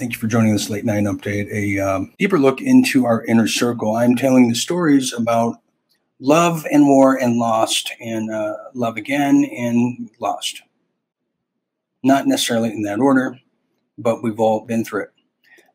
Thank 0.00 0.14
you 0.14 0.18
for 0.18 0.28
joining 0.28 0.54
this 0.54 0.70
late 0.70 0.86
night 0.86 1.04
update, 1.04 1.52
a 1.52 1.78
um, 1.78 2.14
deeper 2.18 2.38
look 2.38 2.62
into 2.62 3.04
our 3.04 3.22
inner 3.26 3.46
circle. 3.46 3.96
I'm 3.96 4.16
telling 4.16 4.48
the 4.48 4.54
stories 4.54 5.12
about 5.12 5.56
love 6.20 6.66
and 6.72 6.88
war 6.88 7.20
and 7.20 7.36
lost, 7.36 7.92
and 8.00 8.32
uh, 8.32 8.54
love 8.72 8.96
again 8.96 9.44
and 9.54 10.08
lost. 10.18 10.62
Not 12.02 12.26
necessarily 12.26 12.70
in 12.70 12.80
that 12.84 12.98
order, 12.98 13.38
but 13.98 14.22
we've 14.22 14.40
all 14.40 14.64
been 14.64 14.86
through 14.86 15.02
it. 15.02 15.10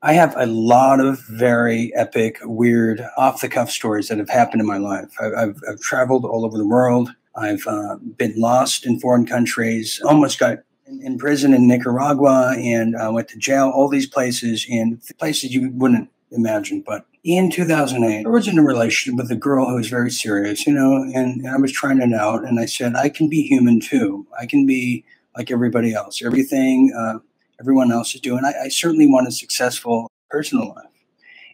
I 0.02 0.14
have 0.14 0.34
a 0.36 0.48
lot 0.48 1.00
of 1.00 1.24
very 1.28 1.94
epic, 1.96 2.40
weird, 2.42 3.06
off 3.20 3.42
the 3.42 3.48
cuff 3.48 3.70
stories 3.70 4.08
that 4.08 4.18
have 4.18 4.30
happened 4.30 4.60
in 4.60 4.66
my 4.66 4.80
life. 4.80 5.14
I've, 5.22 5.34
I've, 5.34 5.62
I've 5.70 5.82
traveled 5.82 6.26
all 6.26 6.46
over 6.46 6.58
the 6.58 6.68
world. 6.68 7.12
I've 7.36 7.68
uh, 7.68 7.98
been 8.18 8.34
lost 8.36 8.88
in 8.88 9.00
foreign 9.00 9.28
countries, 9.28 10.02
almost 10.04 10.40
got 10.40 10.64
in, 10.86 11.02
in 11.02 11.18
prison 11.18 11.54
in 11.54 11.68
Nicaragua, 11.68 12.56
and 12.58 12.96
uh, 12.96 13.12
went 13.12 13.28
to 13.30 13.38
jail, 13.38 13.72
all 13.74 13.90
these 13.90 14.08
places, 14.08 14.66
and 14.70 15.02
places 15.18 15.54
you 15.54 15.72
wouldn't 15.72 16.10
imagine. 16.32 16.84
But 16.86 17.06
in 17.24 17.50
2008, 17.50 18.26
I 18.26 18.30
was 18.30 18.48
in 18.48 18.60
a 18.60 18.64
relationship 18.64 19.18
with 19.18 19.32
a 19.32 19.36
girl 19.36 19.68
who 19.68 19.76
was 19.76 19.90
very 19.90 20.12
serious, 20.12 20.68
you 20.68 20.74
know, 20.74 20.96
and, 20.96 21.42
and 21.42 21.48
I 21.48 21.58
was 21.58 21.72
trying 21.72 22.02
it 22.02 22.14
out. 22.14 22.46
And 22.46 22.60
I 22.60 22.66
said, 22.66 22.96
I 22.96 23.10
can 23.10 23.30
be 23.30 23.42
human 23.42 23.80
too. 23.80 24.28
I 24.40 24.46
can 24.46 24.66
be 24.66 25.04
like 25.36 25.52
everybody 25.52 25.94
else. 25.94 26.22
Everything 26.22 26.94
uh, 26.98 27.20
everyone 27.60 27.92
else 27.92 28.16
is 28.16 28.22
doing. 28.22 28.44
I, 28.46 28.66
I 28.66 28.68
certainly 28.70 29.08
want 29.08 29.28
a 29.28 29.32
successful 29.32 30.12
personal 30.30 30.70
life. 30.70 30.86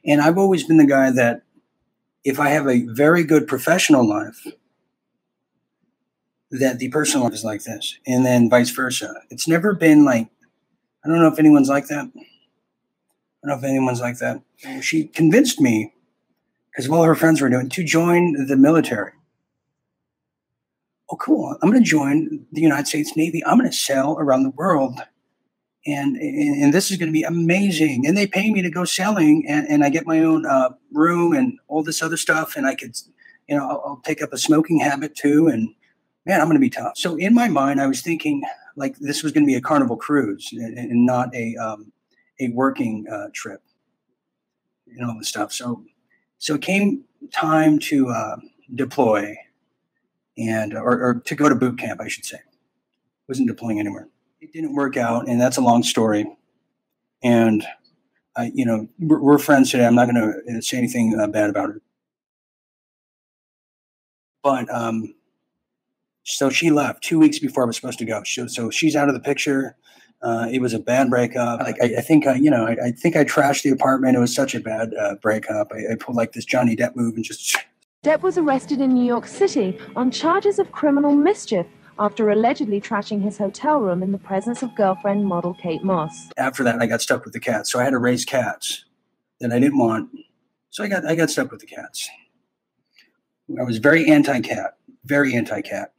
And 0.06 0.22
I've 0.22 0.38
always 0.38 0.66
been 0.66 0.78
the 0.78 0.86
guy 0.86 1.12
that 1.12 1.44
if 2.24 2.40
I 2.40 2.50
have 2.50 2.68
a 2.68 2.86
very 2.88 3.24
good 3.24 3.48
professional 3.48 4.08
life, 4.08 4.46
that 6.52 6.80
the 6.80 6.90
personal 6.90 7.26
life 7.26 7.34
is 7.34 7.44
like 7.44 7.64
this, 7.64 7.98
and 8.06 8.26
then 8.26 8.50
vice 8.50 8.70
versa. 8.70 9.14
It's 9.30 9.48
never 9.48 9.74
been 9.74 10.04
like, 10.04 10.28
I 11.04 11.08
don't 11.08 11.20
know 11.20 11.28
if 11.28 11.40
anyone's 11.40 11.70
like 11.70 11.88
that. 11.88 12.12
I 12.14 13.48
don't 13.48 13.48
know 13.48 13.58
if 13.58 13.64
anyone's 13.64 14.02
like 14.02 14.20
that. 14.20 14.42
She 14.82 15.06
convinced 15.06 15.60
me, 15.60 15.94
because 16.70 16.86
of 16.86 16.92
all 16.92 17.04
her 17.04 17.16
friends 17.16 17.42
were 17.42 17.50
doing, 17.50 17.70
to 17.70 17.84
join 17.84 18.46
the 18.48 18.58
military. 18.58 19.14
Oh, 21.10 21.16
cool. 21.18 21.58
I'm 21.62 21.70
going 21.72 21.84
to 21.84 21.90
join 21.90 22.46
the 22.52 22.62
United 22.62 22.88
States 22.88 23.18
Navy. 23.18 23.44
I'm 23.46 23.58
going 23.58 23.70
to 23.70 23.76
sail 23.76 24.16
around 24.20 24.44
the 24.44 24.52
world. 24.52 25.00
And, 25.86 26.16
and, 26.16 26.64
and 26.64 26.74
this 26.74 26.92
is 26.92 26.98
going 26.98 27.10
to 27.10 27.14
be 27.14 27.24
amazing. 27.24 28.06
And 28.06 28.16
they 28.16 28.28
pay 28.28 28.52
me 28.52 28.62
to 28.62 28.70
go 28.70 28.86
sailing, 28.86 29.46
and, 29.48 29.68
and 29.68 29.84
I 29.84 29.90
get 29.90 30.06
my 30.06 30.20
own 30.20 30.46
uh, 30.46 30.70
room 30.92 31.34
and 31.34 31.58
all 31.68 31.82
this 31.82 32.04
other 32.04 32.18
stuff. 32.18 32.56
And 32.56 32.68
I 32.68 32.76
could, 32.76 32.96
you 33.48 33.58
know, 33.58 33.68
I'll, 33.68 33.84
I'll 33.86 34.02
take 34.06 34.22
up 34.22 34.32
a 34.32 34.38
smoking 34.38 34.80
habit 34.80 35.16
too. 35.16 35.48
And 35.48 35.74
man, 36.26 36.40
I'm 36.40 36.48
going 36.48 36.58
to 36.58 36.62
be 36.62 36.70
tough. 36.70 36.98
So 36.98 37.16
in 37.16 37.34
my 37.34 37.48
mind, 37.48 37.82
I 37.82 37.88
was 37.88 38.02
thinking 38.02 38.44
like 38.76 38.98
this 38.98 39.24
was 39.24 39.32
going 39.32 39.46
to 39.46 39.48
be 39.48 39.56
a 39.56 39.62
carnival 39.62 39.98
cruise 39.98 40.50
and, 40.52 40.78
and 40.78 41.06
not 41.06 41.34
a 41.36 41.56
um, 41.58 41.92
a 42.40 42.50
working 42.50 43.06
uh, 43.12 43.28
trip 43.34 43.62
and 44.88 45.06
all 45.06 45.18
this 45.18 45.30
stuff. 45.30 45.52
So 45.52 45.84
so 46.38 46.56
it 46.56 46.62
came 46.62 47.04
time 47.32 47.80
to 47.80 48.10
uh, 48.10 48.38
deploy 48.74 49.36
and 50.38 50.74
or, 50.74 51.04
or, 51.04 51.22
to 51.26 51.36
go 51.36 51.50
to 51.50 51.56
boot 51.56 51.78
camp, 51.78 52.02
I 52.02 52.08
should 52.08 52.26
say. 52.26 52.40
Wasn't 53.28 53.48
deploying 53.48 53.80
anywhere. 53.80 54.08
It 54.40 54.52
didn't 54.54 54.74
work 54.74 54.98
out, 54.98 55.28
and 55.28 55.40
that's 55.40 55.58
a 55.58 55.62
long 55.62 55.84
story. 55.84 56.26
And 57.22 57.64
I, 58.36 58.52
you 58.54 58.66
know, 58.66 58.88
we're, 58.98 59.20
we're 59.22 59.38
friends 59.38 59.70
today. 59.70 59.86
I'm 59.86 59.96
not 59.96 60.10
going 60.10 60.42
to 60.48 60.62
say 60.62 60.78
anything 60.78 61.18
uh, 61.20 61.28
bad 61.28 61.50
about 61.50 61.70
it. 61.70 61.82
But 64.42 64.74
um, 64.74 65.14
so 66.24 66.50
she 66.50 66.70
left 66.70 67.04
two 67.04 67.20
weeks 67.20 67.40
before 67.40 67.64
I 67.64 67.68
was 67.68 67.76
supposed 67.76 68.00
to 68.00 68.06
go. 68.06 68.24
So, 68.24 68.48
so 68.48 68.70
she's 68.70 68.96
out 68.96 69.08
of 69.08 69.14
the 69.14 69.20
picture. 69.20 69.76
Uh, 70.22 70.48
it 70.52 70.62
was 70.62 70.74
a 70.74 70.80
bad 70.80 71.10
breakup. 71.10 71.62
Like 71.62 71.82
I, 71.82 71.96
I 71.98 72.02
think 72.02 72.28
I, 72.28 72.36
you 72.36 72.52
know, 72.52 72.68
I, 72.68 72.78
I, 72.86 72.92
think 72.92 73.16
I 73.16 73.24
trashed 73.24 73.64
the 73.64 73.72
apartment. 73.72 74.16
It 74.16 74.20
was 74.20 74.34
such 74.34 74.54
a 74.54 74.60
bad 74.60 74.94
uh, 74.94 75.16
breakup. 75.16 75.72
I, 75.74 75.94
I, 75.94 75.96
pulled 75.96 76.16
like 76.16 76.34
this 76.34 76.46
Johnny 76.46 76.76
Depp 76.76 76.96
move 76.96 77.16
and 77.16 77.24
just. 77.24 77.58
Depp 78.04 78.22
was 78.22 78.38
arrested 78.38 78.82
in 78.82 78.94
New 78.94 79.06
York 79.06 79.26
City 79.26 79.80
on 79.96 80.12
charges 80.12 80.60
of 80.60 80.72
criminal 80.72 81.16
mischief 81.16 81.66
after 81.98 82.30
allegedly 82.30 82.80
trashing 82.80 83.22
his 83.22 83.38
hotel 83.38 83.80
room 83.80 84.02
in 84.02 84.12
the 84.12 84.18
presence 84.18 84.64
of 84.64 84.76
girlfriend 84.76 85.26
model 85.26 85.56
Kate 85.56 85.84
Moss. 85.84 86.30
After 86.38 86.64
that, 86.64 86.82
I 86.82 86.88
got 86.88 87.02
stuck 87.02 87.26
with 87.26 87.34
the 87.34 87.40
cats, 87.40 87.72
so 87.72 87.80
I 87.80 87.84
had 87.84 87.92
to 87.92 88.00
raise 88.00 88.26
cats 88.26 88.86
that 89.40 89.52
I 89.52 89.60
didn't 89.60 89.78
want. 89.78 90.10
So 90.70 90.84
I 90.84 90.88
got 90.88 91.06
I 91.06 91.16
got 91.16 91.30
stuck 91.32 91.52
with 91.52 91.62
the 91.62 91.68
cats. 91.68 92.10
I 93.60 93.64
was 93.64 93.80
very 93.80 94.10
anti-cat, 94.10 94.78
very 95.04 95.36
anti-cat 95.36 95.94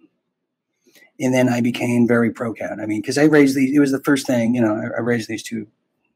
and 1.20 1.34
then 1.34 1.48
I 1.48 1.60
became 1.60 2.06
very 2.06 2.30
pro 2.30 2.52
cat. 2.52 2.78
I 2.80 2.86
mean, 2.86 3.00
because 3.00 3.18
I 3.18 3.24
raised 3.24 3.56
these, 3.56 3.74
it 3.74 3.80
was 3.80 3.92
the 3.92 4.00
first 4.00 4.26
thing, 4.26 4.54
you 4.54 4.60
know, 4.60 4.74
I, 4.74 4.98
I, 4.98 5.00
raised 5.00 5.28
these 5.28 5.42
two 5.42 5.66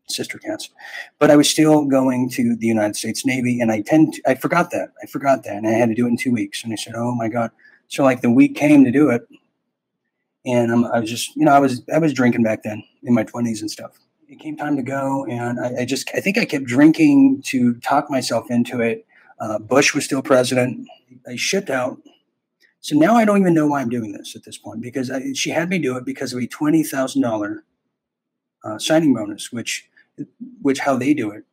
sister 0.08 0.38
cats, 0.38 0.70
but 1.18 1.30
I 1.30 1.36
was 1.36 1.48
still 1.48 1.84
going 1.84 2.30
to 2.30 2.56
the 2.56 2.66
United 2.66 2.96
States 2.96 3.26
Navy, 3.26 3.60
and 3.60 3.70
I 3.70 3.82
tend, 3.82 4.14
to, 4.14 4.22
I 4.26 4.34
forgot 4.34 4.70
that, 4.70 4.92
I 5.02 5.06
forgot 5.06 5.44
that, 5.44 5.56
and 5.56 5.66
I 5.66 5.72
had 5.72 5.88
to 5.88 5.94
do 5.94 6.06
it 6.06 6.10
in 6.10 6.16
two 6.16 6.32
weeks, 6.32 6.64
and 6.64 6.72
I 6.72 6.76
said, 6.76 6.94
oh 6.96 7.14
my 7.14 7.28
god. 7.28 7.50
So 7.88 8.02
like 8.02 8.20
the 8.20 8.30
week 8.30 8.56
came 8.56 8.84
to 8.84 8.90
do 8.90 9.10
it, 9.10 9.26
and 10.44 10.72
I'm, 10.72 10.84
I 10.86 11.00
was 11.00 11.10
just, 11.10 11.36
you 11.36 11.44
know, 11.44 11.52
I 11.52 11.58
was 11.58 11.82
I 11.92 11.98
was 11.98 12.12
drinking 12.12 12.42
back 12.42 12.62
then 12.62 12.82
in 13.02 13.14
my 13.14 13.24
twenties 13.24 13.60
and 13.60 13.70
stuff. 13.70 13.98
It 14.28 14.40
came 14.40 14.56
time 14.56 14.76
to 14.76 14.82
go, 14.82 15.24
and 15.26 15.60
I, 15.60 15.82
I, 15.82 15.84
just, 15.84 16.10
I 16.12 16.20
think 16.20 16.36
I 16.36 16.44
kept 16.44 16.64
drinking 16.64 17.42
to 17.46 17.74
talk 17.74 18.10
myself 18.10 18.46
into 18.50 18.80
it. 18.80 19.06
Uh, 19.38 19.60
Bush 19.60 19.94
was 19.94 20.04
still 20.04 20.20
president. 20.20 20.88
I 21.28 21.36
shipped 21.36 21.70
out 21.70 21.98
so 22.80 22.96
now 22.96 23.16
I 23.16 23.24
don't 23.24 23.40
even 23.40 23.54
know 23.54 23.66
why 23.66 23.80
I'm 23.80 23.88
doing 23.88 24.12
this 24.12 24.36
at 24.36 24.44
this 24.44 24.58
point 24.58 24.80
because 24.80 25.10
I, 25.10 25.32
she 25.32 25.50
had 25.50 25.68
me 25.68 25.78
do 25.78 25.96
it 25.96 26.04
because 26.04 26.32
of 26.32 26.40
a 26.40 26.46
twenty 26.46 26.82
thousand 26.82 27.24
uh, 27.24 28.78
signing 28.78 29.14
bonus, 29.14 29.52
which 29.52 29.88
which 30.62 30.80
how 30.80 30.96
they 30.96 31.14
do 31.14 31.30
it 31.30 31.44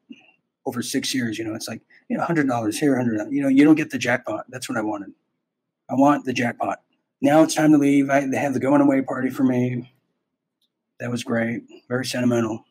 over 0.65 0.81
six 0.81 1.13
years. 1.13 1.37
You 1.37 1.45
know, 1.45 1.55
it's 1.55 1.67
like 1.67 1.81
you 2.09 2.17
know 2.17 2.23
hundred 2.23 2.47
dollars 2.47 2.79
here, 2.79 2.95
hundred. 2.95 3.31
You 3.31 3.41
know, 3.41 3.47
you 3.47 3.63
don't 3.63 3.75
get 3.75 3.89
the 3.89 3.97
jackpot. 3.97 4.45
That's 4.49 4.69
what 4.69 4.77
I 4.77 4.81
wanted. 4.81 5.13
I 5.89 5.95
want 5.95 6.25
the 6.25 6.33
jackpot. 6.33 6.81
Now 7.21 7.43
it's 7.43 7.55
time 7.55 7.71
to 7.71 7.77
leave. 7.77 8.09
I, 8.09 8.27
they 8.27 8.37
have 8.37 8.53
the 8.53 8.59
going 8.59 8.81
away 8.81 9.01
party 9.01 9.29
for 9.29 9.43
me. 9.43 9.93
That 10.99 11.09
was 11.09 11.23
great. 11.23 11.63
Very 11.89 12.05
sentimental. 12.05 12.65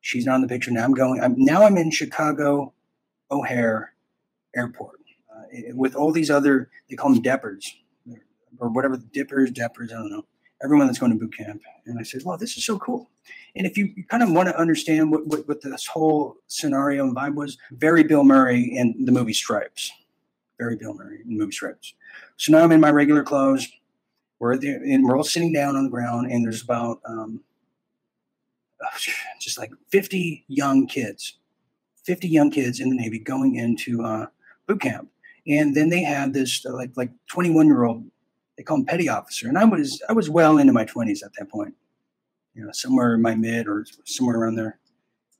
She's 0.00 0.26
not 0.26 0.36
in 0.36 0.42
the 0.42 0.48
picture 0.48 0.70
now. 0.70 0.84
I'm 0.84 0.94
going. 0.94 1.20
I'm 1.20 1.34
now. 1.36 1.64
I'm 1.64 1.76
in 1.76 1.90
Chicago 1.90 2.72
O'Hare 3.30 3.94
Airport 4.54 4.95
with 5.74 5.94
all 5.94 6.12
these 6.12 6.30
other. 6.30 6.70
They 6.88 6.96
call 6.96 7.12
them 7.12 7.22
Deppers 7.22 7.64
or 8.58 8.68
whatever 8.68 8.96
dippers, 8.96 9.50
deppers, 9.50 9.92
I 9.92 9.96
don't 9.96 10.10
know, 10.10 10.24
everyone 10.62 10.86
that's 10.86 10.98
going 10.98 11.12
to 11.12 11.18
boot 11.18 11.36
camp. 11.36 11.62
And 11.86 11.98
I 11.98 12.02
said, 12.02 12.22
well, 12.24 12.38
this 12.38 12.56
is 12.56 12.64
so 12.64 12.78
cool. 12.78 13.10
And 13.54 13.66
if 13.66 13.76
you 13.76 13.92
kind 14.08 14.22
of 14.22 14.30
want 14.30 14.48
to 14.48 14.58
understand 14.58 15.10
what, 15.10 15.26
what, 15.26 15.48
what 15.48 15.62
this 15.62 15.86
whole 15.86 16.36
scenario 16.46 17.04
and 17.04 17.16
vibe 17.16 17.34
was, 17.34 17.58
very 17.72 18.02
Bill 18.02 18.24
Murray 18.24 18.62
in 18.62 19.04
the 19.04 19.12
movie 19.12 19.32
Stripes. 19.32 19.92
Very 20.58 20.76
Bill 20.76 20.94
Murray 20.94 21.20
in 21.22 21.30
the 21.30 21.38
movie 21.38 21.52
Stripes. 21.52 21.94
So 22.36 22.52
now 22.52 22.62
I'm 22.62 22.72
in 22.72 22.80
my 22.80 22.90
regular 22.90 23.22
clothes. 23.22 23.68
We're 24.38 24.56
there, 24.58 24.82
and 24.82 25.04
we're 25.04 25.16
all 25.16 25.24
sitting 25.24 25.52
down 25.52 25.76
on 25.76 25.84
the 25.84 25.90
ground, 25.90 26.30
and 26.30 26.44
there's 26.44 26.62
about 26.62 27.00
um, 27.06 27.42
just 29.40 29.58
like 29.58 29.70
50 29.88 30.44
young 30.48 30.86
kids, 30.86 31.38
50 32.04 32.28
young 32.28 32.50
kids 32.50 32.78
in 32.78 32.90
the 32.90 32.96
Navy 32.96 33.18
going 33.18 33.56
into 33.56 34.02
uh, 34.02 34.26
boot 34.66 34.82
camp. 34.82 35.08
And 35.48 35.74
then 35.74 35.90
they 35.90 36.02
had 36.02 36.32
this 36.32 36.64
uh, 36.66 36.72
like 36.72 36.90
like 36.96 37.10
21 37.28 37.66
year 37.66 37.84
old 37.84 38.04
they 38.56 38.62
call 38.62 38.78
him 38.78 38.86
petty 38.86 39.08
officer, 39.08 39.48
and 39.48 39.58
I 39.58 39.64
was 39.64 40.02
I 40.08 40.12
was 40.12 40.30
well 40.30 40.58
into 40.58 40.72
my 40.72 40.84
twenties 40.84 41.22
at 41.22 41.32
that 41.38 41.50
point, 41.50 41.74
you 42.54 42.64
know, 42.64 42.72
somewhere 42.72 43.14
in 43.14 43.22
my 43.22 43.34
mid 43.34 43.68
or 43.68 43.84
somewhere 44.04 44.38
around 44.38 44.56
there, 44.56 44.78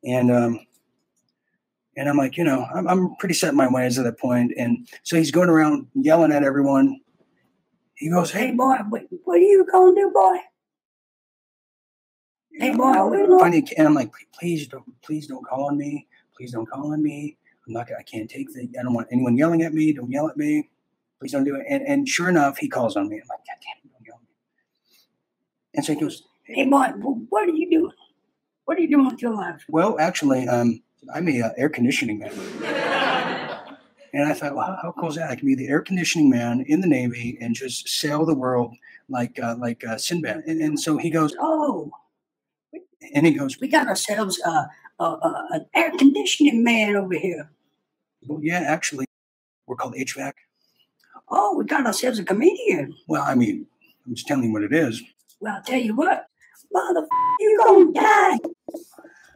and 0.05 0.31
um, 0.31 0.61
and 1.97 2.09
I'm 2.09 2.19
like, 2.19 2.37
you 2.37 2.45
know, 2.45 2.67
I'm, 2.75 2.87
I'm 2.87 3.17
pretty 3.17 3.35
set 3.35 3.51
in 3.51 3.57
my 3.57 3.69
ways 3.69 3.99
at 3.99 4.05
that 4.05 4.19
point, 4.19 4.53
and 4.59 4.87
so 5.03 5.17
he's 5.17 5.31
going 5.31 5.49
around 5.49 5.87
yelling 5.95 6.33
at 6.33 6.45
everyone. 6.45 7.01
He 7.95 8.11
goes, 8.11 8.31
"Hey 8.31 8.53
boy, 8.53 8.77
what, 8.91 9.05
what 9.25 9.37
are 9.37 9.41
you 9.41 9.67
gonna 9.71 9.95
do, 9.95 10.11
boy?" 10.13 10.37
Hey 12.59 12.75
boy, 12.75 12.93
and 12.93 13.87
I'm 13.87 13.95
like, 13.95 14.11
please 14.39 14.67
don't, 14.67 14.85
please 15.03 15.27
don't 15.27 15.47
call 15.47 15.65
on 15.65 15.77
me. 15.77 16.07
Please 16.35 16.53
don't 16.53 16.65
call 16.65 16.93
on 16.93 17.03
me. 17.03 17.37
I'm 17.67 17.73
not. 17.73 17.89
I 17.99 18.03
can't 18.03 18.31
take 18.31 18.53
the. 18.53 18.69
I 18.79 18.83
don't 18.83 18.95
want 18.95 19.09
anyone 19.11 19.37
yelling 19.37 19.63
at 19.63 19.73
me. 19.75 19.93
Don't 19.93 20.11
yell 20.11 20.29
at 20.29 20.37
me. 20.37 20.71
Please 21.19 21.33
don't 21.33 21.45
do 21.45 21.57
it. 21.57 21.65
And, 21.69 21.83
and 21.87 22.09
sure 22.09 22.29
enough, 22.29 22.59
he 22.59 22.69
calls 22.69 22.97
on 22.97 23.09
me. 23.09 23.17
I'm 23.17 23.29
like, 23.29 23.39
God 23.39 23.57
damn 23.63 23.85
it, 23.85 23.93
don't 23.93 24.07
yell 24.07 24.17
at 24.17 24.23
me. 24.23 24.99
And 25.75 25.85
so 25.85 25.95
he 25.95 26.01
goes, 26.01 26.23
Hey, 26.45 26.69
boy, 26.69 26.87
what 27.29 27.49
are 27.49 27.53
you 27.53 27.71
doing? 27.71 27.93
What 28.67 28.79
are 28.79 28.81
you 28.81 28.89
doing 28.89 29.07
with 29.07 29.23
your 29.23 29.35
life? 29.35 29.65
Well, 29.69 29.97
actually, 29.99 30.47
um, 30.49 30.83
I'm 31.15 31.29
a 31.29 31.41
uh, 31.41 31.51
air 31.57 31.69
conditioning 31.69 32.19
man. 32.19 32.33
and 34.13 34.25
I 34.25 34.35
thought, 34.35 34.55
well, 34.55 34.79
how 34.83 34.93
cool 34.99 35.09
is 35.09 35.17
that? 35.17 35.31
I 35.31 35.37
can 35.37 35.47
be 35.47 35.55
the 35.55 35.69
air 35.69 35.81
conditioning 35.81 36.31
man 36.31 36.65
in 36.67 36.81
the 36.81 36.87
Navy 36.87 37.39
and 37.41 37.55
just 37.55 37.89
sail 37.89 38.25
the 38.27 38.35
world 38.35 38.75
like 39.09 39.39
uh, 39.41 39.57
like 39.59 39.85
uh, 39.85 39.99
Sinbad. 39.99 40.45
And, 40.47 40.61
and 40.61 40.81
so 40.81 40.99
he 40.99 41.11
goes, 41.11 41.35
oh. 41.41 41.93
And 43.15 43.25
he 43.25 43.33
goes, 43.33 43.61
we 43.61 43.69
got 43.69 43.87
ourselves 43.87 44.41
uh, 44.45 44.65
an 44.99 45.67
air 45.75 45.93
conditioning 45.97 46.65
man 46.65 46.97
over 46.97 47.15
here. 47.15 47.51
Well, 48.27 48.41
yeah, 48.43 48.61
actually, 48.61 49.07
we're 49.67 49.77
called 49.77 49.95
HVAC 49.95 50.33
oh, 51.29 51.57
we 51.57 51.65
got 51.65 51.87
ourselves 51.87 52.19
a 52.19 52.25
comedian. 52.25 52.95
Well, 53.09 53.23
I 53.23 53.35
mean, 53.35 53.67
I'm 54.07 54.15
just 54.15 54.27
telling 54.27 54.45
you 54.45 54.53
what 54.53 54.63
it 54.63 54.73
is. 54.73 55.03
Well, 55.41 55.57
I'll 55.57 55.63
tell 55.63 55.79
you 55.79 55.95
what, 55.95 56.27
mother, 56.73 57.07
you're 57.41 57.59
gonna 57.59 57.93
die. 57.93 58.39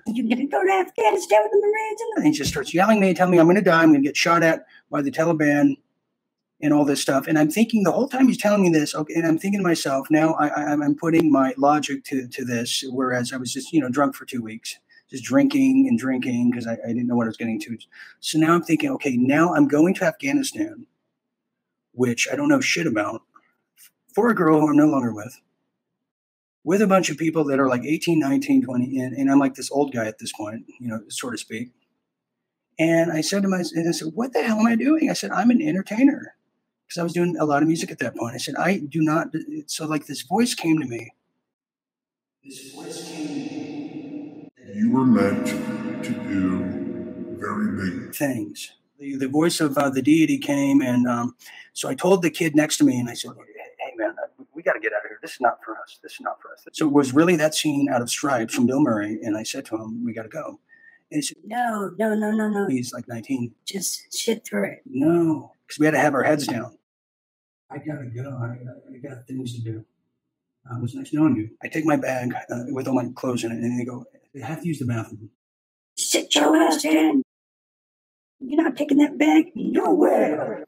You're 0.06 0.36
to 0.36 0.46
go 0.46 0.64
to 0.64 0.72
Afghanistan 0.72 1.40
with 1.42 1.52
the 1.52 1.58
Marines. 1.60 2.00
And 2.16 2.26
he 2.26 2.32
just 2.32 2.50
starts 2.50 2.74
yelling 2.74 2.98
at 2.98 3.00
me, 3.00 3.14
telling 3.14 3.32
me 3.32 3.38
I'm 3.38 3.54
to 3.54 3.60
die, 3.60 3.82
I'm 3.82 3.92
to 3.92 4.00
get 4.00 4.16
shot 4.16 4.42
at 4.42 4.64
by 4.90 5.02
the 5.02 5.10
Taliban 5.10 5.76
and 6.60 6.72
all 6.72 6.84
this 6.84 7.00
stuff. 7.00 7.28
And 7.28 7.38
I'm 7.38 7.50
thinking 7.50 7.84
the 7.84 7.92
whole 7.92 8.08
time 8.08 8.26
he's 8.26 8.36
telling 8.36 8.62
me 8.62 8.70
this, 8.70 8.94
okay, 8.94 9.14
and 9.14 9.26
I'm 9.26 9.38
thinking 9.38 9.60
to 9.60 9.64
myself, 9.64 10.08
now 10.10 10.34
I, 10.34 10.48
I, 10.48 10.72
I'm 10.72 10.96
putting 10.96 11.30
my 11.30 11.54
logic 11.56 12.02
to, 12.06 12.26
to 12.26 12.44
this, 12.44 12.82
whereas 12.88 13.32
I 13.32 13.36
was 13.36 13.52
just, 13.52 13.72
you 13.72 13.80
know, 13.80 13.88
drunk 13.88 14.16
for 14.16 14.24
two 14.24 14.42
weeks, 14.42 14.78
just 15.10 15.24
drinking 15.24 15.86
and 15.88 15.98
drinking 15.98 16.50
because 16.50 16.66
I, 16.66 16.74
I 16.74 16.88
didn't 16.88 17.06
know 17.06 17.16
what 17.16 17.24
I 17.24 17.28
was 17.28 17.36
getting 17.36 17.60
to. 17.60 17.78
So 18.20 18.38
now 18.38 18.54
I'm 18.54 18.62
thinking, 18.62 18.90
okay, 18.92 19.16
now 19.16 19.54
I'm 19.54 19.68
going 19.68 19.94
to 19.94 20.04
Afghanistan, 20.04 20.86
which 21.92 22.28
I 22.32 22.36
don't 22.36 22.48
know 22.48 22.60
shit 22.60 22.86
about, 22.86 23.22
for 24.14 24.30
a 24.30 24.34
girl 24.34 24.60
who 24.60 24.68
I'm 24.68 24.76
no 24.76 24.86
longer 24.86 25.12
with, 25.12 25.40
with 26.64 26.82
a 26.82 26.86
bunch 26.86 27.10
of 27.10 27.16
people 27.16 27.44
that 27.44 27.58
are 27.58 27.68
like 27.68 27.84
18, 27.84 28.18
19, 28.18 28.62
20, 28.62 29.00
and, 29.00 29.16
and 29.16 29.30
I'm 29.30 29.38
like 29.38 29.54
this 29.54 29.70
old 29.70 29.92
guy 29.92 30.06
at 30.06 30.18
this 30.18 30.32
point, 30.32 30.66
you 30.78 30.88
know, 30.88 31.00
so 31.08 31.30
to 31.30 31.38
speak. 31.38 31.70
And 32.78 33.12
I 33.12 33.20
said 33.20 33.42
to 33.42 33.48
myself, 33.48 33.72
and 33.74 33.88
I 33.88 33.92
said, 33.92 34.12
what 34.14 34.32
the 34.32 34.42
hell 34.42 34.58
am 34.58 34.66
I 34.66 34.74
doing? 34.74 35.10
I 35.10 35.14
said, 35.14 35.30
I'm 35.32 35.50
an 35.50 35.60
entertainer 35.60 36.34
because 36.86 36.98
I 36.98 37.02
was 37.02 37.12
doing 37.12 37.36
a 37.38 37.44
lot 37.44 37.62
of 37.62 37.68
music 37.68 37.90
at 37.90 37.98
that 37.98 38.16
point. 38.16 38.34
I 38.34 38.38
said, 38.38 38.54
I 38.56 38.78
do 38.78 39.02
not. 39.02 39.28
So, 39.66 39.86
like, 39.86 40.06
this 40.06 40.22
voice 40.22 40.54
came 40.54 40.78
to 40.80 40.86
me. 40.86 41.12
This 42.42 42.72
voice 42.72 43.08
came 43.08 43.28
to 43.28 43.34
me. 43.34 43.69
You 44.72 44.90
were 44.90 45.04
meant 45.04 45.46
to 46.04 46.12
do 46.12 47.36
very 47.38 47.76
big 47.76 48.14
things. 48.14 48.72
The, 48.98 49.16
the 49.16 49.28
voice 49.28 49.60
of 49.60 49.76
uh, 49.78 49.90
the 49.90 50.02
deity 50.02 50.38
came, 50.38 50.80
and 50.82 51.06
um, 51.06 51.34
so 51.72 51.88
I 51.88 51.94
told 51.94 52.22
the 52.22 52.30
kid 52.30 52.54
next 52.54 52.76
to 52.78 52.84
me, 52.84 52.98
and 52.98 53.08
I 53.08 53.14
said, 53.14 53.32
"Hey, 53.78 53.94
man, 53.96 54.14
we 54.54 54.62
got 54.62 54.74
to 54.74 54.80
get 54.80 54.92
out 54.92 55.04
of 55.04 55.08
here. 55.08 55.18
This 55.22 55.32
is 55.32 55.40
not 55.40 55.58
for 55.64 55.72
us. 55.78 55.98
This 56.02 56.12
is 56.12 56.20
not 56.20 56.40
for 56.40 56.52
us." 56.52 56.66
So 56.72 56.86
it 56.86 56.92
was 56.92 57.14
really 57.14 57.36
that 57.36 57.54
scene 57.54 57.88
out 57.88 58.02
of 58.02 58.10
Stripes 58.10 58.54
from 58.54 58.66
Bill 58.66 58.80
Murray, 58.80 59.18
and 59.22 59.36
I 59.36 59.42
said 59.42 59.64
to 59.66 59.76
him, 59.76 60.04
"We 60.04 60.12
got 60.12 60.22
to 60.22 60.28
go." 60.28 60.60
And 61.10 61.18
he 61.18 61.22
said, 61.22 61.38
No, 61.44 61.90
no, 61.98 62.14
no, 62.14 62.30
no, 62.30 62.48
no. 62.48 62.68
"He's 62.68 62.92
like 62.92 63.08
19." 63.08 63.52
Just 63.66 64.16
shit 64.16 64.44
through 64.44 64.64
it. 64.64 64.82
No, 64.86 65.52
because 65.66 65.78
we 65.78 65.86
had 65.86 65.92
to 65.92 65.98
have 65.98 66.14
our 66.14 66.22
heads 66.22 66.46
down. 66.46 66.76
I 67.70 67.78
gotta 67.78 68.06
go. 68.06 68.38
I, 68.42 68.94
I 68.94 68.98
got 68.98 69.26
things 69.26 69.54
to 69.54 69.62
do. 69.62 69.84
Uh, 70.70 70.76
it 70.76 70.82
was 70.82 70.94
nice 70.94 71.12
knowing 71.12 71.36
you. 71.36 71.50
I 71.62 71.68
take 71.68 71.84
my 71.86 71.96
bag 71.96 72.34
uh, 72.50 72.64
with 72.68 72.86
all 72.86 72.94
my 72.94 73.08
clothes 73.14 73.44
in 73.44 73.52
it, 73.52 73.58
and 73.58 73.80
they 73.80 73.84
go, 73.84 74.04
"I 74.34 74.46
have 74.46 74.62
to 74.62 74.68
use 74.68 74.78
the 74.78 74.86
bathroom." 74.86 75.30
Sit 75.96 76.34
your 76.34 76.56
ass 76.56 76.82
down. 76.82 77.22
You're 78.40 78.62
not 78.62 78.76
taking 78.76 78.98
that 78.98 79.18
bag 79.18 79.52
nowhere. 79.54 80.64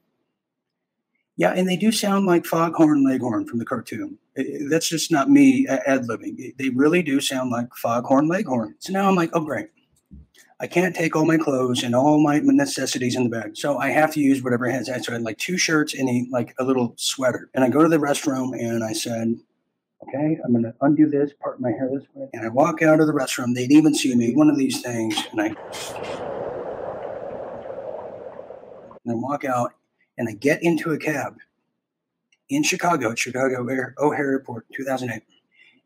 Yeah, 1.35 1.51
and 1.51 1.67
they 1.67 1.75
do 1.75 1.91
sound 1.91 2.27
like 2.27 2.45
Foghorn 2.45 3.03
Leghorn 3.03 3.47
from 3.47 3.57
the 3.57 3.65
cartoon. 3.65 4.19
That's 4.69 4.87
just 4.87 5.11
not 5.11 5.29
me 5.29 5.65
ad 5.67 6.03
libbing. 6.03 6.55
They 6.57 6.69
really 6.69 7.01
do 7.01 7.19
sound 7.19 7.49
like 7.49 7.73
Foghorn 7.75 8.27
Leghorn. 8.27 8.75
So 8.77 8.93
now 8.93 9.09
I'm 9.09 9.15
like, 9.15 9.31
oh, 9.33 9.43
great. 9.43 9.69
I 10.59 10.67
can't 10.67 10.95
take 10.95 11.15
all 11.15 11.25
my 11.25 11.37
clothes 11.37 11.83
and 11.83 11.95
all 11.95 12.21
my 12.21 12.39
necessities 12.43 13.15
in 13.15 13.23
the 13.23 13.29
bag. 13.29 13.57
So 13.57 13.77
I 13.79 13.89
have 13.89 14.13
to 14.13 14.19
use 14.19 14.43
whatever 14.43 14.69
has. 14.69 14.85
So 14.85 15.11
I 15.11 15.15
had 15.15 15.23
like 15.23 15.39
two 15.39 15.57
shirts 15.57 15.95
and 15.95 16.07
a, 16.07 16.27
like 16.31 16.53
a 16.59 16.63
little 16.63 16.93
sweater. 16.97 17.49
And 17.53 17.63
I 17.63 17.69
go 17.69 17.81
to 17.81 17.89
the 17.89 17.97
restroom 17.97 18.53
and 18.57 18.83
I 18.83 18.93
said, 18.93 19.39
okay, 20.07 20.37
I'm 20.43 20.51
going 20.51 20.63
to 20.63 20.73
undo 20.81 21.09
this, 21.09 21.31
part 21.33 21.59
my 21.59 21.71
hair 21.71 21.89
this 21.91 22.03
way. 22.13 22.29
And 22.33 22.45
I 22.45 22.49
walk 22.49 22.81
out 22.81 22.99
of 22.99 23.07
the 23.07 23.13
restroom. 23.13 23.53
They'd 23.53 23.71
even 23.71 23.93
see 23.93 24.13
me, 24.15 24.33
one 24.33 24.49
of 24.49 24.57
these 24.57 24.81
things. 24.81 25.15
And 25.31 25.41
I, 25.41 25.47
and 29.05 29.11
I 29.11 29.15
walk 29.15 29.45
out 29.45 29.73
and 30.17 30.29
I 30.29 30.33
get 30.33 30.63
into 30.63 30.91
a 30.91 30.97
cab 30.97 31.37
in 32.49 32.63
Chicago, 32.63 33.11
at 33.11 33.19
Chicago 33.19 33.61
O'Hare 33.61 34.31
Airport, 34.31 34.65
2008. 34.73 35.23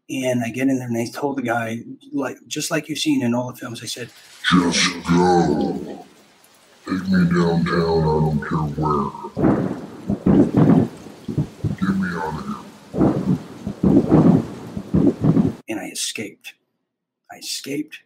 And 0.10 0.42
I 0.44 0.50
get 0.50 0.70
in 0.70 0.80
there 0.80 0.88
and 0.88 0.98
I 0.98 1.06
told 1.06 1.38
the 1.38 1.42
guy, 1.42 1.80
like 2.14 2.38
just 2.48 2.72
like 2.72 2.88
you've 2.88 3.00
seen 3.00 3.22
in 3.22 3.34
all 3.34 3.52
the 3.52 3.58
films, 3.58 3.84
I 3.84 3.88
said, 3.88 4.10
Just 4.50 4.94
go. 5.10 6.06
Take 6.86 7.10
me 7.10 7.26
downtown, 7.30 8.00
I 8.00 8.06
don't 8.06 8.40
care 8.40 8.60
where. 8.78 9.12
Get 11.76 11.96
me 11.98 12.08
out 12.16 12.40
of 12.40 12.48
here. 12.48 12.68
and 15.70 15.80
I 15.80 15.87
escaped. 15.98 16.54
I 17.32 17.38
escaped, 17.38 18.00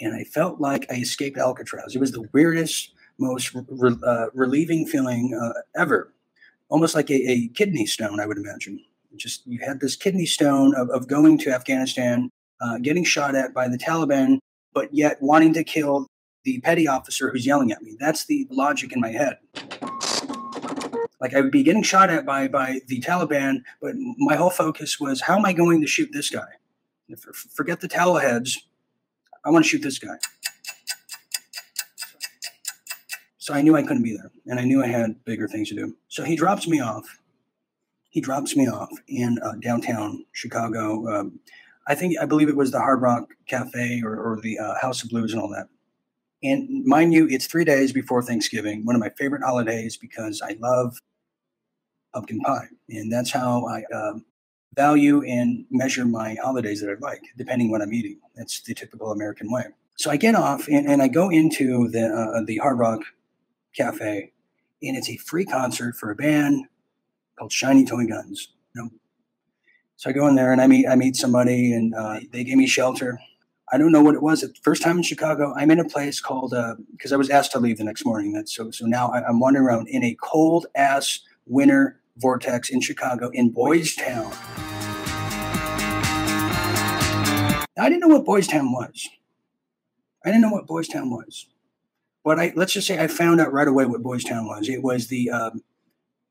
and 0.00 0.14
I 0.14 0.24
felt 0.24 0.60
like 0.60 0.90
I 0.90 0.96
escaped 0.96 1.38
Alcatraz. 1.38 1.94
It 1.94 2.00
was 2.00 2.12
the 2.12 2.28
weirdest, 2.32 2.92
most 3.18 3.54
re- 3.54 3.96
uh, 4.04 4.26
relieving 4.34 4.86
feeling 4.86 5.38
uh, 5.40 5.60
ever. 5.80 6.12
Almost 6.68 6.94
like 6.94 7.10
a, 7.10 7.30
a 7.30 7.48
kidney 7.48 7.86
stone, 7.86 8.20
I 8.20 8.26
would 8.26 8.38
imagine. 8.38 8.80
Just 9.16 9.46
you 9.46 9.60
had 9.60 9.80
this 9.80 9.94
kidney 9.94 10.26
stone 10.26 10.74
of, 10.74 10.90
of 10.90 11.06
going 11.06 11.38
to 11.38 11.50
Afghanistan, 11.50 12.30
uh, 12.60 12.78
getting 12.78 13.04
shot 13.04 13.36
at 13.36 13.54
by 13.54 13.68
the 13.68 13.78
Taliban, 13.78 14.38
but 14.72 14.92
yet 14.92 15.18
wanting 15.20 15.52
to 15.54 15.62
kill 15.62 16.08
the 16.42 16.60
petty 16.60 16.88
officer 16.88 17.30
who's 17.30 17.46
yelling 17.46 17.70
at 17.70 17.82
me. 17.82 17.96
That's 18.00 18.24
the 18.26 18.46
logic 18.50 18.92
in 18.92 19.00
my 19.00 19.10
head. 19.10 19.38
Like 21.20 21.32
I 21.34 21.40
would 21.40 21.52
be 21.52 21.62
getting 21.62 21.82
shot 21.82 22.10
at 22.10 22.26
by 22.26 22.48
by 22.48 22.80
the 22.88 23.00
Taliban, 23.00 23.62
but 23.80 23.94
my 24.18 24.34
whole 24.34 24.50
focus 24.50 24.98
was 24.98 25.22
how 25.22 25.38
am 25.38 25.44
I 25.46 25.52
going 25.52 25.80
to 25.80 25.86
shoot 25.86 26.10
this 26.12 26.28
guy? 26.28 26.48
Forget 27.54 27.80
the 27.80 27.88
towel 27.88 28.16
heads. 28.18 28.58
I 29.44 29.50
want 29.50 29.64
to 29.64 29.68
shoot 29.68 29.82
this 29.82 29.98
guy. 29.98 30.16
So 33.38 33.52
I 33.52 33.60
knew 33.60 33.76
I 33.76 33.82
couldn't 33.82 34.02
be 34.02 34.16
there, 34.16 34.30
and 34.46 34.58
I 34.58 34.64
knew 34.64 34.82
I 34.82 34.86
had 34.86 35.22
bigger 35.24 35.46
things 35.46 35.68
to 35.68 35.74
do. 35.74 35.94
So 36.08 36.24
he 36.24 36.34
drops 36.34 36.66
me 36.66 36.80
off. 36.80 37.18
He 38.08 38.22
drops 38.22 38.56
me 38.56 38.68
off 38.68 38.88
in 39.06 39.38
uh, 39.44 39.52
downtown 39.60 40.24
Chicago. 40.32 41.06
Um, 41.08 41.40
I 41.86 41.94
think 41.94 42.18
I 42.18 42.24
believe 42.24 42.48
it 42.48 42.56
was 42.56 42.70
the 42.70 42.78
Hard 42.78 43.02
Rock 43.02 43.34
Cafe 43.46 44.00
or, 44.02 44.16
or 44.16 44.40
the 44.40 44.58
uh, 44.58 44.74
House 44.80 45.02
of 45.02 45.10
Blues 45.10 45.34
and 45.34 45.42
all 45.42 45.48
that. 45.50 45.68
And 46.42 46.84
mind 46.86 47.12
you, 47.12 47.28
it's 47.28 47.46
three 47.46 47.64
days 47.64 47.92
before 47.92 48.22
Thanksgiving, 48.22 48.86
one 48.86 48.94
of 48.94 49.00
my 49.00 49.10
favorite 49.10 49.42
holidays 49.42 49.96
because 49.96 50.40
I 50.40 50.56
love 50.60 50.96
pumpkin 52.14 52.40
pie, 52.40 52.68
and 52.88 53.12
that's 53.12 53.30
how 53.30 53.66
I 53.66 53.82
um, 53.94 54.24
value 54.74 55.22
and 55.24 55.64
measure 55.70 56.04
my 56.04 56.36
holidays 56.42 56.80
that 56.80 56.90
I'd 56.90 57.00
like, 57.00 57.22
depending 57.36 57.70
what 57.70 57.82
I'm 57.82 57.92
eating. 57.92 58.18
That's 58.34 58.60
the 58.60 58.74
typical 58.74 59.12
American 59.12 59.50
way. 59.50 59.64
So 59.96 60.10
I 60.10 60.16
get 60.16 60.34
off 60.34 60.66
and, 60.68 60.86
and 60.86 61.02
I 61.02 61.08
go 61.08 61.30
into 61.30 61.88
the 61.88 62.06
uh, 62.06 62.44
the 62.44 62.56
Hard 62.58 62.78
Rock 62.78 63.00
Cafe, 63.76 64.32
and 64.82 64.96
it's 64.96 65.08
a 65.08 65.16
free 65.16 65.44
concert 65.44 65.94
for 65.96 66.10
a 66.10 66.16
band 66.16 66.66
called 67.38 67.52
Shiny 67.52 67.84
Toy 67.84 68.06
Guns. 68.06 68.48
You 68.74 68.82
know? 68.82 68.90
So 69.96 70.10
I 70.10 70.12
go 70.12 70.26
in 70.26 70.34
there 70.34 70.52
and 70.52 70.60
I 70.60 70.66
meet 70.66 70.88
I 70.88 70.96
meet 70.96 71.16
somebody, 71.16 71.72
and 71.72 71.94
uh, 71.94 72.20
they 72.32 72.44
gave 72.44 72.56
me 72.56 72.66
shelter. 72.66 73.20
I 73.72 73.78
don't 73.78 73.92
know 73.92 74.02
what 74.02 74.14
it 74.14 74.22
was. 74.22 74.42
The 74.42 74.52
first 74.62 74.82
time 74.82 74.98
in 74.98 75.02
Chicago, 75.02 75.54
I'm 75.56 75.70
in 75.70 75.80
a 75.80 75.88
place 75.88 76.20
called 76.20 76.54
because 76.92 77.12
I 77.12 77.16
was 77.16 77.30
asked 77.30 77.52
to 77.52 77.60
leave 77.60 77.78
the 77.78 77.84
next 77.84 78.04
morning. 78.04 78.32
That's 78.32 78.54
so 78.54 78.70
so 78.72 78.86
now 78.86 79.08
I, 79.08 79.24
I'm 79.24 79.38
wandering 79.38 79.66
around 79.66 79.88
in 79.88 80.02
a 80.02 80.16
cold 80.20 80.66
ass 80.74 81.20
winter 81.46 82.00
vortex 82.16 82.70
in 82.70 82.80
Chicago 82.80 83.30
in 83.32 83.50
Boys 83.50 83.94
Town. 83.94 84.32
I 87.76 87.88
didn't 87.88 88.00
know 88.00 88.14
what 88.14 88.24
Boys 88.24 88.46
Town 88.46 88.72
was. 88.72 89.08
I 90.24 90.28
didn't 90.28 90.42
know 90.42 90.52
what 90.52 90.66
Boys 90.66 90.88
Town 90.88 91.10
was. 91.10 91.46
But 92.24 92.38
I 92.38 92.52
let's 92.56 92.72
just 92.72 92.86
say 92.86 93.02
I 93.02 93.06
found 93.08 93.40
out 93.40 93.52
right 93.52 93.68
away 93.68 93.84
what 93.84 94.02
Boys 94.02 94.24
Town 94.24 94.46
was. 94.46 94.68
It 94.68 94.82
was 94.82 95.08
the 95.08 95.30
um, 95.30 95.62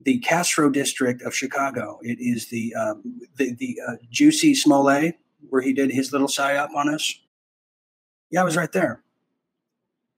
the 0.01 0.17
Castro 0.19 0.69
district 0.69 1.21
of 1.21 1.35
Chicago. 1.35 1.99
It 2.01 2.17
is 2.19 2.47
the 2.47 2.73
um, 2.73 3.21
the, 3.37 3.53
the 3.53 3.79
uh, 3.87 3.95
Juicy 4.09 4.55
Smollett 4.55 5.19
where 5.49 5.61
he 5.61 5.73
did 5.73 5.91
his 5.91 6.11
little 6.11 6.27
psyop 6.27 6.69
on 6.75 6.89
us. 6.89 7.19
Yeah, 8.31 8.41
I 8.41 8.43
was 8.43 8.57
right 8.57 8.71
there, 8.71 9.03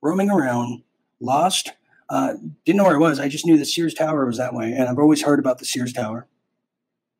roaming 0.02 0.30
around, 0.30 0.84
lost. 1.20 1.74
Uh, 2.10 2.34
didn't 2.66 2.78
know 2.78 2.84
where 2.84 2.96
it 2.96 3.00
was. 3.00 3.20
I 3.20 3.28
just 3.28 3.46
knew 3.46 3.58
the 3.58 3.66
Sears 3.66 3.94
Tower 3.94 4.26
was 4.26 4.38
that 4.38 4.54
way, 4.54 4.72
and 4.74 4.88
I've 4.88 5.00
always 5.00 5.24
heard 5.24 5.40
about 5.40 5.58
the 5.58 5.66
Sears 5.66 5.92
Tower. 5.92 6.28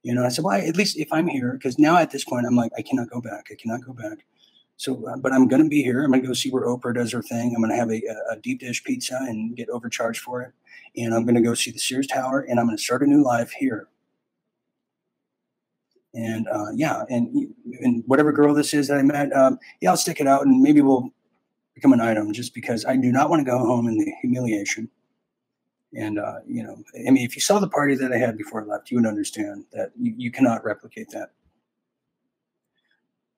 You 0.04 0.14
know, 0.14 0.24
I 0.24 0.30
said, 0.30 0.46
well, 0.46 0.56
at 0.56 0.76
least 0.76 0.98
if 0.98 1.12
I'm 1.12 1.28
here, 1.28 1.54
because 1.54 1.80
now 1.80 1.98
at 1.98 2.12
this 2.12 2.24
point, 2.24 2.46
I'm 2.46 2.56
like, 2.56 2.72
I 2.78 2.84
cannot 2.84 3.10
go 3.10 3.20
back. 3.20 3.48
I 3.52 3.56
cannot 3.56 3.84
go 3.84 3.94
back. 3.94 4.26
So, 4.78 5.08
uh, 5.08 5.18
but 5.18 5.32
I'm 5.34 5.48
going 5.48 5.64
to 5.64 5.70
be 5.70 5.82
here. 5.82 6.04
I'm 6.04 6.12
going 6.12 6.22
to 6.22 6.28
go 6.28 6.34
see 6.34 6.52
where 6.52 6.68
Oprah 6.68 6.94
does 6.94 7.12
her 7.14 7.24
thing. 7.24 7.54
I'm 7.56 7.62
going 7.62 7.72
to 7.72 7.78
have 7.78 7.90
a, 7.90 8.02
a 8.30 8.36
deep 8.38 8.60
dish 8.60 8.84
pizza 8.84 9.18
and 9.22 9.56
get 9.56 9.70
overcharged 9.70 10.22
for 10.22 10.42
it. 10.42 10.52
And 10.96 11.14
I'm 11.14 11.24
going 11.24 11.36
to 11.36 11.42
go 11.42 11.56
see 11.56 11.72
the 11.72 11.80
Sears 11.80 12.08
Tower, 12.08 12.42
and 12.42 12.60
I'm 12.60 12.68
going 12.68 12.78
to 12.78 12.84
start 12.84 13.02
a 13.02 13.08
new 13.08 13.24
life 13.24 13.52
here. 13.52 13.88
And 16.14 16.48
uh, 16.48 16.72
yeah, 16.74 17.04
and 17.10 17.54
and 17.82 18.04
whatever 18.06 18.32
girl 18.32 18.54
this 18.54 18.74
is 18.74 18.88
that 18.88 18.98
I 18.98 19.02
met, 19.02 19.34
um, 19.34 19.60
yeah, 19.82 19.90
I'll 19.90 19.98
stick 19.98 20.22
it 20.22 20.28
out, 20.28 20.46
and 20.46 20.62
maybe 20.62 20.80
we'll 20.82 21.10
become 21.76 21.94
an 21.94 22.02
item. 22.02 22.34
Just 22.34 22.54
because 22.54 22.86
I 22.86 22.96
do 22.96 23.12
not 23.12 23.30
want 23.30 23.46
to 23.46 23.50
go 23.50 23.58
home 23.60 23.88
in 23.88 23.98
the 23.98 24.12
humiliation. 24.22 24.90
And 25.94 26.20
uh, 26.20 26.40
you 26.48 26.64
know, 26.64 26.78
I 27.08 27.12
mean, 27.12 27.26
if 27.26 27.36
you 27.36 27.42
saw 27.42 27.60
the 27.60 27.70
party 27.70 27.96
that 27.96 28.12
I 28.12 28.18
had 28.18 28.38
before 28.38 28.62
I 28.62 28.66
left, 28.66 28.92
you 28.92 28.98
would 28.98 29.08
understand 29.08 29.66
that 29.74 29.92
you, 30.00 30.14
you 30.18 30.32
cannot 30.32 30.66
replicate 30.66 31.10
that. 31.12 31.30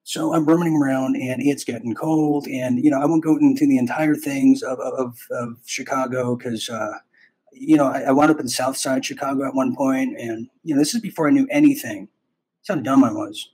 So 0.04 0.34
I'm 0.34 0.46
roaming 0.46 0.82
around, 0.82 1.18
and 1.18 1.42
it's 1.42 1.66
getting 1.66 1.94
cold, 1.94 2.48
and 2.48 2.84
you 2.84 2.90
know, 2.90 3.02
I 3.02 3.06
won't 3.06 3.24
go 3.24 3.38
into 3.38 3.68
the 3.68 3.78
entire 3.78 4.16
things 4.16 4.64
of 4.64 4.80
of, 4.80 5.18
of 5.32 5.58
Chicago 5.66 6.36
because. 6.36 6.70
Uh, 6.70 7.00
you 7.60 7.76
know, 7.76 7.86
I, 7.86 8.02
I 8.02 8.12
wound 8.12 8.32
up 8.32 8.40
in 8.40 8.48
South 8.48 8.78
Side 8.78 9.06
Chicago 9.06 9.48
at 9.48 9.56
one 9.56 9.76
point, 9.76 10.16
and 10.20 10.48
you 10.64 10.76
know, 10.76 10.80
this 10.80 10.94
is 10.94 11.02
before 11.02 11.28
I 11.28 11.32
knew 11.32 11.48
anything. 11.50 12.08
That's 12.60 12.78
how 12.78 12.84
dumb 12.84 13.04
I 13.04 13.12
was. 13.12 13.50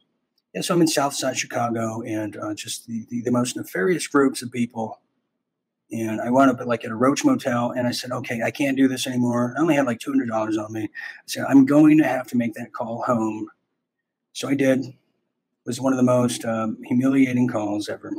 Yeah, 0.53 0.62
so 0.62 0.75
I'm 0.75 0.81
in 0.81 0.88
South 0.88 1.13
Side 1.13 1.38
Chicago, 1.38 2.01
and 2.01 2.38
uh, 2.38 2.53
just 2.53 2.88
the, 2.88 3.05
the, 3.10 3.22
the 3.22 3.31
most 3.31 3.55
nefarious 3.55 4.07
groups 4.07 4.41
of 4.41 4.51
people. 4.51 5.00
And 5.91 6.22
I 6.22 6.29
wound 6.29 6.50
up 6.51 6.60
at 6.60 6.67
like 6.67 6.86
at 6.86 6.91
a 6.91 6.95
Roach 6.95 7.25
Motel, 7.25 7.72
and 7.72 7.88
I 7.88 7.91
said, 7.91 8.12
"Okay, 8.12 8.41
I 8.41 8.51
can't 8.51 8.77
do 8.77 8.88
this 8.88 9.07
anymore." 9.07 9.53
I 9.57 9.62
only 9.62 9.75
had 9.75 9.86
like 9.86 10.00
two 10.00 10.12
hundred 10.12 10.29
dollars 10.29 10.57
on 10.57 10.72
me. 10.74 10.83
I 10.83 10.88
said, 11.25 11.45
"I'm 11.48 11.65
going 11.65 11.98
to 12.00 12.03
have 12.03 12.27
to 12.27 12.38
make 12.38 12.53
that 12.55 12.74
call 12.74 13.03
home." 13.03 13.50
So 14.33 14.48
I 14.48 14.55
did. 14.55 14.79
It 14.86 14.95
was 15.65 15.79
one 15.79 15.93
of 15.93 15.98
the 15.98 16.03
most 16.03 16.45
um, 16.45 16.77
humiliating 16.83 17.48
calls 17.48 17.89
ever. 17.89 18.12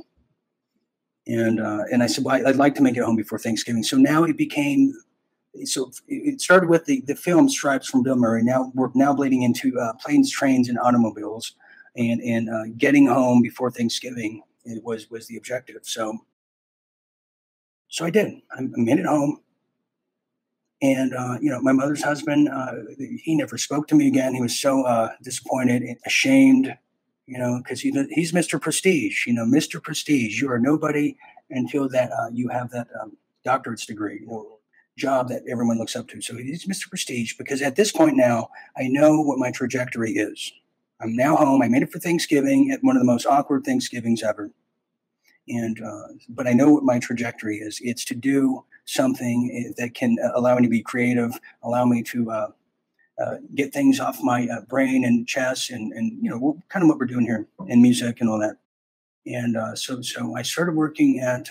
And 1.26 1.60
uh, 1.60 1.84
and 1.92 2.02
I 2.02 2.06
said, 2.06 2.24
"Well, 2.24 2.46
I'd 2.46 2.56
like 2.56 2.74
to 2.76 2.82
make 2.82 2.96
it 2.96 3.02
home 3.02 3.16
before 3.16 3.38
Thanksgiving." 3.38 3.82
So 3.82 3.96
now 3.96 4.24
it 4.24 4.36
became 4.36 4.92
so 5.64 5.90
it 6.08 6.40
started 6.40 6.68
with 6.68 6.84
the, 6.86 7.00
the 7.02 7.14
film 7.14 7.48
Stripes 7.48 7.88
from 7.88 8.02
Bill 8.02 8.16
Murray. 8.16 8.42
Now 8.42 8.72
we're 8.74 8.90
now 8.94 9.14
bleeding 9.14 9.42
into 9.42 9.78
uh, 9.78 9.92
planes, 9.94 10.30
trains, 10.30 10.68
and 10.68 10.78
automobiles, 10.78 11.54
and 11.96 12.20
and 12.20 12.50
uh, 12.50 12.64
getting 12.76 13.06
home 13.06 13.42
before 13.42 13.70
Thanksgiving 13.70 14.42
it 14.64 14.82
was 14.82 15.10
was 15.10 15.26
the 15.26 15.36
objective. 15.36 15.80
So 15.82 16.18
so 17.88 18.04
I 18.04 18.10
did. 18.10 18.40
I 18.50 18.62
made 18.72 18.98
it 18.98 19.06
home, 19.06 19.40
and 20.82 21.14
uh, 21.14 21.38
you 21.40 21.50
know 21.50 21.60
my 21.60 21.72
mother's 21.72 22.02
husband. 22.02 22.48
Uh, 22.48 22.72
he 22.98 23.36
never 23.36 23.58
spoke 23.58 23.88
to 23.88 23.94
me 23.94 24.08
again. 24.08 24.34
He 24.34 24.40
was 24.40 24.58
so 24.58 24.84
uh, 24.84 25.10
disappointed, 25.22 25.82
and 25.82 25.96
ashamed, 26.06 26.76
you 27.26 27.38
know, 27.38 27.60
because 27.62 27.80
he, 27.80 27.90
he's 28.10 28.32
Mr. 28.32 28.60
Prestige. 28.60 29.26
You 29.26 29.34
know, 29.34 29.44
Mr. 29.44 29.82
Prestige. 29.82 30.40
You 30.40 30.50
are 30.50 30.58
nobody 30.58 31.16
until 31.50 31.88
that 31.90 32.10
uh, 32.10 32.30
you 32.32 32.48
have 32.48 32.70
that 32.70 32.88
um, 33.00 33.16
doctorate's 33.44 33.86
degree. 33.86 34.20
You 34.20 34.26
know, 34.26 34.58
job 34.96 35.28
that 35.28 35.42
everyone 35.48 35.78
looks 35.78 35.96
up 35.96 36.08
to. 36.08 36.20
So 36.20 36.36
he's 36.36 36.66
Mr. 36.66 36.88
Prestige 36.88 37.34
because 37.36 37.62
at 37.62 37.76
this 37.76 37.92
point 37.92 38.16
now, 38.16 38.48
I 38.76 38.88
know 38.88 39.20
what 39.20 39.38
my 39.38 39.50
trajectory 39.50 40.12
is. 40.12 40.52
I'm 41.00 41.16
now 41.16 41.36
home. 41.36 41.62
I 41.62 41.68
made 41.68 41.82
it 41.82 41.92
for 41.92 41.98
Thanksgiving 41.98 42.70
at 42.70 42.82
one 42.82 42.96
of 42.96 43.00
the 43.00 43.06
most 43.06 43.26
awkward 43.26 43.64
Thanksgivings 43.64 44.22
ever. 44.22 44.50
And, 45.48 45.80
uh, 45.82 46.08
but 46.28 46.46
I 46.46 46.52
know 46.52 46.72
what 46.72 46.84
my 46.84 46.98
trajectory 46.98 47.58
is. 47.58 47.78
It's 47.82 48.04
to 48.06 48.14
do 48.14 48.64
something 48.86 49.50
eh, 49.52 49.72
that 49.76 49.94
can 49.94 50.16
uh, 50.22 50.30
allow 50.34 50.56
me 50.56 50.62
to 50.62 50.68
be 50.68 50.82
creative, 50.82 51.38
allow 51.62 51.84
me 51.84 52.02
to 52.04 52.30
uh, 52.30 52.50
uh, 53.22 53.36
get 53.54 53.72
things 53.72 54.00
off 54.00 54.22
my 54.22 54.48
uh, 54.48 54.62
brain 54.62 55.04
and 55.04 55.26
chest, 55.26 55.70
and, 55.70 55.92
and 55.92 56.12
you 56.22 56.30
know, 56.30 56.58
kind 56.68 56.82
of 56.82 56.88
what 56.88 56.98
we're 56.98 57.06
doing 57.06 57.26
here 57.26 57.46
in 57.68 57.82
music 57.82 58.20
and 58.20 58.30
all 58.30 58.38
that. 58.38 58.56
And 59.26 59.56
uh, 59.56 59.74
so, 59.74 60.00
so 60.02 60.36
I 60.36 60.42
started 60.42 60.74
working 60.74 61.20
at 61.20 61.50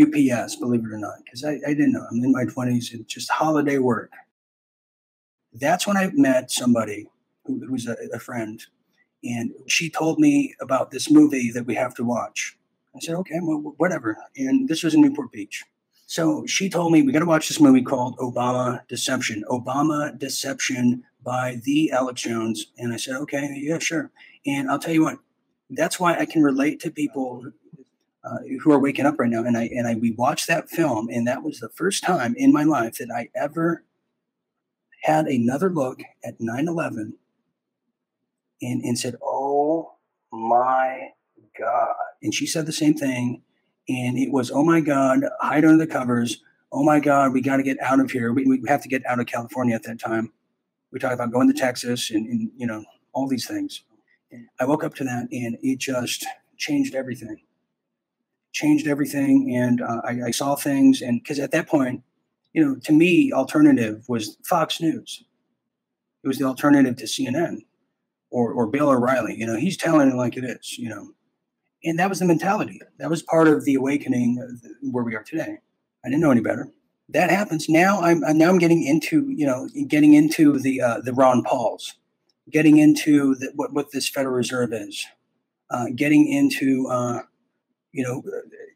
UPS, 0.00 0.56
believe 0.56 0.84
it 0.84 0.92
or 0.92 0.98
not, 0.98 1.18
because 1.24 1.44
I, 1.44 1.60
I 1.66 1.74
didn't 1.74 1.92
know. 1.92 2.06
I'm 2.10 2.22
in 2.22 2.32
my 2.32 2.44
20s 2.44 2.92
and 2.92 3.06
just 3.06 3.30
holiday 3.30 3.78
work. 3.78 4.12
That's 5.52 5.86
when 5.86 5.96
I 5.96 6.10
met 6.14 6.50
somebody 6.50 7.08
who, 7.44 7.60
who 7.64 7.72
was 7.72 7.86
a, 7.86 7.96
a 8.12 8.18
friend, 8.18 8.62
and 9.22 9.52
she 9.66 9.88
told 9.88 10.18
me 10.18 10.54
about 10.60 10.90
this 10.90 11.10
movie 11.10 11.50
that 11.52 11.66
we 11.66 11.74
have 11.74 11.94
to 11.94 12.04
watch. 12.04 12.58
I 12.94 13.00
said, 13.00 13.16
okay, 13.16 13.40
well, 13.42 13.74
whatever. 13.78 14.16
And 14.36 14.68
this 14.68 14.82
was 14.82 14.94
in 14.94 15.00
Newport 15.00 15.32
Beach. 15.32 15.64
So 16.06 16.44
she 16.46 16.68
told 16.68 16.92
me 16.92 17.02
we 17.02 17.12
got 17.12 17.20
to 17.20 17.26
watch 17.26 17.48
this 17.48 17.60
movie 17.60 17.82
called 17.82 18.16
Obama 18.18 18.86
Deception. 18.88 19.42
Obama 19.48 20.16
Deception 20.16 21.02
by 21.22 21.60
the 21.64 21.90
Alex 21.90 22.22
Jones. 22.22 22.66
And 22.78 22.92
I 22.92 22.96
said, 22.96 23.16
okay, 23.16 23.50
yeah, 23.56 23.78
sure. 23.78 24.10
And 24.46 24.70
I'll 24.70 24.78
tell 24.78 24.92
you 24.92 25.02
what, 25.02 25.18
that's 25.70 25.98
why 25.98 26.16
I 26.16 26.26
can 26.26 26.42
relate 26.42 26.78
to 26.80 26.90
people 26.90 27.44
uh, 28.22 28.38
who 28.62 28.72
are 28.72 28.78
waking 28.78 29.06
up 29.06 29.18
right 29.18 29.30
now. 29.30 29.44
And 29.44 29.56
I 29.56 29.64
and 29.72 29.86
I 29.86 29.94
we 29.94 30.12
watched 30.12 30.46
that 30.48 30.68
film, 30.68 31.08
and 31.10 31.26
that 31.26 31.42
was 31.42 31.60
the 31.60 31.68
first 31.70 32.04
time 32.04 32.34
in 32.36 32.52
my 32.52 32.64
life 32.64 32.96
that 32.96 33.10
I 33.10 33.28
ever 33.34 33.84
had 35.02 35.26
another 35.26 35.70
look 35.70 36.00
at 36.22 36.38
9/11 36.38 37.14
and 38.64 38.82
and 38.82 38.98
said, 38.98 39.16
"Oh 39.22 39.94
my 40.32 41.10
God!" 41.58 41.94
And 42.22 42.34
she 42.34 42.46
said 42.46 42.66
the 42.66 42.72
same 42.72 42.94
thing, 42.94 43.42
and 43.88 44.18
it 44.18 44.32
was, 44.32 44.50
"Oh 44.50 44.64
my 44.64 44.80
God, 44.80 45.20
hide 45.40 45.64
under 45.64 45.78
the 45.78 45.90
covers." 45.90 46.42
Oh 46.72 46.82
my 46.82 46.98
God, 46.98 47.32
we 47.32 47.40
got 47.40 47.58
to 47.58 47.62
get 47.62 47.80
out 47.80 48.00
of 48.00 48.10
here. 48.10 48.32
We, 48.32 48.44
we 48.46 48.60
have 48.66 48.82
to 48.82 48.88
get 48.88 49.06
out 49.06 49.20
of 49.20 49.26
California 49.26 49.76
at 49.76 49.84
that 49.84 50.00
time. 50.00 50.32
We 50.90 50.98
talked 50.98 51.14
about 51.14 51.30
going 51.30 51.46
to 51.46 51.54
Texas 51.54 52.10
and, 52.10 52.26
and 52.26 52.50
you 52.56 52.66
know 52.66 52.84
all 53.12 53.28
these 53.28 53.46
things. 53.46 53.84
I 54.58 54.64
woke 54.64 54.82
up 54.82 54.94
to 54.96 55.04
that, 55.04 55.28
and 55.30 55.56
it 55.62 55.78
just 55.78 56.26
changed 56.56 56.94
everything 56.94 57.40
changed 58.54 58.86
everything. 58.86 59.54
And 59.54 59.82
uh, 59.82 60.00
I, 60.04 60.28
I 60.28 60.30
saw 60.30 60.54
things, 60.54 61.02
and 61.02 61.22
because 61.22 61.38
at 61.38 61.50
that 61.50 61.68
point, 61.68 62.02
you 62.54 62.64
know, 62.64 62.76
to 62.84 62.92
me, 62.92 63.32
alternative 63.32 64.04
was 64.08 64.38
Fox 64.44 64.80
News. 64.80 65.24
It 66.22 66.28
was 66.28 66.38
the 66.38 66.44
alternative 66.44 66.96
to 66.96 67.04
CNN 67.04 67.64
or, 68.34 68.52
or 68.52 68.66
Bill 68.66 68.90
O'Reilly. 68.90 69.36
You 69.36 69.46
know, 69.46 69.56
he's 69.56 69.76
telling 69.76 70.10
it 70.10 70.16
like 70.16 70.36
it 70.36 70.44
is, 70.44 70.78
you 70.78 70.88
know. 70.88 71.10
And 71.84 71.98
that 71.98 72.08
was 72.08 72.18
the 72.18 72.24
mentality. 72.24 72.80
That 72.98 73.10
was 73.10 73.22
part 73.22 73.46
of 73.46 73.64
the 73.64 73.74
awakening 73.74 74.60
where 74.82 75.04
we 75.04 75.14
are 75.14 75.22
today. 75.22 75.58
I 76.04 76.08
didn't 76.08 76.20
know 76.20 76.30
any 76.30 76.40
better. 76.40 76.68
That 77.10 77.30
happens 77.30 77.68
now. 77.68 78.00
I'm 78.00 78.20
now 78.38 78.48
I'm 78.48 78.58
getting 78.58 78.82
into 78.82 79.30
you 79.30 79.46
know 79.46 79.68
getting 79.88 80.14
into 80.14 80.58
the 80.58 80.80
uh, 80.80 81.00
the 81.00 81.12
Ron 81.12 81.42
Pauls, 81.42 81.94
getting 82.50 82.78
into 82.78 83.34
the, 83.34 83.52
what 83.54 83.74
what 83.74 83.92
this 83.92 84.08
Federal 84.08 84.34
Reserve 84.34 84.72
is, 84.72 85.06
uh, 85.70 85.86
getting 85.94 86.26
into 86.26 86.88
uh, 86.88 87.20
you 87.94 88.02
know, 88.02 88.22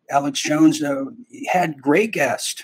Alex 0.08 0.40
Jones 0.40 0.80
uh, 0.82 1.06
had 1.48 1.82
great 1.82 2.12
guests 2.12 2.62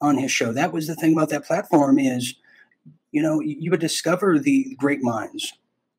on 0.00 0.16
his 0.16 0.30
show. 0.30 0.52
That 0.52 0.72
was 0.72 0.86
the 0.86 0.94
thing 0.94 1.12
about 1.12 1.30
that 1.30 1.44
platform 1.44 1.98
is, 1.98 2.36
you 3.10 3.20
know, 3.20 3.40
you 3.40 3.72
would 3.72 3.80
discover 3.80 4.38
the 4.38 4.76
great 4.78 5.02
minds, 5.02 5.52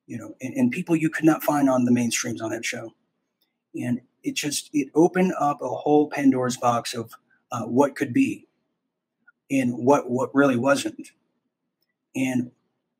you 0.08 0.18
know, 0.18 0.34
and, 0.42 0.54
and 0.56 0.72
people 0.72 0.96
you 0.96 1.10
could 1.10 1.26
not 1.26 1.44
find 1.44 1.70
on 1.70 1.86
the 1.86 1.92
mainstreams 1.92 2.42
on 2.42 2.50
that 2.52 2.66
show. 2.66 2.94
And 3.80 4.02
it 4.24 4.36
just 4.36 4.70
it 4.74 4.90
opened 4.96 5.34
up 5.40 5.62
a 5.62 5.68
whole 5.68 6.10
Pandora's 6.10 6.58
box 6.58 6.94
of 6.94 7.14
uh, 7.52 7.64
what 7.64 7.96
could 7.96 8.14
be 8.14 8.48
and 9.52 9.78
what 9.78 10.10
what 10.10 10.34
really 10.34 10.58
wasn't. 10.58 11.12
And 12.16 12.52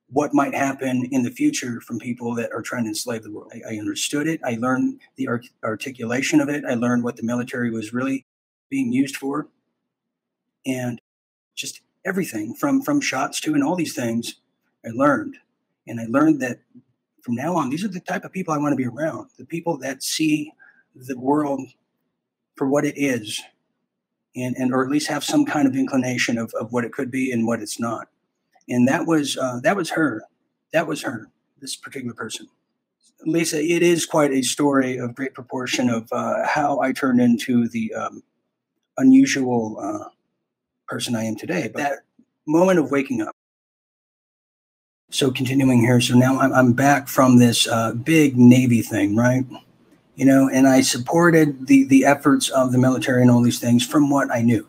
what 0.10 0.34
might 0.34 0.54
happen 0.54 1.08
in 1.12 1.24
the 1.24 1.32
future 1.32 1.82
from 1.82 2.00
people 2.00 2.34
that 2.36 2.52
are 2.52 2.62
trying 2.62 2.84
to 2.84 2.90
enslave 2.90 3.24
the 3.24 3.32
world. 3.32 3.52
I, 3.54 3.74
I 3.76 3.78
understood 3.80 4.28
it. 4.28 4.40
I 4.44 4.58
learned 4.60 5.02
the 5.18 5.28
art- 5.28 5.50
articulation 5.64 6.40
of 6.40 6.48
it. 6.50 6.64
I 6.64 6.76
learned 6.76 7.04
what 7.04 7.18
the 7.18 7.24
military 7.24 7.70
was 7.70 7.94
really 7.94 8.26
being 8.70 8.94
used 8.94 9.18
for, 9.18 9.48
and 10.66 11.02
just 11.56 11.82
everything 12.06 12.54
from 12.54 12.82
from 12.82 13.02
shots 13.02 13.40
to 13.42 13.54
and 13.54 13.64
all 13.64 13.76
these 13.76 13.96
things. 13.96 14.36
I 14.86 14.90
learned, 14.94 15.38
and 15.86 16.00
I 16.00 16.06
learned 16.06 16.42
that 16.42 16.60
from 17.28 17.36
now 17.36 17.56
on, 17.56 17.70
these 17.70 17.84
are 17.84 17.90
the 17.90 18.00
type 18.00 18.24
of 18.24 18.32
people 18.32 18.54
I 18.54 18.58
want 18.58 18.72
to 18.72 18.78
be 18.78 18.88
around. 18.88 19.30
The 19.38 19.46
people 19.46 19.78
that 19.80 20.02
see 20.02 20.52
the 20.96 21.20
world 21.20 21.62
for 22.56 22.68
what 22.68 22.86
it 22.86 22.96
is, 22.98 23.44
and 24.36 24.56
and 24.58 24.74
or 24.74 24.84
at 24.84 24.90
least 24.90 25.10
have 25.10 25.24
some 25.24 25.46
kind 25.46 25.68
of 25.68 25.76
inclination 25.76 26.40
of, 26.40 26.52
of 26.60 26.72
what 26.72 26.86
it 26.86 26.92
could 26.92 27.12
be 27.12 27.32
and 27.32 27.46
what 27.46 27.62
it's 27.62 27.80
not 27.80 28.08
and 28.70 28.88
that 28.88 29.06
was 29.06 29.38
uh, 29.38 29.60
that 29.64 29.76
was 29.76 29.92
her. 29.92 30.24
That 30.74 30.88
was 30.88 31.04
her. 31.04 31.30
This 31.60 31.76
particular 31.76 32.14
person. 32.14 32.48
Lisa, 33.26 33.64
it 33.64 33.82
is 33.82 34.06
quite 34.06 34.32
a 34.32 34.44
story 34.44 34.98
of 34.98 35.16
great 35.16 35.34
proportion 35.34 35.90
of 35.90 36.08
uh, 36.12 36.46
how 36.46 36.80
I 36.80 36.92
turned 36.92 37.20
into 37.20 37.68
the 37.68 37.94
um, 37.94 38.24
unusual 38.98 39.78
uh, 39.82 40.10
person 40.88 41.16
I 41.16 41.24
am 41.24 41.36
today. 41.36 41.70
But 41.74 41.80
that 41.80 42.00
moment 42.46 42.80
of 42.80 42.92
waking 42.92 43.22
up. 43.22 43.36
So 45.10 45.32
continuing 45.32 45.80
here, 45.80 46.02
so 46.02 46.16
now 46.16 46.38
I'm, 46.40 46.54
I'm 46.54 46.74
back 46.74 47.08
from 47.08 47.40
this 47.40 47.68
uh, 47.68 47.94
big 47.94 48.38
Navy 48.38 48.82
thing, 48.82 49.16
right? 49.16 49.46
You 50.16 50.26
know, 50.26 50.50
and 50.50 50.68
I 50.68 50.82
supported 50.82 51.68
the 51.68 51.86
the 51.86 52.06
efforts 52.06 52.50
of 52.50 52.72
the 52.72 52.78
military 52.78 53.22
and 53.22 53.32
all 53.32 53.42
these 53.42 53.60
things 53.60 53.86
from 53.86 54.10
what 54.10 54.30
I 54.32 54.42
knew 54.42 54.68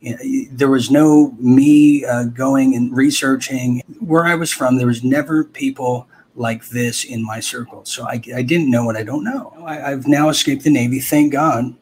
there 0.00 0.70
was 0.70 0.90
no 0.90 1.34
me 1.38 2.04
uh, 2.04 2.24
going 2.24 2.74
and 2.74 2.96
researching 2.96 3.82
where 4.00 4.24
I 4.24 4.34
was 4.34 4.52
from. 4.52 4.76
There 4.76 4.86
was 4.86 5.02
never 5.02 5.44
people 5.44 6.06
like 6.36 6.68
this 6.68 7.04
in 7.04 7.24
my 7.24 7.40
circle. 7.40 7.84
So 7.84 8.06
I, 8.06 8.22
I 8.34 8.42
didn't 8.42 8.70
know 8.70 8.84
what 8.84 8.96
I 8.96 9.02
don't 9.02 9.24
know. 9.24 9.52
I, 9.66 9.90
have 9.90 10.06
now 10.06 10.28
escaped 10.28 10.62
the 10.62 10.70
Navy, 10.70 11.00
thank 11.00 11.32
God, 11.32 11.74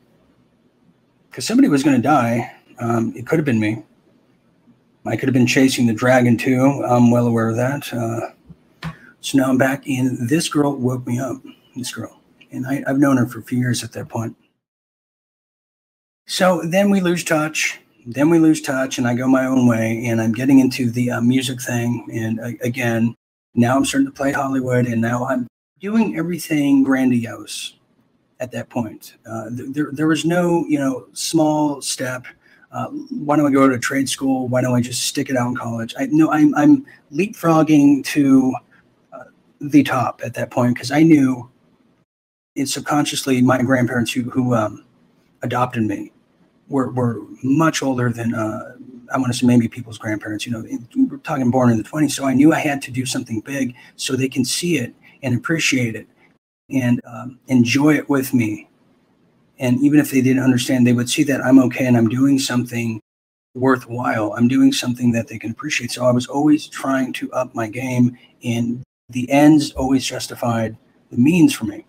because 1.30 1.46
somebody 1.46 1.68
was 1.68 1.82
going 1.82 1.96
to 1.96 2.02
die. 2.02 2.54
Um, 2.78 3.12
it 3.14 3.26
could 3.26 3.38
have 3.38 3.44
been 3.44 3.60
me. 3.60 3.82
I 5.08 5.16
could 5.16 5.28
have 5.28 5.34
been 5.34 5.46
chasing 5.46 5.86
the 5.86 5.92
dragon 5.92 6.36
too. 6.36 6.84
I'm 6.86 7.10
well 7.10 7.26
aware 7.26 7.48
of 7.48 7.56
that. 7.56 7.92
Uh, 7.92 8.90
so 9.20 9.38
now 9.38 9.48
I'm 9.48 9.58
back, 9.58 9.86
and 9.86 10.28
this 10.28 10.48
girl 10.48 10.76
woke 10.76 11.06
me 11.06 11.18
up. 11.18 11.36
This 11.75 11.92
girl, 11.92 12.20
and 12.50 12.66
I, 12.66 12.82
I've 12.86 12.98
known 12.98 13.18
her 13.18 13.26
for 13.26 13.40
a 13.40 13.42
few 13.42 13.58
years 13.58 13.84
at 13.84 13.92
that 13.92 14.08
point. 14.08 14.36
So 16.26 16.62
then 16.64 16.90
we 16.90 17.00
lose 17.00 17.22
touch 17.22 17.80
then 18.06 18.30
we 18.30 18.38
lose 18.38 18.62
touch 18.62 18.98
and 18.98 19.06
I 19.06 19.14
go 19.14 19.26
my 19.26 19.46
own 19.46 19.66
way 19.66 20.06
and 20.06 20.20
I'm 20.20 20.32
getting 20.32 20.60
into 20.60 20.90
the 20.90 21.10
uh, 21.10 21.20
music 21.20 21.60
thing. 21.60 22.08
And 22.12 22.40
uh, 22.40 22.50
again, 22.62 23.16
now 23.54 23.76
I'm 23.76 23.84
starting 23.84 24.06
to 24.06 24.12
play 24.12 24.32
Hollywood 24.32 24.86
and 24.86 25.00
now 25.00 25.26
I'm 25.26 25.48
doing 25.80 26.16
everything 26.16 26.84
grandiose 26.84 27.75
at 28.38 28.52
that 28.52 28.68
point. 28.68 29.14
Uh, 29.28 29.46
there, 29.50 29.88
there 29.92 30.06
was 30.06 30.25
no, 30.25 30.64
you 30.68 30.78
know, 30.78 31.08
small 31.14 31.82
step. 31.82 32.26
Uh, 32.76 32.88
why 32.88 33.37
don't 33.37 33.47
I 33.47 33.50
go 33.50 33.66
to 33.66 33.78
trade 33.78 34.06
school? 34.06 34.49
Why 34.49 34.61
don't 34.61 34.75
I 34.75 34.83
just 34.83 35.04
stick 35.04 35.30
it 35.30 35.37
out 35.37 35.49
in 35.49 35.56
college? 35.56 35.95
I 35.99 36.09
no, 36.11 36.30
I'm, 36.30 36.54
I'm 36.54 36.85
leapfrogging 37.11 38.04
to 38.04 38.54
uh, 39.14 39.25
the 39.62 39.83
top 39.83 40.21
at 40.23 40.35
that 40.35 40.50
point 40.50 40.75
because 40.75 40.90
I 40.90 41.02
knew 41.02 41.49
subconsciously 42.66 43.40
my 43.40 43.62
grandparents 43.62 44.12
who 44.12 44.25
who 44.25 44.54
um, 44.54 44.85
adopted 45.40 45.85
me 45.85 46.12
were 46.68 46.90
were 46.90 47.23
much 47.42 47.83
older 47.83 48.11
than 48.11 48.35
uh, 48.35 48.75
I 49.11 49.16
want 49.16 49.33
to 49.33 49.38
say 49.38 49.47
maybe 49.47 49.68
people's 49.68 49.97
grandparents. 49.97 50.45
You 50.45 50.52
know, 50.52 50.78
we're 51.09 51.16
talking 51.16 51.50
born 51.50 51.71
in 51.71 51.78
the 51.78 51.85
20s, 51.85 52.11
so 52.11 52.26
I 52.26 52.35
knew 52.35 52.52
I 52.52 52.59
had 52.59 52.83
to 52.83 52.90
do 52.90 53.06
something 53.06 53.40
big 53.40 53.75
so 53.97 54.16
they 54.16 54.28
can 54.28 54.45
see 54.45 54.76
it 54.76 54.95
and 55.23 55.35
appreciate 55.35 55.95
it 55.97 56.06
and 56.68 57.00
um, 57.06 57.38
enjoy 57.49 57.95
it 57.95 58.11
with 58.11 58.35
me. 58.35 58.68
And 59.58 59.80
even 59.80 60.00
if 60.00 60.10
they 60.10 60.20
didn't 60.20 60.42
understand, 60.42 60.86
they 60.86 60.92
would 60.92 61.08
see 61.08 61.22
that 61.25 61.40
I'm 61.40 61.58
okay 61.60 61.86
and 61.86 61.96
I'm 61.96 62.08
doing 62.08 62.38
something 62.38 63.00
worthwhile. 63.54 64.34
I'm 64.34 64.48
doing 64.48 64.70
something 64.70 65.12
that 65.12 65.28
they 65.28 65.38
can 65.38 65.50
appreciate. 65.50 65.90
So 65.90 66.04
I 66.04 66.12
was 66.12 66.26
always 66.26 66.66
trying 66.66 67.12
to 67.14 67.32
up 67.32 67.54
my 67.54 67.68
game, 67.68 68.16
and 68.44 68.82
the 69.08 69.28
ends 69.30 69.72
always 69.72 70.04
justified 70.04 70.76
the 71.10 71.16
means 71.16 71.54
for 71.54 71.64
me. 71.64 71.86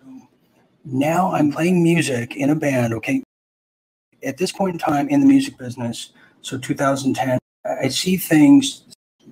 Now 0.84 1.32
I'm 1.32 1.52
playing 1.52 1.82
music 1.82 2.36
in 2.36 2.50
a 2.50 2.54
band, 2.54 2.94
okay? 2.94 3.22
At 4.24 4.38
this 4.38 4.50
point 4.50 4.74
in 4.74 4.78
time 4.78 5.08
in 5.08 5.20
the 5.20 5.26
music 5.26 5.58
business, 5.58 6.10
so 6.40 6.56
2010, 6.56 7.38
I 7.82 7.88
see 7.88 8.16
things 8.16 8.84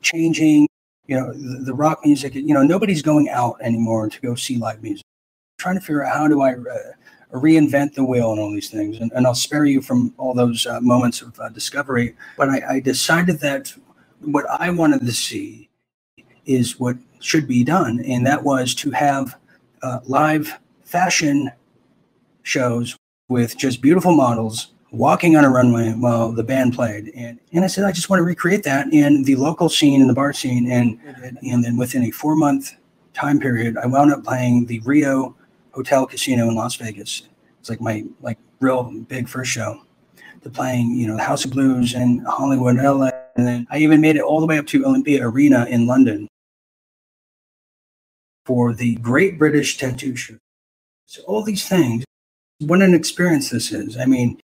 changing. 0.03 0.69
You 1.07 1.17
know, 1.17 1.33
the, 1.33 1.65
the 1.65 1.75
rock 1.75 2.01
music, 2.05 2.35
you 2.35 2.53
know, 2.53 2.63
nobody's 2.63 3.03
going 3.03 3.29
out 3.31 3.57
anymore 3.63 4.09
to 4.09 4.21
go 4.21 4.35
see 4.35 4.59
live 4.59 4.83
music. 4.83 5.05
I'm 5.07 5.63
trying 5.63 5.75
to 5.77 5.81
figure 5.81 6.05
out 6.05 6.17
how 6.17 6.29
do 6.29 6.43
I 6.43 6.53
uh, 6.53 6.93
reinvent 7.33 7.95
the 7.95 8.05
wheel 8.05 8.33
and 8.33 8.41
all 8.41 8.53
these 8.53 8.71
things. 8.71 8.99
And, 8.99 9.13
and 9.13 9.27
I'll 9.27 9.35
spare 9.35 9.65
you 9.65 9.83
from 9.83 10.15
all 10.17 10.35
those 10.35 10.67
uh, 10.67 10.81
moments 10.81 11.23
of 11.23 11.39
uh, 11.41 11.49
discovery. 11.49 12.15
But 12.37 12.49
I, 12.49 12.77
I 12.77 12.81
decided 12.81 13.41
that 13.41 13.75
what 14.21 14.47
I 14.49 14.71
wanted 14.71 15.01
to 15.01 15.13
see 15.13 15.69
is 16.45 16.79
what 16.79 16.97
should 17.21 17.49
be 17.49 17.65
done. 17.65 18.01
And 18.01 18.27
that 18.27 18.45
was 18.45 18.75
to 18.77 18.91
have 18.93 19.37
uh, 19.83 20.01
live 20.07 20.59
fashion 20.85 21.51
shows 22.43 22.97
with 23.29 23.57
just 23.57 23.83
beautiful 23.83 24.15
models 24.15 24.73
walking 24.93 25.37
on 25.37 25.45
a 25.45 25.51
runway 25.51 25.93
while 25.93 26.33
the 26.33 26.45
band 26.45 26.75
played. 26.75 27.13
And, 27.15 27.39
and 27.53 27.65
I 27.65 27.67
said, 27.67 27.85
I 27.85 27.93
just 27.93 28.09
want 28.09 28.21
to 28.21 28.25
recreate 28.25 28.63
that 28.63 28.93
in 28.93 29.25
the 29.25 29.37
local 29.37 29.69
scene, 29.69 30.01
in 30.01 30.07
the 30.07 30.15
bar 30.15 30.33
scene. 30.33 30.71
And, 30.71 30.99
and 31.43 31.65
then 31.65 31.77
within 31.77 32.05
a 32.05 32.11
four 32.11 32.37
month 32.37 32.73
time 33.13 33.41
period, 33.41 33.77
I 33.77 33.87
wound 33.87 34.13
up 34.13 34.25
playing 34.25 34.67
the 34.67 34.81
Rio 34.81 35.35
Hotel 35.77 36.07
Casino 36.07 36.49
in 36.49 36.55
Las 36.55 36.75
Vegas. 36.77 37.23
It's 37.61 37.69
like 37.69 37.83
my 37.83 38.03
like 38.23 38.39
real 38.61 38.83
big 39.09 39.29
first 39.29 39.51
show. 39.51 39.83
To 40.43 40.51
playing, 40.51 40.93
you 40.93 41.09
know, 41.09 41.17
the 41.17 41.23
House 41.23 41.45
of 41.45 41.51
Blues 41.51 41.93
in 41.95 42.21
Hollywood, 42.21 42.77
LA, 42.77 43.11
and 43.37 43.47
then 43.47 43.67
I 43.69 43.79
even 43.79 44.01
made 44.01 44.17
it 44.17 44.23
all 44.23 44.41
the 44.41 44.47
way 44.47 44.59
up 44.59 44.67
to 44.69 44.85
Olympia 44.85 45.27
Arena 45.27 45.67
in 45.69 45.87
London 45.87 46.29
for 48.45 48.73
the 48.73 48.95
Great 48.97 49.39
British 49.39 49.77
Tattoo 49.77 50.15
Show. 50.15 50.37
So 51.07 51.23
all 51.23 51.43
these 51.43 51.69
things, 51.69 52.05
what 52.61 52.81
an 52.81 52.95
experience 52.95 53.51
this 53.51 53.73
is. 53.73 53.97
I 53.97 54.07
mean, 54.07 54.39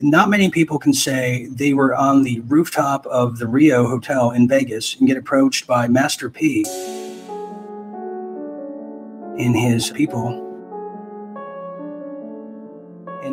not 0.00 0.30
many 0.30 0.48
people 0.48 0.78
can 0.78 0.94
say 0.94 1.48
they 1.50 1.74
were 1.74 1.92
on 1.94 2.22
the 2.22 2.38
rooftop 2.40 3.04
of 3.06 3.38
the 3.38 3.48
Rio 3.48 3.88
Hotel 3.88 4.30
in 4.30 4.46
Vegas 4.46 4.94
and 4.94 5.08
get 5.08 5.16
approached 5.16 5.66
by 5.66 5.88
Master 5.88 6.30
P 6.30 6.64
and 9.38 9.56
his 9.56 9.90
people 9.90 10.47
and 10.47 10.47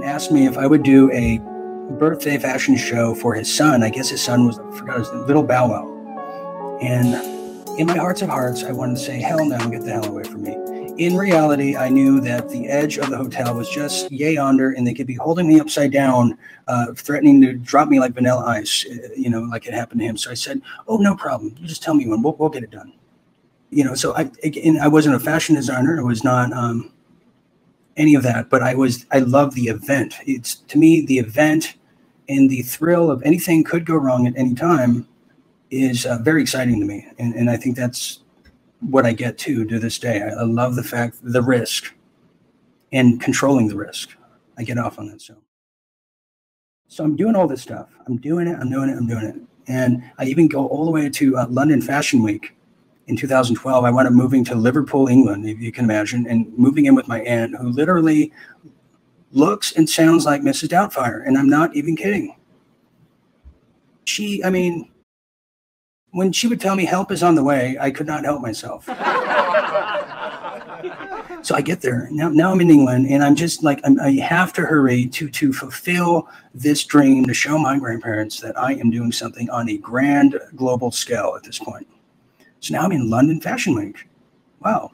asked 0.06 0.32
me 0.32 0.46
if 0.46 0.58
I 0.58 0.68
would 0.68 0.84
do 0.84 1.12
a 1.12 1.40
birthday 1.98 2.38
fashion 2.38 2.78
show 2.78 3.16
for 3.16 3.34
his 3.34 3.54
son. 3.54 3.84
I 3.84 3.90
guess 3.90 4.10
his 4.10 4.22
son 4.22 4.46
was, 4.46 4.60
I 4.60 4.78
forgot 4.78 5.00
his 5.00 5.12
little 5.12 5.44
Bow 5.44 5.70
Wow. 5.70 6.78
And 6.82 7.16
in 7.80 7.88
my 7.88 7.98
hearts 7.98 8.22
of 8.22 8.30
hearts, 8.30 8.64
I 8.64 8.72
wanted 8.72 8.98
to 8.98 9.02
say, 9.02 9.20
hell 9.20 9.44
no, 9.44 9.58
get 9.70 9.84
the 9.84 9.92
hell 9.92 10.06
away 10.06 10.24
from 10.24 10.44
me. 10.44 10.56
In 10.98 11.18
reality, 11.18 11.76
I 11.76 11.90
knew 11.90 12.22
that 12.22 12.50
the 12.50 12.68
edge 12.68 12.98
of 12.98 13.10
the 13.10 13.18
hotel 13.18 13.56
was 13.56 13.70
just 13.70 14.10
yay 14.12 14.36
yonder, 14.36 14.72
and 14.72 14.88
they 14.88 14.94
could 14.94 15.08
be 15.08 15.16
holding 15.16 15.46
me 15.46 15.60
upside 15.60 15.92
down, 15.92 16.38
uh, 16.68 16.94
threatening 16.94 17.42
to 17.42 17.54
drop 17.54 17.90
me 17.90 18.00
like 18.00 18.14
vanilla 18.14 18.46
ice, 18.46 18.86
uh, 18.90 19.10
you 19.14 19.30
know, 19.30 19.42
like 19.42 19.66
it 19.66 19.74
happened 19.74 20.00
to 20.00 20.06
him. 20.06 20.16
So 20.16 20.32
I 20.32 20.36
said, 20.36 20.62
"Oh, 20.88 20.96
no 20.96 21.14
problem. 21.14 21.54
You 21.60 21.68
just 21.68 21.84
tell 21.84 21.96
me 21.96 22.08
when. 22.08 22.22
We'll, 22.22 22.38
we'll 22.38 22.48
get 22.48 22.64
it 22.64 22.72
done." 22.72 22.94
You 23.72 23.84
know, 23.84 23.94
so 23.94 24.16
I 24.16 24.32
again, 24.42 24.78
I 24.82 24.88
wasn't 24.88 25.16
a 25.16 25.20
fashion 25.20 25.56
designer. 25.56 26.00
I 26.00 26.04
was 26.04 26.24
not 26.24 26.54
um, 26.54 26.94
any 27.98 28.16
of 28.16 28.24
that, 28.24 28.50
but 28.50 28.62
I 28.62 28.76
was. 28.76 29.06
I 29.12 29.20
love 29.20 29.56
the 29.56 29.68
event. 29.68 30.16
It's 30.26 30.56
to 30.56 30.78
me 30.78 31.06
the 31.06 31.20
event 31.20 31.76
and 32.28 32.50
the 32.50 32.62
thrill 32.64 33.10
of 33.12 33.22
anything 33.24 33.64
could 33.64 33.86
go 33.86 33.96
wrong 33.96 34.28
at 34.28 34.38
any 34.38 34.54
time 34.56 35.08
is 35.72 36.06
uh, 36.06 36.18
very 36.22 36.42
exciting 36.42 36.80
to 36.80 36.86
me, 36.86 37.08
and 37.20 37.34
and 37.36 37.50
I 37.50 37.58
think 37.58 37.76
that's 37.76 38.20
what 38.82 39.06
I 39.06 39.14
get 39.14 39.38
to 39.40 39.66
to 39.66 39.80
this 39.80 39.98
day. 39.98 40.22
I, 40.22 40.30
I 40.30 40.44
love 40.44 40.76
the 40.76 40.84
fact 40.84 41.18
the 41.22 41.42
risk 41.42 41.94
and 42.92 43.22
controlling 43.22 43.68
the 43.68 43.78
risk. 43.78 44.10
I 44.58 44.64
get 44.64 44.78
off 44.78 45.00
on 45.00 45.08
that 45.08 45.22
so. 45.22 45.36
So 46.88 47.04
I'm 47.04 47.16
doing 47.16 47.36
all 47.36 47.48
this 47.48 47.62
stuff. 47.62 47.90
I'm 48.08 48.18
doing 48.18 48.48
it. 48.48 48.58
I'm 48.60 48.70
doing 48.70 48.90
it. 48.90 48.98
I'm 48.98 49.08
doing 49.08 49.26
it. 49.26 49.36
And 49.68 50.04
I 50.18 50.26
even 50.26 50.48
go 50.48 50.68
all 50.68 50.86
the 50.86 50.92
way 50.92 51.10
to 51.10 51.38
uh, 51.38 51.48
London 51.50 51.82
Fashion 51.82 52.22
Week 52.22 52.55
in 53.08 53.16
2012. 53.16 53.84
I 53.84 53.92
wound 53.92 54.08
up 54.08 54.14
moving 54.14 54.44
to 54.46 54.56
Liverpool, 54.56 55.08
England, 55.08 55.48
if 55.48 55.60
you 55.60 55.72
can 55.72 55.86
imagine, 55.86 56.28
and 56.28 56.52
moving 56.58 56.86
in 56.86 56.96
with 56.96 57.08
my 57.08 57.22
aunt, 57.22 57.56
who 57.58 57.70
literally 57.70 58.32
looks 59.32 59.72
and 59.74 59.90
sounds 59.90 60.26
like 60.26 60.42
Mrs. 60.42 60.70
Doubtfire. 60.70 61.26
And 61.26 61.38
I'm 61.38 61.50
not 61.50 61.76
even 61.76 61.96
kidding. 61.96 62.36
She, 64.06 64.44
I 64.44 64.50
mean, 64.50 64.90
when 66.12 66.32
she 66.32 66.48
would 66.48 66.62
tell 66.62 66.76
me 66.76 66.86
help 66.86 67.12
is 67.12 67.22
on 67.24 67.36
the 67.36 67.44
way, 67.44 67.78
I 67.80 67.92
could 67.92 68.08
not 68.08 68.24
help 68.24 68.42
myself. 68.42 68.86
so 71.42 71.56
I 71.56 71.62
get 71.62 71.82
there 71.82 72.08
now. 72.10 72.30
Now 72.30 72.52
I'm 72.52 72.62
in 72.62 72.70
England, 72.70 73.08
and 73.10 73.22
I'm 73.24 73.36
just 73.36 73.64
like 73.64 73.82
I'm, 73.84 74.00
i 74.00 74.12
have 74.12 74.54
to 74.54 74.62
hurry 74.62 75.08
to 75.08 75.30
to 75.30 75.52
fulfill 75.52 76.30
this 76.54 76.86
dream 76.86 77.26
to 77.26 77.34
show 77.34 77.58
my 77.58 77.78
grandparents 77.78 78.40
that 78.40 78.58
I 78.58 78.76
am 78.76 78.92
doing 78.92 79.12
something 79.12 79.50
on 79.50 79.68
a 79.70 79.78
grand 79.78 80.40
global 80.56 80.90
scale 80.92 81.34
at 81.36 81.44
this 81.44 81.60
point. 81.60 81.86
So 82.66 82.74
now 82.74 82.82
I'm 82.82 82.92
in 82.92 83.10
London 83.10 83.40
Fashion 83.40 83.76
Week. 83.76 84.08
Wow. 84.60 84.92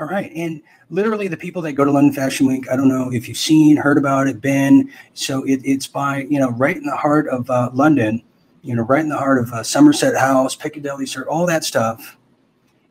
All 0.00 0.06
right, 0.06 0.30
and 0.34 0.62
literally 0.90 1.26
the 1.26 1.36
people 1.36 1.60
that 1.62 1.72
go 1.72 1.84
to 1.84 1.90
London 1.90 2.12
Fashion 2.12 2.46
Week, 2.46 2.70
I 2.70 2.76
don't 2.76 2.88
know 2.88 3.12
if 3.12 3.28
you've 3.28 3.38
seen, 3.38 3.76
heard 3.76 3.98
about 3.98 4.28
it, 4.28 4.40
been. 4.40 4.92
So 5.14 5.44
it, 5.44 5.60
it's 5.64 5.86
by 5.86 6.22
you 6.30 6.38
know 6.38 6.50
right 6.50 6.76
in 6.76 6.84
the 6.84 6.96
heart 6.96 7.28
of 7.28 7.50
uh, 7.50 7.70
London 7.72 8.22
you 8.62 8.74
know, 8.74 8.82
right 8.82 9.00
in 9.00 9.08
the 9.08 9.16
heart 9.16 9.38
of 9.38 9.52
uh, 9.52 9.62
Somerset 9.62 10.16
House, 10.16 10.54
Piccadilly 10.54 11.06
Circus, 11.06 11.28
all 11.30 11.46
that 11.46 11.64
stuff. 11.64 12.16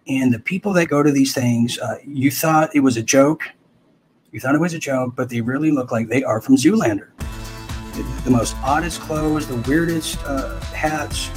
And 0.08 0.34
the 0.34 0.40
people 0.40 0.74
that 0.74 0.88
go 0.88 1.04
to 1.04 1.12
these 1.12 1.34
things, 1.34 1.78
uh, 1.80 1.98
you 2.06 2.32
thought 2.32 2.76
it 2.76 2.80
was 2.80 2.98
a 2.98 3.04
joke. 3.04 3.44
You 4.32 4.40
thought 4.40 4.56
it 4.56 4.62
was 4.62 4.74
a 4.74 4.80
joke, 4.80 5.14
but 5.16 5.30
they 5.30 5.42
really 5.42 5.72
look 5.72 5.92
like 5.92 6.08
they 6.08 6.24
are 6.24 6.42
from 6.42 6.56
Zoolander. 6.56 7.10
The, 7.94 8.22
the 8.24 8.32
most 8.32 8.56
oddest 8.64 9.02
clothes, 9.02 9.48
the 9.48 9.58
weirdest 9.70 10.18
uh, 10.24 10.60
hats, 10.62 11.30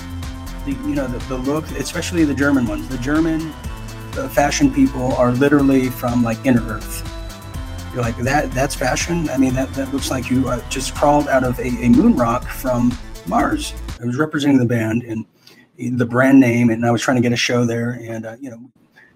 the, 0.64 0.72
you 0.72 0.94
know, 0.94 1.06
the, 1.06 1.18
the 1.26 1.36
look, 1.36 1.64
especially 1.72 2.24
the 2.24 2.34
German 2.34 2.66
ones. 2.66 2.88
The 2.88 2.98
German 2.98 3.52
uh, 4.16 4.28
fashion 4.28 4.72
people 4.72 5.14
are 5.14 5.32
literally 5.32 5.88
from 5.88 6.22
like 6.22 6.44
inner 6.44 6.62
earth. 6.68 7.06
You're 7.92 8.02
like, 8.02 8.16
that 8.18 8.52
that's 8.52 8.74
fashion? 8.74 9.28
I 9.30 9.36
mean, 9.36 9.54
that, 9.54 9.72
that 9.74 9.92
looks 9.92 10.10
like 10.10 10.30
you 10.30 10.48
uh, 10.48 10.66
just 10.68 10.94
crawled 10.94 11.28
out 11.28 11.42
of 11.42 11.58
a, 11.58 11.66
a 11.66 11.88
moon 11.88 12.16
rock 12.16 12.44
from 12.44 12.96
Mars. 13.26 13.74
I 14.00 14.04
was 14.04 14.16
representing 14.16 14.58
the 14.58 14.66
band 14.66 15.02
and 15.02 15.26
the 15.76 16.06
brand 16.06 16.38
name, 16.38 16.70
and 16.70 16.84
I 16.84 16.90
was 16.90 17.02
trying 17.02 17.16
to 17.16 17.22
get 17.22 17.32
a 17.32 17.36
show 17.36 17.64
there. 17.64 17.98
And 18.02 18.26
uh, 18.26 18.36
you 18.40 18.50
know, 18.50 18.70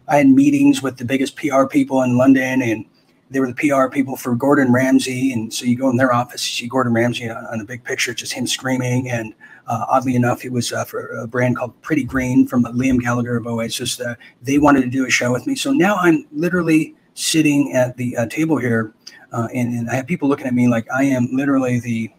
I 0.09 0.17
had 0.17 0.29
meetings 0.29 0.83
with 0.83 0.97
the 0.97 1.05
biggest 1.05 1.37
PR 1.37 1.65
people 1.67 2.03
in 2.03 2.17
London, 2.17 2.63
and 2.63 2.85
they 3.31 3.41
were 3.41 3.53
the 3.53 3.55
PR 3.69 3.89
people 3.89 4.17
for 4.17 4.35
Gordon 4.35 4.73
Ramsay. 4.73 5.33
And 5.33 5.53
so 5.53 5.65
you 5.65 5.77
go 5.77 5.89
in 5.91 5.97
their 5.97 6.13
office, 6.13 6.49
you 6.49 6.65
see 6.65 6.69
Gordon 6.69 6.93
Ramsay 6.93 7.31
on, 7.31 7.45
on 7.47 7.61
a 7.61 7.65
big 7.65 7.85
picture, 7.85 8.15
just 8.15 8.33
him 8.33 8.47
screaming. 8.47 9.11
And 9.11 9.35
uh, 9.67 9.87
oddly 9.89 10.15
enough, 10.15 10.45
it 10.45 10.53
was 10.53 10.73
uh, 10.73 10.85
for 10.85 11.09
a 11.09 11.27
brand 11.27 11.57
called 11.57 11.81
Pretty 11.83 12.05
Green 12.05 12.47
from 12.47 12.65
Liam 12.65 13.01
Gallagher 13.01 13.37
of 13.37 13.47
Oasis. 13.47 14.01
Uh, 14.01 14.15
they 14.43 14.59
wanted 14.59 14.83
to 14.83 14.89
do 14.89 15.07
a 15.07 15.11
show 15.11 15.33
with 15.33 15.47
me. 15.47 15.55
So 15.55 15.73
now 15.73 15.97
I'm 15.97 16.27
literally 16.33 16.95
sitting 17.15 17.73
at 17.75 17.97
the 17.97 18.17
uh, 18.17 18.27
table 18.27 18.59
here, 18.59 18.93
uh, 19.33 19.49
and, 19.55 19.73
and 19.73 19.91
I 19.91 19.95
have 19.95 20.07
people 20.07 20.29
looking 20.29 20.47
at 20.47 20.55
me 20.55 20.69
like 20.69 20.87
I 20.93 21.05
am 21.05 21.29
literally 21.33 21.81
the 21.81 22.11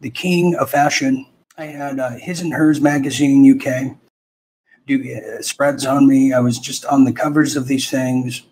the 0.00 0.10
king 0.10 0.54
of 0.56 0.70
fashion 0.70 1.26
I 1.56 1.66
had 1.66 2.00
uh, 2.00 2.10
His 2.10 2.40
and 2.40 2.52
Hers 2.52 2.80
magazine 2.80 3.48
UK 3.48 3.96
do 4.86 5.40
spreads 5.40 5.86
on 5.86 6.06
me. 6.06 6.32
I 6.32 6.40
was 6.40 6.58
just 6.58 6.84
on 6.84 7.04
the 7.04 7.12
covers 7.12 7.56
of 7.56 7.68
these 7.68 7.88
things. 7.88 8.42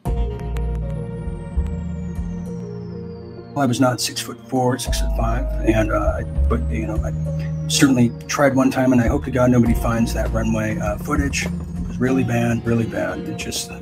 I 3.54 3.66
was 3.66 3.80
not 3.80 4.00
six 4.00 4.20
foot 4.20 4.38
four, 4.48 4.78
six 4.78 5.00
foot 5.00 5.10
five, 5.16 5.44
and 5.68 5.92
uh, 5.92 6.22
but 6.48 6.60
you 6.70 6.86
know, 6.86 6.96
I 7.04 7.51
certainly 7.72 8.12
tried 8.26 8.54
one 8.54 8.70
time, 8.70 8.92
and 8.92 9.00
I 9.00 9.08
hope 9.08 9.24
to 9.24 9.30
God 9.30 9.50
nobody 9.50 9.74
finds 9.74 10.12
that 10.14 10.30
runway 10.30 10.78
uh, 10.78 10.98
footage. 10.98 11.46
It 11.46 11.88
was 11.88 11.98
really 11.98 12.24
bad, 12.24 12.64
really 12.66 12.86
bad. 12.86 13.20
It 13.20 13.36
just 13.36 13.70
uh, 13.70 13.78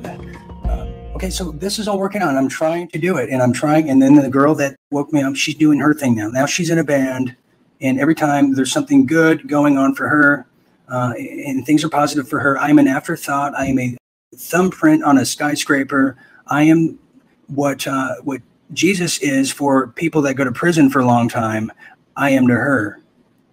okay. 1.15 1.29
So 1.29 1.51
this 1.51 1.79
is 1.79 1.87
all 1.87 1.99
working 1.99 2.21
out. 2.21 2.35
I'm 2.35 2.49
trying 2.49 2.87
to 2.89 2.99
do 2.99 3.17
it, 3.17 3.29
and 3.29 3.41
I'm 3.41 3.53
trying. 3.53 3.89
And 3.89 4.01
then 4.01 4.15
the 4.15 4.29
girl 4.29 4.55
that 4.55 4.75
woke 4.91 5.11
me 5.11 5.21
up, 5.21 5.35
she's 5.35 5.55
doing 5.55 5.79
her 5.79 5.93
thing 5.93 6.15
now. 6.15 6.29
Now 6.29 6.45
she's 6.45 6.69
in 6.69 6.79
a 6.79 6.83
band 6.83 7.35
and 7.81 7.99
every 7.99 8.15
time 8.15 8.53
there's 8.53 8.71
something 8.71 9.05
good 9.05 9.47
going 9.47 9.77
on 9.77 9.95
for 9.95 10.07
her 10.07 10.45
uh, 10.87 11.13
and 11.17 11.65
things 11.65 11.83
are 11.83 11.89
positive 11.89 12.29
for 12.29 12.39
her, 12.39 12.57
I'm 12.59 12.77
an 12.79 12.87
afterthought. 12.87 13.55
I 13.55 13.65
am 13.67 13.79
a 13.79 13.97
thumbprint 14.35 15.03
on 15.03 15.17
a 15.17 15.25
skyscraper. 15.25 16.15
I 16.47 16.63
am 16.63 16.99
what 17.47 17.87
uh, 17.87 18.15
what 18.23 18.41
Jesus 18.73 19.17
is 19.19 19.51
for 19.51 19.87
people 19.87 20.21
that 20.23 20.35
go 20.35 20.43
to 20.43 20.51
prison 20.51 20.89
for 20.89 20.99
a 20.99 21.05
long 21.05 21.27
time. 21.27 21.71
I 22.15 22.31
am 22.31 22.47
to 22.47 22.53
her, 22.53 23.00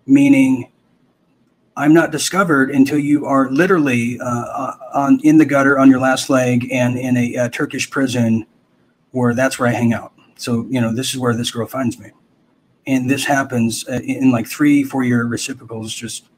meaning 0.08 0.70
I'm 1.76 1.94
not 1.94 2.10
discovered 2.10 2.70
until 2.70 2.98
you 2.98 3.24
are 3.26 3.48
literally 3.50 4.18
uh, 4.20 4.24
uh 4.24 4.76
on 4.94 5.20
in 5.22 5.38
the 5.38 5.44
gutter 5.44 5.78
on 5.78 5.88
your 5.88 6.00
last 6.00 6.28
leg 6.28 6.68
and 6.72 6.98
in 6.98 7.16
a, 7.16 7.34
a 7.34 7.48
Turkish 7.48 7.88
prison, 7.88 8.46
where 9.12 9.34
that's 9.34 9.58
where 9.58 9.68
I 9.68 9.72
hang 9.72 9.92
out. 9.92 10.12
So 10.36 10.66
you 10.68 10.80
know 10.80 10.92
this 10.92 11.14
is 11.14 11.20
where 11.20 11.34
this 11.34 11.50
girl 11.50 11.66
finds 11.66 11.98
me, 11.98 12.10
and 12.86 13.08
this 13.08 13.24
happens 13.24 13.86
uh, 13.88 14.00
in 14.02 14.32
like 14.32 14.48
three 14.48 14.82
four 14.82 15.04
year 15.04 15.24
reciprocals, 15.24 15.94
just 15.94 16.28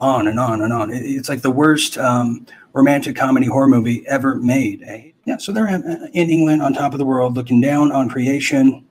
on 0.00 0.28
and 0.28 0.38
on 0.38 0.60
and 0.62 0.72
on. 0.72 0.90
It's 0.92 1.28
like 1.28 1.42
the 1.42 1.50
worst 1.50 1.98
um, 1.98 2.46
romantic 2.72 3.16
comedy 3.16 3.46
horror 3.46 3.68
movie 3.68 4.06
ever 4.06 4.36
made. 4.36 4.82
Eh? 4.82 5.10
Yeah, 5.24 5.38
so 5.38 5.52
they're 5.52 5.68
uh, 5.68 6.08
in 6.12 6.30
England 6.30 6.62
on 6.62 6.74
top 6.74 6.92
of 6.92 6.98
the 6.98 7.06
world, 7.06 7.34
looking 7.34 7.60
down 7.60 7.90
on 7.90 8.08
creation, 8.08 8.84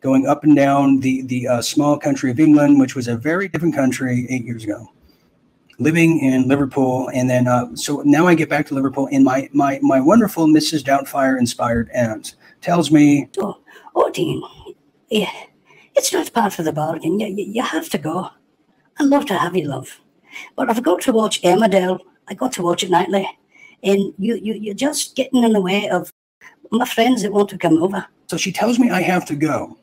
going 0.00 0.26
up 0.26 0.44
and 0.44 0.56
down 0.56 1.00
the 1.00 1.22
the 1.22 1.48
uh, 1.48 1.62
small 1.62 1.98
country 1.98 2.30
of 2.30 2.40
England, 2.40 2.80
which 2.80 2.94
was 2.94 3.08
a 3.08 3.16
very 3.16 3.48
different 3.48 3.74
country 3.74 4.26
eight 4.30 4.44
years 4.44 4.64
ago. 4.64 4.86
Living 5.78 6.20
in 6.20 6.46
Liverpool, 6.46 7.10
and 7.14 7.28
then 7.30 7.46
uh, 7.46 7.74
so 7.74 8.02
now 8.04 8.26
I 8.26 8.34
get 8.34 8.48
back 8.48 8.66
to 8.66 8.74
Liverpool, 8.74 9.08
and 9.12 9.24
my 9.24 9.48
my 9.52 9.78
my 9.82 10.00
wonderful 10.00 10.46
Mrs. 10.46 10.82
Doubtfire 10.82 11.38
inspired 11.38 11.90
aunt 11.94 12.36
tells 12.60 12.90
me, 12.90 13.28
"Oh, 13.38 13.58
oh, 13.94 14.10
Dean, 14.10 14.42
yeah, 15.08 15.32
it's 15.94 16.12
not 16.12 16.32
part 16.32 16.58
of 16.58 16.64
the 16.64 16.72
bargain. 16.72 17.18
You, 17.18 17.28
you, 17.28 17.44
you 17.44 17.62
have 17.62 17.88
to 17.90 17.98
go. 17.98 18.30
I'd 18.98 19.06
love 19.06 19.26
to 19.26 19.38
have 19.38 19.56
you, 19.56 19.66
love, 19.66 20.00
but 20.56 20.68
I've 20.68 20.82
got 20.82 21.00
to 21.02 21.12
watch 21.12 21.40
Emmerdale. 21.42 22.00
I 22.28 22.34
got 22.34 22.52
to 22.52 22.62
watch 22.62 22.82
it 22.82 22.90
nightly." 22.90 23.26
and 23.82 24.12
you, 24.18 24.34
you 24.36 24.54
you're 24.54 24.74
just 24.74 25.16
getting 25.16 25.44
in 25.44 25.52
the 25.52 25.60
way 25.60 25.88
of 25.88 26.12
my 26.70 26.84
friends 26.84 27.22
that 27.22 27.32
want 27.32 27.48
to 27.50 27.58
come 27.58 27.82
over. 27.82 28.06
So 28.28 28.36
she 28.36 28.52
tells 28.52 28.78
me 28.78 28.90
I 28.90 29.02
have 29.02 29.24
to 29.26 29.36
go. 29.36 29.78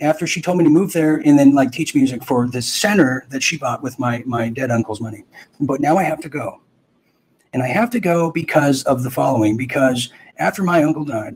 After 0.00 0.26
she 0.26 0.40
told 0.40 0.58
me 0.58 0.64
to 0.64 0.70
move 0.70 0.92
there 0.92 1.16
and 1.16 1.38
then 1.38 1.54
like 1.54 1.72
teach 1.72 1.94
music 1.94 2.22
for 2.22 2.46
this 2.46 2.72
center 2.72 3.26
that 3.30 3.42
she 3.42 3.58
bought 3.58 3.82
with 3.82 3.98
my 3.98 4.22
my 4.26 4.48
dead 4.48 4.70
uncle's 4.70 5.00
money. 5.00 5.24
But 5.60 5.80
now 5.80 5.96
I 5.96 6.04
have 6.04 6.20
to 6.20 6.28
go. 6.28 6.60
And 7.52 7.62
I 7.62 7.68
have 7.68 7.90
to 7.90 8.00
go 8.00 8.30
because 8.30 8.84
of 8.84 9.02
the 9.02 9.10
following 9.10 9.56
because 9.56 10.12
after 10.36 10.62
my 10.62 10.82
uncle 10.82 11.04
died, 11.04 11.34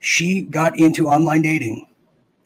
she 0.00 0.42
got 0.42 0.78
into 0.78 1.08
online 1.08 1.42
dating 1.42 1.86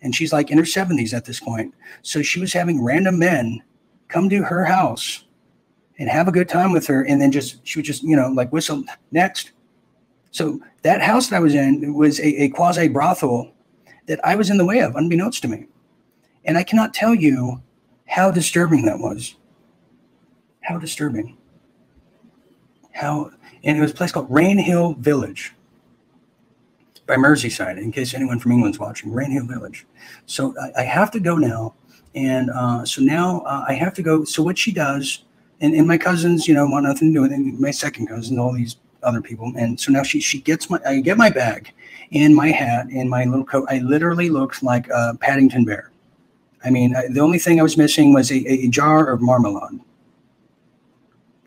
and 0.03 0.15
she's 0.15 0.33
like 0.33 0.51
in 0.51 0.59
her 0.59 0.65
70s 0.65 1.15
at 1.15 1.25
this 1.25 1.41
point. 1.41 1.75
So 2.03 2.23
she 2.23 2.39
was 2.39 2.53
having 2.53 2.85
random 2.85 3.19
men 3.19 3.63
come 4.09 4.29
to 4.29 4.43
her 4.43 4.65
house 4.65 5.25
and 5.99 6.09
have 6.09 6.29
a 6.29 6.33
good 6.33 6.49
time 6.49 6.73
with 6.73 6.87
her. 6.87 7.03
And 7.03 7.21
then 7.21 7.33
just, 7.33 7.67
she 7.67 7.79
would 7.79 7.87
just, 7.87 8.03
you 8.03 8.15
know, 8.15 8.29
like 8.29 8.53
whistle 8.53 8.85
next. 9.11 9.53
So 10.31 10.61
that 10.83 11.01
house 11.01 11.29
that 11.29 11.37
I 11.37 11.41
was 11.41 11.55
in 11.55 11.95
was 11.95 12.21
a, 12.21 12.45
a 12.45 12.49
quasi 12.51 12.89
brothel 12.89 13.53
that 14.07 14.25
I 14.25 14.37
was 14.37 14.51
in 14.51 14.57
the 14.57 14.65
way 14.65 14.81
of, 14.81 14.97
unbeknownst 14.97 15.43
to 15.43 15.49
me. 15.49 15.67
And 16.45 16.57
I 16.57 16.63
cannot 16.63 16.95
tell 16.95 17.15
you 17.15 17.61
how 18.07 18.31
disturbing 18.31 18.85
that 18.87 18.99
was. 18.99 19.37
How 20.63 20.79
disturbing. 20.79 21.37
How, 22.93 23.31
and 23.63 23.77
it 23.77 23.81
was 23.81 23.91
a 23.91 23.95
place 23.95 24.13
called 24.13 24.31
Rainhill 24.31 24.99
Village 24.99 25.55
by 27.07 27.17
Merseyside, 27.17 27.79
in 27.79 27.93
case 27.93 28.15
anyone 28.15 28.39
from 28.39 28.53
England's 28.53 28.79
watching, 28.79 29.11
Rainhill 29.13 29.49
Village. 29.49 29.87
So 30.27 30.55
I, 30.61 30.83
I 30.83 30.85
have 30.85 31.11
to 31.13 31.21
go 31.21 31.37
now. 31.37 31.75
And 32.15 32.51
uh, 32.51 32.85
so 32.85 33.03
now 33.03 33.41
uh, 33.41 33.65
I 33.69 33.75
have 33.75 33.95
to 33.95 34.03
go. 34.03 34.25
So 34.25 34.43
what 34.43 34.57
she 34.57 34.73
does 34.73 35.25
and, 35.61 35.75
and 35.75 35.87
my 35.87 35.99
cousins, 35.99 36.49
you 36.49 36.55
know, 36.55 36.67
want 36.67 36.85
nothing 36.85 37.13
to 37.13 37.15
do 37.15 37.23
with 37.23 37.33
it. 37.33 37.39
My 37.39 37.71
second 37.71 38.07
cousin, 38.07 38.39
all 38.39 38.53
these 38.53 38.77
other 39.03 39.21
people. 39.21 39.53
And 39.57 39.79
so 39.79 39.93
now 39.93 40.03
she 40.03 40.21
she 40.21 40.41
gets 40.41 40.69
my 40.69 40.81
I 40.87 41.01
get 41.01 41.17
my 41.17 41.31
bag 41.31 41.73
and 42.13 42.35
my 42.35 42.49
hat 42.49 42.87
and 42.87 43.11
my 43.11 43.25
little 43.25 43.45
coat. 43.45 43.67
I 43.69 43.79
literally 43.79 44.29
looked 44.29 44.63
like 44.63 44.89
a 44.89 45.17
Paddington 45.21 45.65
Bear. 45.65 45.91
I 46.65 46.71
mean, 46.71 46.97
I, 46.97 47.09
the 47.09 47.21
only 47.21 47.39
thing 47.39 47.61
I 47.61 47.63
was 47.63 47.77
missing 47.77 48.13
was 48.13 48.31
a, 48.31 48.37
a 48.37 48.69
jar 48.69 49.11
of 49.11 49.21
marmalade. 49.21 49.81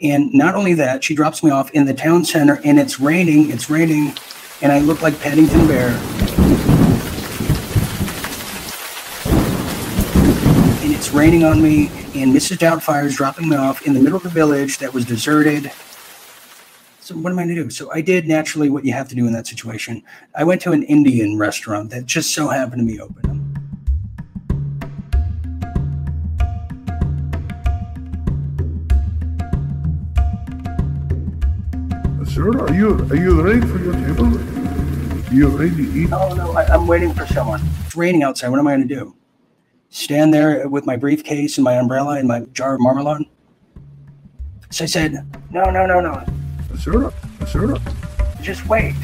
And 0.01 0.33
not 0.33 0.55
only 0.55 0.73
that, 0.75 1.03
she 1.03 1.13
drops 1.13 1.43
me 1.43 1.51
off 1.51 1.71
in 1.71 1.85
the 1.85 1.93
town 1.93 2.23
center 2.23 2.59
and 2.63 2.79
it's 2.79 2.99
raining, 2.99 3.51
it's 3.51 3.69
raining, 3.69 4.13
and 4.61 4.71
I 4.71 4.79
look 4.79 5.01
like 5.01 5.19
Paddington 5.19 5.67
Bear. 5.67 5.89
And 10.81 10.93
it's 10.93 11.11
raining 11.11 11.43
on 11.43 11.61
me 11.61 11.87
and 12.15 12.33
Mrs. 12.33 12.57
Doubtfire 12.57 13.05
is 13.05 13.15
dropping 13.15 13.49
me 13.49 13.55
off 13.55 13.85
in 13.85 13.93
the 13.93 13.99
middle 13.99 14.17
of 14.17 14.23
the 14.23 14.29
village 14.29 14.77
that 14.79 14.93
was 14.93 15.05
deserted. 15.05 15.71
So 17.09 17.15
what 17.15 17.33
am 17.33 17.39
I 17.39 17.45
going 17.45 17.55
to 17.55 17.63
do? 17.63 17.69
So 17.71 17.91
I 17.91 18.01
did 18.01 18.27
naturally 18.27 18.69
what 18.69 18.85
you 18.85 18.93
have 18.93 19.09
to 19.09 19.15
do 19.15 19.25
in 19.25 19.33
that 19.33 19.47
situation. 19.47 20.03
I 20.35 20.43
went 20.43 20.61
to 20.61 20.73
an 20.73 20.83
Indian 20.83 21.39
restaurant 21.39 21.89
that 21.89 22.05
just 22.05 22.35
so 22.35 22.49
happened 22.49 22.81
to 22.81 22.85
be 22.85 23.01
open. 23.01 23.25
Sir, 32.27 32.51
are 32.59 32.71
you 32.75 32.93
are 33.09 33.15
you 33.15 33.41
ready 33.41 33.61
for 33.61 33.79
your 33.79 33.93
table? 33.93 34.29
You 35.33 35.47
ready 35.47 35.77
to 35.77 35.91
eat? 35.91 36.13
Oh 36.13 36.35
no, 36.35 36.51
I, 36.51 36.65
I'm 36.65 36.85
waiting 36.85 37.11
for 37.15 37.25
someone. 37.25 37.59
It's 37.87 37.95
raining 37.95 38.21
outside. 38.21 38.49
What 38.49 38.59
am 38.59 38.67
I 38.67 38.75
going 38.75 38.87
to 38.87 38.95
do? 38.95 39.15
stand 39.89 40.31
there 40.31 40.69
with 40.69 40.85
my 40.85 40.95
briefcase 40.95 41.57
and 41.57 41.65
my 41.65 41.73
umbrella 41.73 42.19
and 42.19 42.27
my 42.27 42.41
jar 42.53 42.75
of 42.75 42.81
marmalade. 42.81 43.25
So 44.69 44.83
I 44.83 44.85
said, 44.85 45.25
no, 45.49 45.63
no, 45.71 45.87
no, 45.87 45.99
no. 45.99 46.38
Sir, 46.79 47.11
sir. 47.45 47.75
Just 48.41 48.65
wait. 48.67 48.95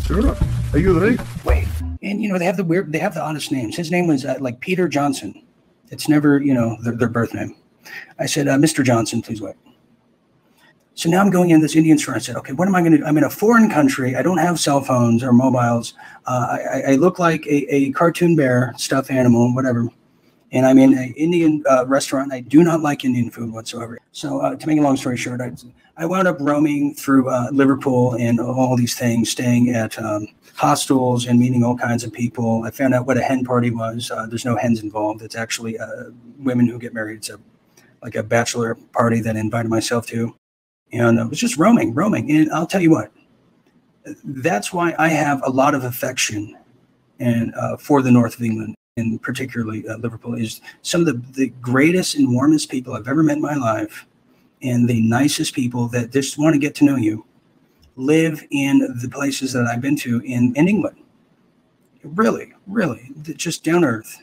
Sir, 0.00 0.36
are 0.72 0.78
you 0.78 0.98
ready? 0.98 1.16
Wait. 1.44 1.68
And 2.02 2.20
you 2.20 2.28
know 2.28 2.38
they 2.38 2.44
have 2.44 2.56
the 2.56 2.64
weird, 2.64 2.92
they 2.92 2.98
have 2.98 3.14
the 3.14 3.22
honest 3.22 3.52
names. 3.52 3.76
His 3.76 3.92
name 3.92 4.08
was 4.08 4.24
uh, 4.24 4.36
like 4.40 4.58
Peter 4.58 4.88
Johnson. 4.88 5.40
It's 5.90 6.08
never, 6.08 6.42
you 6.42 6.52
know, 6.52 6.76
their, 6.82 6.96
their 6.96 7.08
birth 7.08 7.32
name. 7.32 7.54
I 8.18 8.26
said, 8.26 8.48
uh, 8.48 8.56
Mr. 8.56 8.82
Johnson, 8.82 9.22
please 9.22 9.40
wait. 9.40 9.54
So 10.94 11.08
now 11.08 11.20
I'm 11.20 11.30
going 11.30 11.50
in 11.50 11.60
this 11.60 11.76
Indian 11.76 11.98
store. 11.98 12.16
I 12.16 12.18
said, 12.18 12.34
okay, 12.36 12.52
what 12.52 12.66
am 12.66 12.74
I 12.74 12.80
going 12.80 12.92
to 12.92 12.98
do? 12.98 13.04
I'm 13.04 13.16
in 13.16 13.24
a 13.24 13.30
foreign 13.30 13.70
country. 13.70 14.16
I 14.16 14.22
don't 14.22 14.38
have 14.38 14.58
cell 14.58 14.80
phones 14.80 15.22
or 15.22 15.32
mobiles. 15.32 15.94
Uh, 16.26 16.58
I, 16.72 16.82
I, 16.92 16.94
look 16.96 17.18
like 17.18 17.46
a, 17.46 17.74
a 17.74 17.92
cartoon 17.92 18.34
bear, 18.34 18.74
stuffed 18.76 19.10
animal, 19.10 19.54
whatever 19.54 19.88
and 20.54 20.64
I'm 20.64 20.78
in 20.78 20.96
an 20.96 21.12
Indian 21.16 21.64
uh, 21.68 21.84
restaurant. 21.86 22.32
I 22.32 22.40
do 22.40 22.62
not 22.62 22.80
like 22.80 23.04
Indian 23.04 23.28
food 23.28 23.52
whatsoever. 23.52 23.98
So, 24.12 24.40
uh, 24.40 24.54
to 24.54 24.66
make 24.68 24.78
a 24.78 24.82
long 24.82 24.96
story 24.96 25.16
short, 25.16 25.40
I, 25.40 25.50
I 25.96 26.06
wound 26.06 26.28
up 26.28 26.36
roaming 26.38 26.94
through 26.94 27.28
uh, 27.28 27.48
Liverpool 27.52 28.14
and 28.14 28.38
all 28.38 28.76
these 28.76 28.94
things, 28.96 29.30
staying 29.30 29.70
at 29.70 29.98
um, 29.98 30.28
hostels 30.54 31.26
and 31.26 31.40
meeting 31.40 31.64
all 31.64 31.76
kinds 31.76 32.04
of 32.04 32.12
people. 32.12 32.62
I 32.64 32.70
found 32.70 32.94
out 32.94 33.04
what 33.04 33.18
a 33.18 33.22
hen 33.22 33.44
party 33.44 33.72
was. 33.72 34.12
Uh, 34.12 34.26
there's 34.26 34.44
no 34.44 34.56
hens 34.56 34.80
involved. 34.80 35.22
It's 35.22 35.34
actually 35.34 35.76
uh, 35.76 36.10
women 36.38 36.68
who 36.68 36.78
get 36.78 36.94
married. 36.94 37.18
It's 37.18 37.30
a 37.30 37.40
like 38.00 38.14
a 38.14 38.22
bachelor 38.22 38.76
party 38.92 39.20
that 39.22 39.34
I 39.34 39.40
invited 39.40 39.70
myself 39.70 40.06
to, 40.08 40.36
and 40.92 41.18
I 41.18 41.24
was 41.24 41.40
just 41.40 41.56
roaming, 41.56 41.94
roaming. 41.94 42.30
And 42.30 42.52
I'll 42.52 42.66
tell 42.66 42.82
you 42.82 42.90
what, 42.90 43.10
that's 44.22 44.72
why 44.72 44.94
I 44.98 45.08
have 45.08 45.42
a 45.44 45.50
lot 45.50 45.74
of 45.74 45.82
affection 45.82 46.56
and 47.18 47.52
uh, 47.54 47.76
for 47.76 48.02
the 48.02 48.10
north 48.12 48.36
of 48.36 48.42
England 48.42 48.74
and 48.96 49.20
particularly 49.20 49.86
uh, 49.88 49.96
Liverpool, 49.96 50.34
is 50.34 50.60
some 50.82 51.00
of 51.00 51.06
the, 51.06 51.20
the 51.32 51.48
greatest 51.60 52.14
and 52.14 52.32
warmest 52.32 52.70
people 52.70 52.94
I've 52.94 53.08
ever 53.08 53.24
met 53.24 53.36
in 53.36 53.42
my 53.42 53.56
life, 53.56 54.06
and 54.62 54.88
the 54.88 55.02
nicest 55.02 55.52
people 55.52 55.88
that 55.88 56.12
just 56.12 56.38
want 56.38 56.54
to 56.54 56.60
get 56.60 56.76
to 56.76 56.84
know 56.84 56.94
you, 56.94 57.26
live 57.96 58.44
in 58.50 58.78
the 59.02 59.08
places 59.08 59.52
that 59.52 59.66
I've 59.66 59.80
been 59.80 59.96
to 59.98 60.20
in, 60.20 60.54
in 60.54 60.68
England. 60.68 60.96
Really, 62.04 62.52
really, 62.68 63.10
just 63.22 63.64
down 63.64 63.84
earth. 63.84 64.18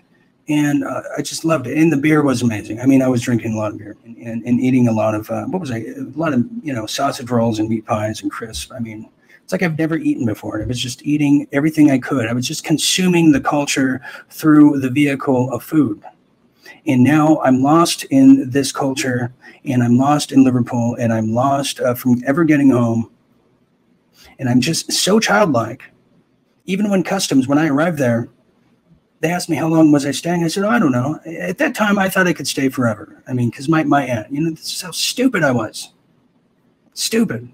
And 0.47 0.83
uh, 0.83 1.03
I 1.17 1.21
just 1.21 1.45
loved 1.45 1.67
it. 1.67 1.77
And 1.77 1.91
the 1.91 1.97
beer 1.97 2.23
was 2.23 2.41
amazing. 2.41 2.79
I 2.81 2.85
mean, 2.85 3.01
I 3.01 3.07
was 3.07 3.21
drinking 3.21 3.53
a 3.53 3.57
lot 3.57 3.71
of 3.71 3.77
beer 3.77 3.95
and, 4.03 4.17
and, 4.17 4.43
and 4.45 4.59
eating 4.59 4.87
a 4.87 4.91
lot 4.91 5.15
of, 5.15 5.29
uh, 5.29 5.45
what 5.45 5.61
was 5.61 5.71
I, 5.71 5.79
a 5.79 6.01
lot 6.15 6.33
of, 6.33 6.45
you 6.63 6.73
know, 6.73 6.85
sausage 6.85 7.29
rolls 7.29 7.59
and 7.59 7.69
meat 7.69 7.85
pies 7.85 8.21
and 8.21 8.31
crisps. 8.31 8.71
I 8.71 8.79
mean, 8.79 9.09
it's 9.51 9.61
like 9.61 9.69
I've 9.69 9.77
never 9.77 9.97
eaten 9.97 10.25
before. 10.25 10.61
I 10.61 10.65
was 10.65 10.79
just 10.79 11.05
eating 11.05 11.45
everything 11.51 11.91
I 11.91 11.97
could. 11.97 12.27
I 12.27 12.31
was 12.31 12.47
just 12.47 12.63
consuming 12.63 13.33
the 13.33 13.41
culture 13.41 13.99
through 14.29 14.79
the 14.79 14.89
vehicle 14.89 15.51
of 15.51 15.61
food. 15.61 16.01
And 16.87 17.03
now 17.03 17.41
I'm 17.41 17.61
lost 17.61 18.05
in 18.05 18.49
this 18.49 18.71
culture 18.71 19.33
and 19.65 19.83
I'm 19.83 19.97
lost 19.97 20.31
in 20.31 20.45
Liverpool 20.45 20.95
and 20.97 21.11
I'm 21.11 21.33
lost 21.33 21.81
uh, 21.81 21.95
from 21.95 22.23
ever 22.25 22.45
getting 22.45 22.69
home. 22.69 23.11
And 24.39 24.47
I'm 24.47 24.61
just 24.61 24.89
so 24.93 25.19
childlike. 25.19 25.83
Even 26.65 26.89
when 26.89 27.03
customs, 27.03 27.45
when 27.45 27.57
I 27.57 27.67
arrived 27.67 27.97
there, 27.97 28.29
they 29.19 29.31
asked 29.31 29.49
me 29.49 29.57
how 29.57 29.67
long 29.67 29.91
was 29.91 30.05
I 30.05 30.11
staying. 30.11 30.45
I 30.45 30.47
said, 30.47 30.63
oh, 30.63 30.69
I 30.69 30.79
don't 30.79 30.93
know. 30.93 31.19
At 31.25 31.57
that 31.57 31.75
time, 31.75 31.99
I 31.99 32.07
thought 32.07 32.25
I 32.25 32.31
could 32.33 32.47
stay 32.47 32.69
forever. 32.69 33.21
I 33.27 33.33
mean, 33.33 33.49
because 33.49 33.67
my, 33.67 33.83
my 33.83 34.03
aunt, 34.05 34.31
you 34.31 34.39
know, 34.39 34.51
this 34.51 34.73
is 34.73 34.81
how 34.81 34.91
stupid 34.91 35.43
I 35.43 35.51
was. 35.51 35.91
Stupid. 36.93 37.51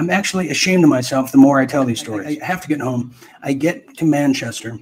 I'm 0.00 0.10
actually 0.10 0.48
ashamed 0.48 0.82
of 0.84 0.90
myself 0.90 1.30
the 1.30 1.38
more 1.38 1.60
I 1.60 1.66
tell 1.66 1.84
these 1.84 2.00
stories. 2.00 2.40
I 2.40 2.44
have 2.44 2.60
to 2.62 2.68
get 2.68 2.80
home. 2.80 3.14
I 3.42 3.52
get 3.52 3.96
to 3.98 4.04
Manchester 4.04 4.78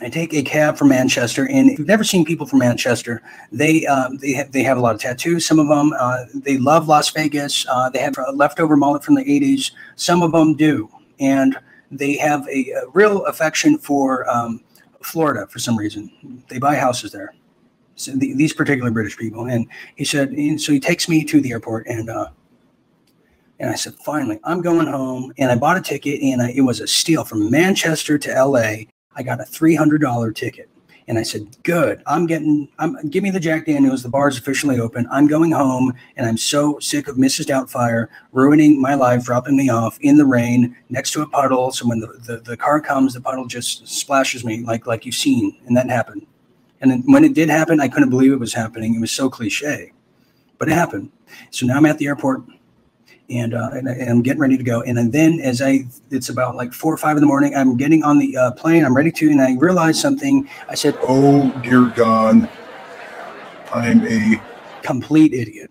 I 0.00 0.08
take 0.08 0.34
a 0.34 0.42
cab 0.42 0.76
from 0.76 0.88
Manchester, 0.88 1.48
and 1.48 1.70
if 1.70 1.78
you've 1.78 1.86
never 1.86 2.02
seen 2.02 2.24
people 2.24 2.46
from 2.46 2.58
Manchester, 2.58 3.22
they 3.52 3.86
um, 3.86 4.18
they 4.18 4.32
have, 4.32 4.50
they 4.50 4.64
have 4.64 4.76
a 4.76 4.80
lot 4.80 4.94
of 4.94 5.00
tattoos. 5.00 5.46
Some 5.46 5.60
of 5.60 5.68
them 5.68 5.92
uh, 5.98 6.24
they 6.34 6.58
love 6.58 6.88
Las 6.88 7.10
Vegas. 7.10 7.64
Uh, 7.70 7.90
they 7.90 8.00
have 8.00 8.18
a 8.18 8.32
leftover 8.32 8.76
mullet 8.76 9.04
from 9.04 9.14
the 9.14 9.24
'80s. 9.24 9.70
Some 9.94 10.22
of 10.22 10.32
them 10.32 10.56
do, 10.56 10.90
and 11.20 11.56
they 11.92 12.16
have 12.16 12.46
a, 12.48 12.70
a 12.72 12.88
real 12.92 13.24
affection 13.26 13.78
for 13.78 14.28
um, 14.28 14.64
Florida 15.00 15.46
for 15.46 15.60
some 15.60 15.76
reason. 15.76 16.10
They 16.48 16.58
buy 16.58 16.74
houses 16.74 17.12
there. 17.12 17.32
So 17.94 18.10
the, 18.10 18.34
these 18.34 18.52
particular 18.52 18.90
British 18.90 19.16
people, 19.16 19.46
and 19.46 19.68
he 19.94 20.04
said, 20.04 20.30
and 20.30 20.60
so 20.60 20.72
he 20.72 20.80
takes 20.80 21.08
me 21.08 21.24
to 21.24 21.40
the 21.40 21.52
airport, 21.52 21.86
and 21.86 22.10
uh, 22.10 22.30
and 23.64 23.72
I 23.72 23.76
said, 23.76 23.94
finally, 24.04 24.38
I'm 24.44 24.60
going 24.60 24.86
home, 24.86 25.32
and 25.38 25.50
I 25.50 25.56
bought 25.56 25.78
a 25.78 25.80
ticket, 25.80 26.20
and 26.20 26.42
I, 26.42 26.50
it 26.50 26.60
was 26.60 26.80
a 26.80 26.86
steal 26.86 27.24
from 27.24 27.50
Manchester 27.50 28.18
to 28.18 28.30
L.A 28.30 28.88
I 29.16 29.22
got 29.22 29.40
a 29.40 29.44
$300 29.44 30.34
ticket. 30.34 30.68
And 31.06 31.18
I 31.18 31.22
said, 31.22 31.62
"Good. 31.64 32.02
I'm 32.06 32.24
getting. 32.24 32.66
I'm 32.78 32.96
give 33.10 33.22
me 33.22 33.28
the 33.28 33.38
Jack 33.38 33.66
Daniels. 33.66 34.02
The 34.02 34.08
bar's 34.08 34.38
officially 34.38 34.80
open. 34.80 35.06
I'm 35.10 35.26
going 35.26 35.52
home, 35.52 35.92
and 36.16 36.26
I'm 36.26 36.38
so 36.38 36.78
sick 36.78 37.08
of 37.08 37.16
Mrs. 37.16 37.44
Doubtfire 37.44 38.08
ruining 38.32 38.80
my 38.80 38.94
life, 38.94 39.22
dropping 39.24 39.54
me 39.54 39.68
off 39.68 39.98
in 40.00 40.16
the 40.16 40.24
rain 40.24 40.74
next 40.88 41.10
to 41.10 41.20
a 41.20 41.28
puddle. 41.28 41.72
So 41.72 41.86
when 41.86 42.00
the, 42.00 42.06
the, 42.26 42.36
the 42.38 42.56
car 42.56 42.80
comes, 42.80 43.12
the 43.12 43.20
puddle 43.20 43.44
just 43.44 43.86
splashes 43.86 44.46
me 44.46 44.64
like 44.64 44.86
like 44.86 45.04
you've 45.04 45.14
seen, 45.14 45.60
and 45.66 45.76
that 45.76 45.90
happened. 45.90 46.26
And 46.80 46.90
then 46.90 47.02
when 47.04 47.22
it 47.22 47.34
did 47.34 47.50
happen, 47.50 47.80
I 47.80 47.88
couldn't 47.88 48.08
believe 48.08 48.32
it 48.32 48.40
was 48.40 48.54
happening. 48.54 48.94
It 48.94 49.00
was 49.02 49.12
so 49.12 49.28
cliche, 49.28 49.92
but 50.56 50.68
it 50.68 50.72
happened. 50.72 51.12
So 51.50 51.66
now 51.66 51.76
I'm 51.76 51.84
at 51.84 51.98
the 51.98 52.06
airport 52.06 52.44
and, 53.30 53.54
uh, 53.54 53.70
and, 53.72 53.88
I'm 53.88 54.22
getting 54.22 54.40
ready 54.40 54.56
to 54.56 54.62
go. 54.62 54.82
And 54.82 55.12
then 55.12 55.40
as 55.40 55.62
I, 55.62 55.86
it's 56.10 56.28
about 56.28 56.56
like 56.56 56.72
four 56.72 56.92
or 56.92 56.96
five 56.96 57.16
in 57.16 57.22
the 57.22 57.26
morning, 57.26 57.54
I'm 57.54 57.76
getting 57.76 58.02
on 58.02 58.18
the 58.18 58.36
uh, 58.36 58.50
plane. 58.52 58.84
I'm 58.84 58.94
ready 58.94 59.10
to, 59.12 59.30
and 59.30 59.40
I 59.40 59.54
realized 59.56 60.00
something. 60.00 60.48
I 60.68 60.74
said, 60.74 60.96
"Oh 61.02 61.50
dear 61.62 61.86
God, 61.86 62.48
I'm 63.72 64.06
a 64.06 64.42
complete 64.82 65.32
idiot." 65.32 65.70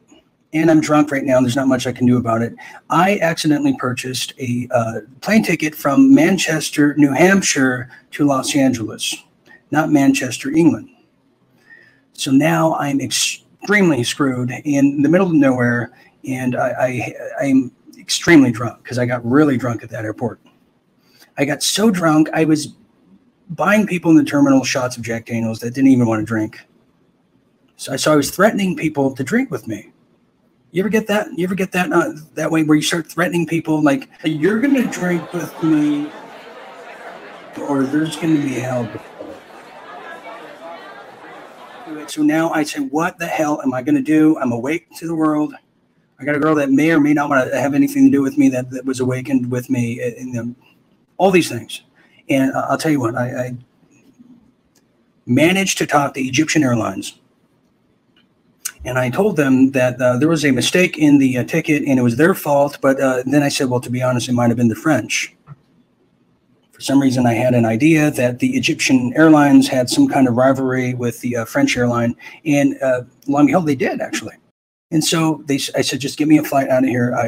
And 0.54 0.70
I'm 0.70 0.82
drunk 0.82 1.12
right 1.12 1.24
now, 1.24 1.38
and 1.38 1.46
there's 1.46 1.56
not 1.56 1.68
much 1.68 1.88
I 1.88 1.92
can 1.92 2.06
do 2.06 2.18
about 2.18 2.44
it. 2.44 2.54
I 2.92 3.18
accidentally 3.20 3.76
purchased 3.80 4.34
a 4.40 4.68
uh, 4.70 5.00
plane 5.22 5.44
ticket 5.44 5.74
from 5.74 6.14
Manchester, 6.14 6.94
New 6.96 7.12
Hampshire 7.12 7.90
to 8.12 8.24
Los 8.24 8.56
Angeles, 8.56 9.16
not 9.72 9.90
Manchester, 9.90 10.52
England. 10.52 10.90
So 12.14 12.30
now 12.30 12.76
I'm 12.76 13.02
extremely 13.02 14.04
screwed 14.04 14.52
in 14.64 15.02
the 15.02 15.10
middle 15.10 15.26
of 15.26 15.34
nowhere 15.34 15.92
and 16.28 16.56
I, 16.56 17.14
I 17.42 17.46
am 17.46 17.72
extremely 17.98 18.52
drunk 18.52 18.84
because 18.84 18.98
I 18.98 19.06
got 19.06 19.26
really 19.26 19.58
drunk 19.58 19.84
at 19.84 19.90
that 19.90 20.06
airport. 20.06 20.40
I 21.38 21.46
got 21.46 21.64
so 21.64 21.90
drunk 21.90 22.30
I 22.34 22.46
was 22.46 22.76
buying 23.50 23.88
people 23.88 24.12
in 24.12 24.18
the 24.18 24.24
terminal 24.24 24.64
shots 24.64 24.98
of 24.98 25.04
Jack 25.04 25.26
Daniels 25.26 25.60
that 25.60 25.74
didn't 25.74 25.90
even 25.90 26.06
want 26.06 26.22
to 26.22 26.26
drink. 26.26 26.60
So 27.76 27.94
I 27.94 27.96
saw 27.96 28.14
I 28.14 28.16
was 28.16 28.32
threatening 28.32 28.76
people 28.76 29.16
to 29.16 29.24
drink 29.24 29.52
with 29.52 29.68
me. 29.68 29.92
You 30.72 30.82
ever 30.82 30.90
get 30.90 31.08
that? 31.08 31.28
You 31.38 31.44
ever 31.44 31.56
get 31.56 31.72
that 31.74 31.92
uh, 31.92 32.14
that 32.34 32.50
way 32.50 32.64
where 32.64 32.76
you 32.76 32.82
start 32.82 33.08
threatening 33.08 33.46
people 33.46 33.82
like 33.82 34.10
you're 34.24 34.60
going 34.60 34.74
to 34.74 34.88
drink 34.88 35.32
with 35.34 35.62
me, 35.62 36.12
or 37.68 37.84
there's 37.84 38.16
going 38.16 38.36
to 38.38 38.42
be 38.42 38.54
hell. 38.54 38.90
So 42.08 42.24
now 42.24 42.50
I 42.52 42.64
say, 42.64 42.80
what 42.80 43.20
the 43.20 43.28
hell 43.28 43.62
am 43.62 43.74
I 43.74 43.84
going 43.84 43.96
to 43.96 44.02
do? 44.02 44.38
I'm 44.40 44.52
awake 44.52 44.88
to 44.98 45.08
the 45.08 45.14
world. 45.14 45.54
I 46.20 46.26
got 46.26 46.36
a 46.36 46.40
girl 46.40 46.56
that 46.56 46.70
may 46.70 46.92
or 46.92 47.00
may 47.00 47.14
not 47.14 47.30
want 47.30 47.50
to 47.50 47.60
have 47.60 47.74
anything 47.74 48.06
to 48.06 48.12
do 48.12 48.22
with 48.22 48.38
me 48.38 48.50
that, 48.50 48.70
that 48.72 48.86
was 48.86 49.00
awakened 49.00 49.52
with 49.52 49.70
me 49.70 50.02
in 50.02 50.32
them, 50.32 50.56
all 51.18 51.32
these 51.32 51.50
things. 51.50 51.82
And 52.30 52.54
I'll 52.54 52.78
tell 52.78 52.92
you 52.92 53.00
what, 53.00 53.16
I, 53.16 53.46
I 53.46 53.58
managed 55.26 55.78
to 55.80 55.86
talk 55.86 56.14
to 56.14 56.22
Egyptian 56.22 56.64
Airlines. 56.64 57.20
And 58.86 59.00
I 59.00 59.10
told 59.10 59.38
them 59.38 59.72
that 59.72 60.02
uh, 60.02 60.18
there 60.18 60.28
was 60.28 60.44
a 60.44 60.52
mistake 60.52 60.98
in 60.98 61.18
the 61.18 61.38
uh, 61.38 61.44
ticket 61.46 61.84
and 61.84 61.98
it 61.98 62.02
was 62.02 62.18
their 62.18 62.34
fault. 62.34 62.78
But 62.82 63.00
uh, 63.00 63.24
then 63.26 63.42
I 63.42 63.50
said, 63.50 63.70
well, 63.70 63.80
to 63.80 63.90
be 63.90 64.02
honest, 64.02 64.28
it 64.28 64.34
might 64.34 64.50
have 64.50 64.58
been 64.58 64.68
the 64.68 64.76
French. 64.76 65.34
For 66.72 66.82
some 66.82 67.00
reason, 67.00 67.26
I 67.26 67.34
had 67.34 67.54
an 67.54 67.66
idea 67.66 68.12
that 68.12 68.40
the 68.40 68.58
Egyptian 68.58 69.14
Airlines 69.16 69.70
had 69.70 69.90
some 69.90 70.08
kind 70.08 70.28
of 70.28 70.36
rivalry 70.36 70.96
with 70.96 71.22
the 71.22 71.38
uh, 71.38 71.46
French 71.46 71.78
airline. 71.78 72.16
And 72.46 72.82
uh, 72.82 73.04
long 73.28 73.42
and 73.42 73.48
behold, 73.48 73.68
they 73.68 73.76
did 73.76 74.02
actually. 74.02 74.36
And 74.94 75.04
so 75.04 75.42
they, 75.48 75.56
I 75.76 75.82
said, 75.82 76.00
just 76.00 76.20
give 76.20 76.28
me 76.28 76.38
a 76.38 76.44
flight 76.44 76.70
out 76.70 76.84
of 76.84 76.90
here. 76.90 77.16
I, 77.16 77.28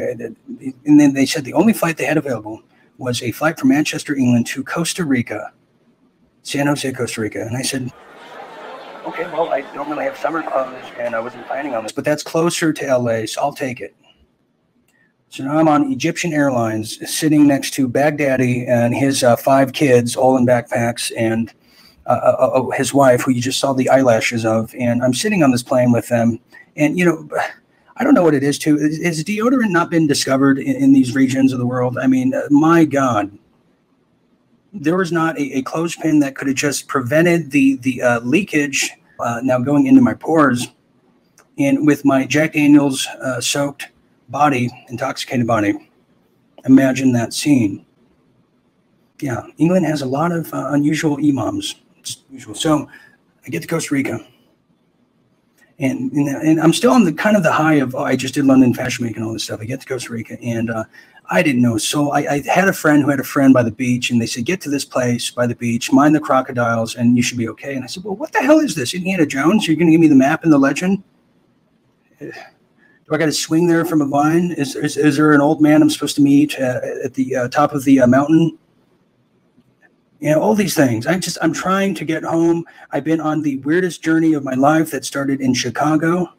and 0.84 1.00
then 1.00 1.14
they 1.14 1.26
said 1.26 1.44
the 1.44 1.52
only 1.52 1.72
flight 1.72 1.96
they 1.96 2.04
had 2.04 2.16
available 2.16 2.62
was 2.96 3.20
a 3.22 3.32
flight 3.32 3.58
from 3.58 3.70
Manchester, 3.70 4.14
England 4.14 4.46
to 4.46 4.62
Costa 4.62 5.04
Rica, 5.04 5.52
San 6.44 6.68
Jose, 6.68 6.90
Costa 6.92 7.20
Rica. 7.20 7.40
And 7.40 7.56
I 7.56 7.62
said, 7.62 7.92
okay, 9.04 9.24
well, 9.32 9.48
I 9.50 9.62
don't 9.74 9.90
really 9.90 10.04
have 10.04 10.16
summer 10.16 10.44
clothes 10.44 10.76
and 10.96 11.16
I 11.16 11.18
wasn't 11.18 11.44
planning 11.48 11.74
on 11.74 11.82
this, 11.82 11.90
but 11.90 12.04
that's 12.04 12.22
closer 12.22 12.72
to 12.72 12.98
LA, 12.98 13.26
so 13.26 13.42
I'll 13.42 13.52
take 13.52 13.80
it. 13.80 13.96
So 15.30 15.42
now 15.42 15.58
I'm 15.58 15.66
on 15.66 15.90
Egyptian 15.90 16.32
Airlines, 16.32 17.00
sitting 17.10 17.48
next 17.48 17.72
to 17.74 17.88
Baghdadi 17.88 18.68
and 18.68 18.94
his 18.94 19.24
uh, 19.24 19.34
five 19.34 19.72
kids, 19.72 20.14
all 20.14 20.36
in 20.36 20.46
backpacks, 20.46 21.10
and 21.16 21.52
uh, 22.06 22.12
uh, 22.12 22.50
uh 22.54 22.70
his 22.70 22.94
wife, 22.94 23.22
who 23.22 23.32
you 23.32 23.40
just 23.40 23.58
saw 23.58 23.72
the 23.72 23.88
eyelashes 23.88 24.44
of. 24.44 24.74
And 24.78 25.02
I'm 25.02 25.14
sitting 25.14 25.42
on 25.42 25.50
this 25.50 25.62
plane 25.62 25.92
with 25.92 26.08
them 26.08 26.40
and 26.76 26.98
you 26.98 27.04
know, 27.04 27.28
I 27.96 28.04
don't 28.04 28.14
know 28.14 28.22
what 28.22 28.34
it 28.34 28.42
is 28.42 28.58
too. 28.58 28.76
Has 28.76 29.24
deodorant 29.24 29.70
not 29.70 29.90
been 29.90 30.06
discovered 30.06 30.58
in, 30.58 30.76
in 30.76 30.92
these 30.92 31.14
regions 31.14 31.52
of 31.52 31.58
the 31.58 31.66
world? 31.66 31.98
I 31.98 32.06
mean, 32.06 32.34
uh, 32.34 32.42
my 32.50 32.84
God, 32.84 33.36
there 34.72 34.96
was 34.96 35.10
not 35.10 35.38
a, 35.38 35.58
a 35.58 35.62
clothespin 35.62 36.20
that 36.20 36.36
could 36.36 36.48
have 36.48 36.56
just 36.56 36.88
prevented 36.88 37.50
the 37.50 37.76
the 37.78 38.02
uh, 38.02 38.20
leakage 38.20 38.92
uh, 39.20 39.40
now 39.42 39.58
going 39.58 39.86
into 39.86 40.02
my 40.02 40.14
pores. 40.14 40.68
And 41.58 41.86
with 41.86 42.04
my 42.04 42.26
Jack 42.26 42.52
Daniels 42.52 43.06
uh, 43.06 43.40
soaked 43.40 43.88
body, 44.28 44.70
intoxicated 44.90 45.46
body, 45.46 45.90
imagine 46.66 47.12
that 47.12 47.32
scene. 47.32 47.86
Yeah, 49.22 49.46
England 49.56 49.86
has 49.86 50.02
a 50.02 50.06
lot 50.06 50.32
of 50.32 50.52
uh, 50.52 50.68
unusual 50.72 51.16
imams. 51.16 51.76
Usual. 52.30 52.54
So 52.54 52.88
I 53.44 53.48
get 53.48 53.62
to 53.62 53.68
Costa 53.68 53.94
Rica 53.94 54.26
and, 55.78 56.10
and 56.12 56.60
I'm 56.60 56.72
still 56.72 56.92
on 56.92 57.04
the 57.04 57.12
kind 57.12 57.36
of 57.36 57.42
the 57.42 57.52
high 57.52 57.74
of 57.74 57.94
oh, 57.94 58.04
I 58.04 58.16
just 58.16 58.34
did 58.34 58.46
London 58.46 58.72
Fashion 58.72 59.04
Week 59.06 59.16
and 59.16 59.24
all 59.24 59.32
this 59.32 59.44
stuff. 59.44 59.60
I 59.60 59.66
get 59.66 59.80
to 59.80 59.86
Costa 59.86 60.12
Rica 60.12 60.40
and 60.40 60.70
uh, 60.70 60.84
I 61.30 61.42
didn't 61.42 61.60
know. 61.60 61.76
So 61.76 62.12
I, 62.12 62.34
I, 62.34 62.42
had 62.42 62.68
a 62.68 62.72
friend 62.72 63.02
who 63.02 63.10
had 63.10 63.20
a 63.20 63.24
friend 63.24 63.52
by 63.52 63.62
the 63.62 63.70
beach, 63.70 64.10
and 64.10 64.20
they 64.20 64.26
said, 64.26 64.44
"Get 64.44 64.60
to 64.62 64.70
this 64.70 64.84
place 64.84 65.30
by 65.30 65.46
the 65.46 65.56
beach, 65.56 65.92
mind 65.92 66.14
the 66.14 66.20
crocodiles, 66.20 66.94
and 66.94 67.16
you 67.16 67.22
should 67.22 67.36
be 67.36 67.48
okay." 67.48 67.74
And 67.74 67.84
I 67.84 67.88
said, 67.88 68.04
"Well, 68.04 68.16
what 68.16 68.32
the 68.32 68.40
hell 68.40 68.60
is 68.60 68.74
this? 68.74 68.94
Indiana 68.94 69.26
Jones? 69.26 69.66
You're 69.66 69.76
going 69.76 69.88
to 69.88 69.92
give 69.92 70.00
me 70.00 70.08
the 70.08 70.14
map 70.14 70.44
and 70.44 70.52
the 70.52 70.58
legend?" 70.58 71.02
Do 72.20 72.32
I 73.14 73.18
got 73.18 73.26
to 73.26 73.32
swing 73.32 73.66
there 73.66 73.84
from 73.84 74.00
a 74.00 74.06
vine? 74.06 74.52
Is, 74.52 74.74
is, 74.74 74.96
is 74.96 75.16
there 75.16 75.32
an 75.32 75.40
old 75.40 75.60
man 75.60 75.82
I'm 75.82 75.90
supposed 75.90 76.16
to 76.16 76.22
meet 76.22 76.58
uh, 76.58 76.80
at 77.04 77.14
the 77.14 77.36
uh, 77.36 77.48
top 77.48 77.72
of 77.72 77.84
the 77.84 78.00
uh, 78.00 78.06
mountain? 78.06 78.58
You 80.20 80.30
know 80.30 80.40
all 80.40 80.54
these 80.54 80.74
things. 80.74 81.06
I 81.06 81.18
just 81.18 81.38
i'm 81.42 81.52
trying 81.52 81.94
to 81.94 82.04
get 82.04 82.22
home. 82.22 82.64
I've 82.90 83.04
been 83.04 83.20
on 83.20 83.42
the 83.42 83.58
weirdest 83.58 84.02
journey 84.02 84.32
of 84.32 84.44
my 84.44 84.54
life 84.54 84.90
that 84.90 85.04
started 85.04 85.40
in 85.40 85.54
chicago 85.54 86.32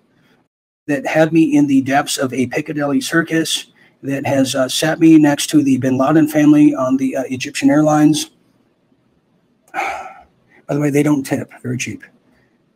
that 0.87 1.05
had 1.05 1.33
me 1.33 1.55
in 1.55 1.67
the 1.67 1.81
depths 1.81 2.17
of 2.17 2.33
a 2.33 2.47
piccadilly 2.47 3.01
circus 3.01 3.67
that 4.03 4.25
has 4.25 4.55
uh, 4.55 4.69
sat 4.69 4.99
me 4.99 5.17
next 5.17 5.47
to 5.47 5.63
the 5.63 5.77
bin 5.77 5.97
laden 5.97 6.27
family 6.27 6.73
on 6.73 6.97
the 6.97 7.15
uh, 7.15 7.23
egyptian 7.29 7.69
airlines. 7.69 8.31
By 9.73 10.73
the 10.73 10.79
way 10.79 10.89
they 10.89 11.03
don't 11.03 11.23
tip. 11.23 11.51
Very 11.61 11.77
cheap. 11.77 12.03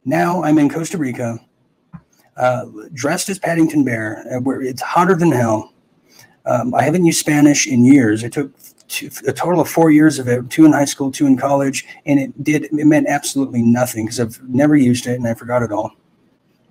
Now 0.05 0.43
i'm 0.43 0.57
in 0.57 0.69
costa 0.69 0.97
rica 0.97 1.39
uh, 2.37 2.65
dressed 2.93 3.29
as 3.29 3.39
paddington 3.39 3.83
bear 3.83 4.25
uh, 4.31 4.39
where 4.39 4.61
it's 4.61 4.81
hotter 4.81 5.15
than 5.15 5.31
hell. 5.31 5.73
Um, 6.45 6.73
i 6.73 6.83
haven't 6.83 7.05
used 7.05 7.19
spanish 7.19 7.67
in 7.67 7.85
years. 7.85 8.23
It 8.23 8.33
took 8.33 8.51
two, 8.91 9.10
a 9.25 9.34
total 9.34 9.62
of 9.62 9.69
four 9.69 9.89
years 9.89 10.19
of 10.19 10.27
it, 10.27 10.49
two 10.49 10.65
in 10.65 10.73
high 10.73 10.86
school, 10.86 11.12
two 11.12 11.25
in 11.25 11.38
college, 11.38 11.86
and 12.06 12.19
it 12.19 12.43
did 12.43 12.65
it 12.65 12.73
meant 12.73 13.08
absolutely 13.08 13.62
nothing 13.62 14.06
because 14.06 14.19
I've 14.19 14.41
never 14.47 14.75
used 14.75 15.08
it 15.08 15.15
and 15.15 15.27
I 15.27 15.34
forgot 15.34 15.63
it 15.63 15.71
all, 15.71 15.91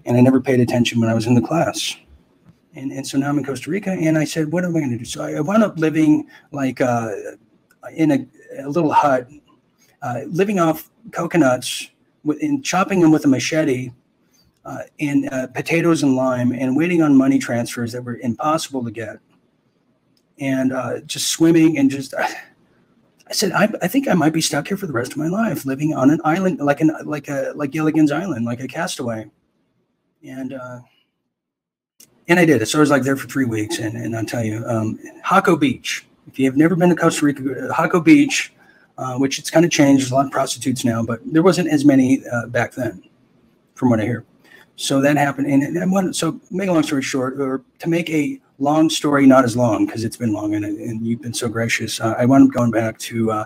and 0.04 0.16
I 0.16 0.20
never 0.20 0.40
paid 0.40 0.60
attention 0.60 1.00
when 1.00 1.10
I 1.10 1.14
was 1.14 1.26
in 1.26 1.34
the 1.34 1.40
class. 1.40 1.96
And, 2.76 2.92
and 2.92 3.04
so 3.04 3.18
now 3.18 3.28
I'm 3.28 3.38
in 3.38 3.44
Costa 3.44 3.68
Rica, 3.68 3.90
and 3.90 4.16
I 4.16 4.24
said, 4.24 4.52
what 4.52 4.64
am 4.64 4.76
I 4.76 4.80
going 4.80 4.92
to 4.92 4.98
do? 4.98 5.04
So 5.04 5.24
I 5.24 5.40
wound 5.40 5.64
up 5.64 5.76
living 5.78 6.28
like 6.52 6.80
uh, 6.80 7.10
in 7.92 8.12
a, 8.12 8.26
a, 8.62 8.68
little 8.68 8.92
hut, 8.92 9.28
uh, 10.02 10.20
living 10.28 10.60
off 10.60 10.88
coconuts, 11.10 11.90
and 12.24 12.64
chopping 12.64 13.00
them 13.00 13.10
with 13.10 13.24
a 13.24 13.28
machete, 13.28 13.90
uh, 14.64 14.82
and 15.00 15.28
uh, 15.32 15.48
potatoes 15.48 16.04
and 16.04 16.14
lime, 16.14 16.52
and 16.52 16.76
waiting 16.76 17.02
on 17.02 17.16
money 17.16 17.40
transfers 17.40 17.90
that 17.90 18.04
were 18.04 18.18
impossible 18.18 18.84
to 18.84 18.90
get 18.92 19.18
and 20.40 20.72
uh, 20.72 21.00
just 21.00 21.28
swimming 21.28 21.78
and 21.78 21.90
just. 21.90 22.14
I 22.14 23.32
said, 23.32 23.52
I, 23.52 23.72
I, 23.80 23.86
think 23.86 24.08
I 24.08 24.14
might 24.14 24.32
be 24.32 24.40
stuck 24.40 24.66
here 24.66 24.76
for 24.76 24.88
the 24.88 24.92
rest 24.92 25.12
of 25.12 25.18
my 25.18 25.28
life, 25.28 25.64
living 25.64 25.94
on 25.94 26.10
an 26.10 26.20
island 26.24 26.58
like 26.58 26.80
an 26.80 26.92
like 27.04 27.28
a 27.28 27.52
like 27.54 27.70
Gilligan's 27.70 28.10
Island, 28.10 28.44
like 28.44 28.58
a 28.58 28.66
castaway. 28.66 29.30
And 30.26 30.52
uh, 30.52 30.80
and 32.26 32.40
I 32.40 32.44
did 32.44 32.60
it. 32.60 32.66
So 32.66 32.78
I 32.78 32.80
was 32.80 32.90
like 32.90 33.02
there 33.02 33.16
for 33.16 33.28
three 33.28 33.44
weeks, 33.44 33.78
and 33.78 33.96
and 33.96 34.16
I'll 34.16 34.24
tell 34.24 34.44
you, 34.44 34.64
um, 34.66 34.98
Beach. 35.58 36.06
If 36.26 36.38
you 36.38 36.46
have 36.46 36.56
never 36.56 36.76
been 36.76 36.88
to 36.90 36.96
Costa 36.96 37.24
Rica, 37.24 37.42
Jaco 37.42 38.04
Beach, 38.04 38.52
uh, 38.98 39.16
which 39.16 39.38
it's 39.38 39.50
kind 39.50 39.64
of 39.64 39.70
changed. 39.70 40.02
There's 40.02 40.12
a 40.12 40.14
lot 40.14 40.26
of 40.26 40.32
prostitutes 40.32 40.84
now, 40.84 41.02
but 41.02 41.20
there 41.24 41.42
wasn't 41.42 41.68
as 41.68 41.84
many 41.84 42.22
uh, 42.32 42.46
back 42.46 42.72
then, 42.72 43.02
from 43.74 43.90
what 43.90 44.00
I 44.00 44.04
hear. 44.04 44.24
So 44.80 45.02
that 45.02 45.18
happened, 45.18 45.46
and, 45.46 45.62
and 45.62 45.92
one, 45.92 46.14
so 46.14 46.40
make 46.50 46.70
a 46.70 46.72
long 46.72 46.82
story 46.82 47.02
short, 47.02 47.38
or 47.38 47.62
to 47.80 47.88
make 47.88 48.08
a 48.08 48.40
long 48.58 48.88
story 48.88 49.26
not 49.26 49.44
as 49.44 49.54
long 49.54 49.84
because 49.84 50.04
it's 50.04 50.16
been 50.16 50.32
long 50.32 50.54
and, 50.54 50.64
and 50.64 51.06
you've 51.06 51.20
been 51.20 51.34
so 51.34 51.50
gracious. 51.50 52.00
Uh, 52.00 52.14
I 52.16 52.24
wound 52.24 52.48
up 52.48 52.54
going 52.54 52.70
back 52.70 52.96
to 53.00 53.30
uh, 53.30 53.44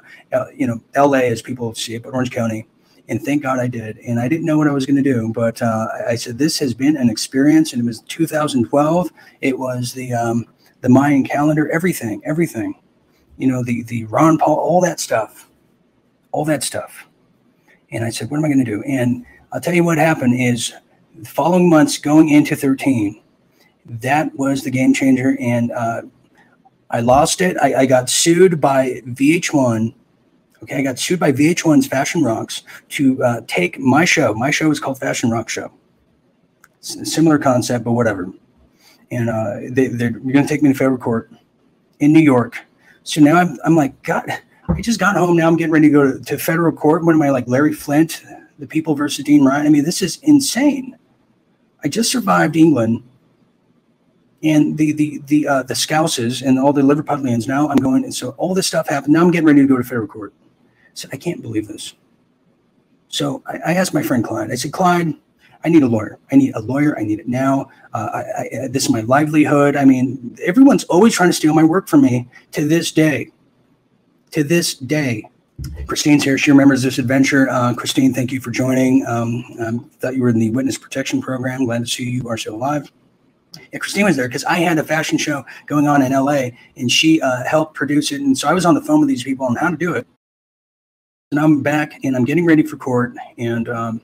you 0.54 0.68
know 0.68 0.80
L.A. 0.94 1.26
as 1.26 1.42
people 1.42 1.74
see 1.74 1.96
it, 1.96 2.04
but 2.04 2.14
Orange 2.14 2.30
County, 2.30 2.68
and 3.08 3.20
thank 3.20 3.42
God 3.42 3.58
I 3.58 3.66
did. 3.66 3.98
And 3.98 4.20
I 4.20 4.28
didn't 4.28 4.46
know 4.46 4.56
what 4.58 4.68
I 4.68 4.72
was 4.72 4.86
going 4.86 4.94
to 4.94 5.02
do, 5.02 5.32
but 5.34 5.60
uh, 5.60 5.88
I 6.06 6.14
said 6.14 6.38
this 6.38 6.56
has 6.60 6.72
been 6.72 6.96
an 6.96 7.10
experience, 7.10 7.72
and 7.72 7.82
it 7.82 7.84
was 7.84 8.02
2012. 8.02 9.10
It 9.40 9.58
was 9.58 9.92
the 9.92 10.14
um, 10.14 10.46
the 10.82 10.88
Mayan 10.88 11.24
calendar, 11.24 11.68
everything, 11.68 12.22
everything. 12.24 12.76
You 13.38 13.48
know, 13.48 13.64
the 13.64 13.82
the 13.82 14.04
Ron 14.04 14.38
Paul, 14.38 14.54
all 14.54 14.80
that 14.82 15.00
stuff, 15.00 15.50
all 16.30 16.44
that 16.44 16.62
stuff. 16.62 17.08
And 17.90 18.04
I 18.04 18.10
said, 18.10 18.30
what 18.30 18.38
am 18.38 18.44
I 18.44 18.48
going 18.48 18.64
to 18.64 18.70
do? 18.70 18.84
And 18.84 19.26
I'll 19.52 19.60
tell 19.60 19.74
you 19.74 19.82
what 19.82 19.98
happened 19.98 20.40
is 20.40 20.72
the 21.14 21.28
following 21.28 21.68
months 21.68 21.98
going 21.98 22.28
into 22.28 22.56
13, 22.56 23.20
that 23.86 24.34
was 24.36 24.62
the 24.62 24.70
game 24.70 24.94
changer. 24.94 25.36
And 25.40 25.72
uh, 25.72 26.02
I 26.90 27.00
lost 27.00 27.40
it. 27.40 27.56
I, 27.58 27.80
I 27.80 27.86
got 27.86 28.10
sued 28.10 28.60
by 28.60 29.02
VH1 29.06 29.94
Okay, 30.64 30.78
I 30.78 30.82
got 30.82 30.98
sued 30.98 31.20
by 31.20 31.30
VH1's 31.30 31.86
Fashion 31.86 32.22
Rocks 32.22 32.62
to 32.88 33.22
uh, 33.22 33.42
take 33.46 33.78
my 33.78 34.06
show. 34.06 34.32
My 34.32 34.50
show 34.50 34.70
is 34.70 34.80
called 34.80 34.98
Fashion 34.98 35.30
Rock 35.30 35.50
Show. 35.50 35.70
similar 36.80 37.38
concept, 37.38 37.84
but 37.84 37.92
whatever. 37.92 38.32
And 39.10 39.28
uh, 39.28 39.56
they, 39.68 39.88
they're 39.88 40.08
going 40.08 40.42
to 40.42 40.46
take 40.46 40.62
me 40.62 40.72
to 40.72 40.74
federal 40.74 40.96
court 40.96 41.30
in 42.00 42.14
New 42.14 42.22
York. 42.22 42.64
So 43.02 43.20
now 43.20 43.36
I'm, 43.36 43.58
I'm 43.62 43.76
like, 43.76 44.02
God, 44.04 44.24
I 44.66 44.80
just 44.80 44.98
got 44.98 45.16
home. 45.16 45.36
Now 45.36 45.48
I'm 45.48 45.58
getting 45.58 45.70
ready 45.70 45.88
to 45.88 45.92
go 45.92 46.12
to, 46.12 46.24
to 46.24 46.38
federal 46.38 46.72
court. 46.72 47.04
What 47.04 47.14
am 47.14 47.20
I 47.20 47.28
like, 47.28 47.46
Larry 47.46 47.74
Flynt, 47.74 48.22
the 48.58 48.66
people 48.66 48.94
versus 48.94 49.22
Dean 49.22 49.44
Ryan? 49.44 49.66
I 49.66 49.68
mean, 49.68 49.84
this 49.84 50.00
is 50.00 50.18
insane. 50.22 50.96
I 51.84 51.88
just 51.88 52.10
survived 52.10 52.56
England 52.56 53.02
and 54.42 54.76
the 54.78 54.92
the 54.92 55.20
the 55.26 55.48
uh, 55.48 55.62
the 55.62 55.74
Scouses 55.74 56.42
and 56.42 56.58
all 56.58 56.72
the 56.72 56.82
Liverpudlians. 56.82 57.46
Now 57.46 57.68
I'm 57.68 57.76
going, 57.76 58.04
and 58.04 58.14
so 58.14 58.30
all 58.30 58.54
this 58.54 58.66
stuff 58.66 58.88
happened. 58.88 59.12
Now 59.12 59.22
I'm 59.22 59.30
getting 59.30 59.46
ready 59.46 59.60
to 59.60 59.66
go 59.66 59.76
to 59.76 59.84
federal 59.84 60.08
court 60.08 60.32
said, 60.94 61.10
I 61.12 61.16
can't 61.16 61.42
believe 61.42 61.68
this. 61.68 61.94
So 63.08 63.42
I, 63.46 63.58
I, 63.66 63.74
asked 63.74 63.94
my 63.94 64.02
friend 64.02 64.24
Clyde, 64.24 64.50
I 64.50 64.54
said, 64.54 64.72
Clyde, 64.72 65.14
I 65.64 65.68
need 65.68 65.82
a 65.82 65.88
lawyer. 65.88 66.18
I 66.32 66.36
need 66.36 66.54
a 66.54 66.60
lawyer. 66.60 66.98
I 66.98 67.04
need 67.04 67.20
it 67.20 67.28
now. 67.28 67.70
Uh, 67.92 68.10
I, 68.12 68.18
I, 68.18 68.68
this 68.68 68.84
is 68.84 68.90
my 68.90 69.00
livelihood. 69.00 69.76
I 69.76 69.84
mean, 69.84 70.36
everyone's 70.42 70.84
always 70.84 71.14
trying 71.14 71.28
to 71.28 71.32
steal 71.32 71.54
my 71.54 71.64
work 71.64 71.88
from 71.88 72.02
me 72.02 72.28
to 72.52 72.66
this 72.66 72.90
day. 72.92 73.30
To 74.32 74.42
this 74.42 74.74
day. 74.74 75.28
Christine's 75.86 76.24
here. 76.24 76.36
She 76.36 76.50
remembers 76.50 76.82
this 76.82 76.98
adventure. 76.98 77.48
Uh, 77.48 77.74
Christine, 77.74 78.12
thank 78.12 78.32
you 78.32 78.40
for 78.40 78.50
joining. 78.50 79.06
Um, 79.06 79.44
um, 79.60 79.90
thought 80.00 80.16
you 80.16 80.22
were 80.22 80.28
in 80.28 80.38
the 80.38 80.50
witness 80.50 80.76
protection 80.76 81.22
program. 81.22 81.64
Glad 81.64 81.80
to 81.80 81.86
see 81.86 82.08
you 82.10 82.28
are 82.28 82.36
still 82.36 82.54
alive. 82.54 82.90
Yeah, 83.72 83.78
Christine 83.78 84.04
was 84.04 84.16
there 84.16 84.26
because 84.26 84.44
I 84.44 84.56
had 84.56 84.78
a 84.78 84.84
fashion 84.84 85.16
show 85.16 85.44
going 85.66 85.86
on 85.86 86.02
in 86.02 86.12
LA 86.12 86.48
and 86.76 86.90
she 86.90 87.20
uh, 87.20 87.44
helped 87.44 87.74
produce 87.74 88.10
it. 88.10 88.20
And 88.20 88.36
so 88.36 88.48
I 88.48 88.52
was 88.52 88.66
on 88.66 88.74
the 88.74 88.80
phone 88.80 89.00
with 89.00 89.08
these 89.08 89.22
people 89.22 89.46
on 89.46 89.54
how 89.54 89.70
to 89.70 89.76
do 89.76 89.94
it 89.94 90.06
and 91.34 91.44
I'm 91.44 91.62
back 91.62 91.98
and 92.04 92.16
I'm 92.16 92.24
getting 92.24 92.46
ready 92.46 92.62
for 92.62 92.76
court. 92.76 93.14
And 93.38 93.68
um, 93.68 94.00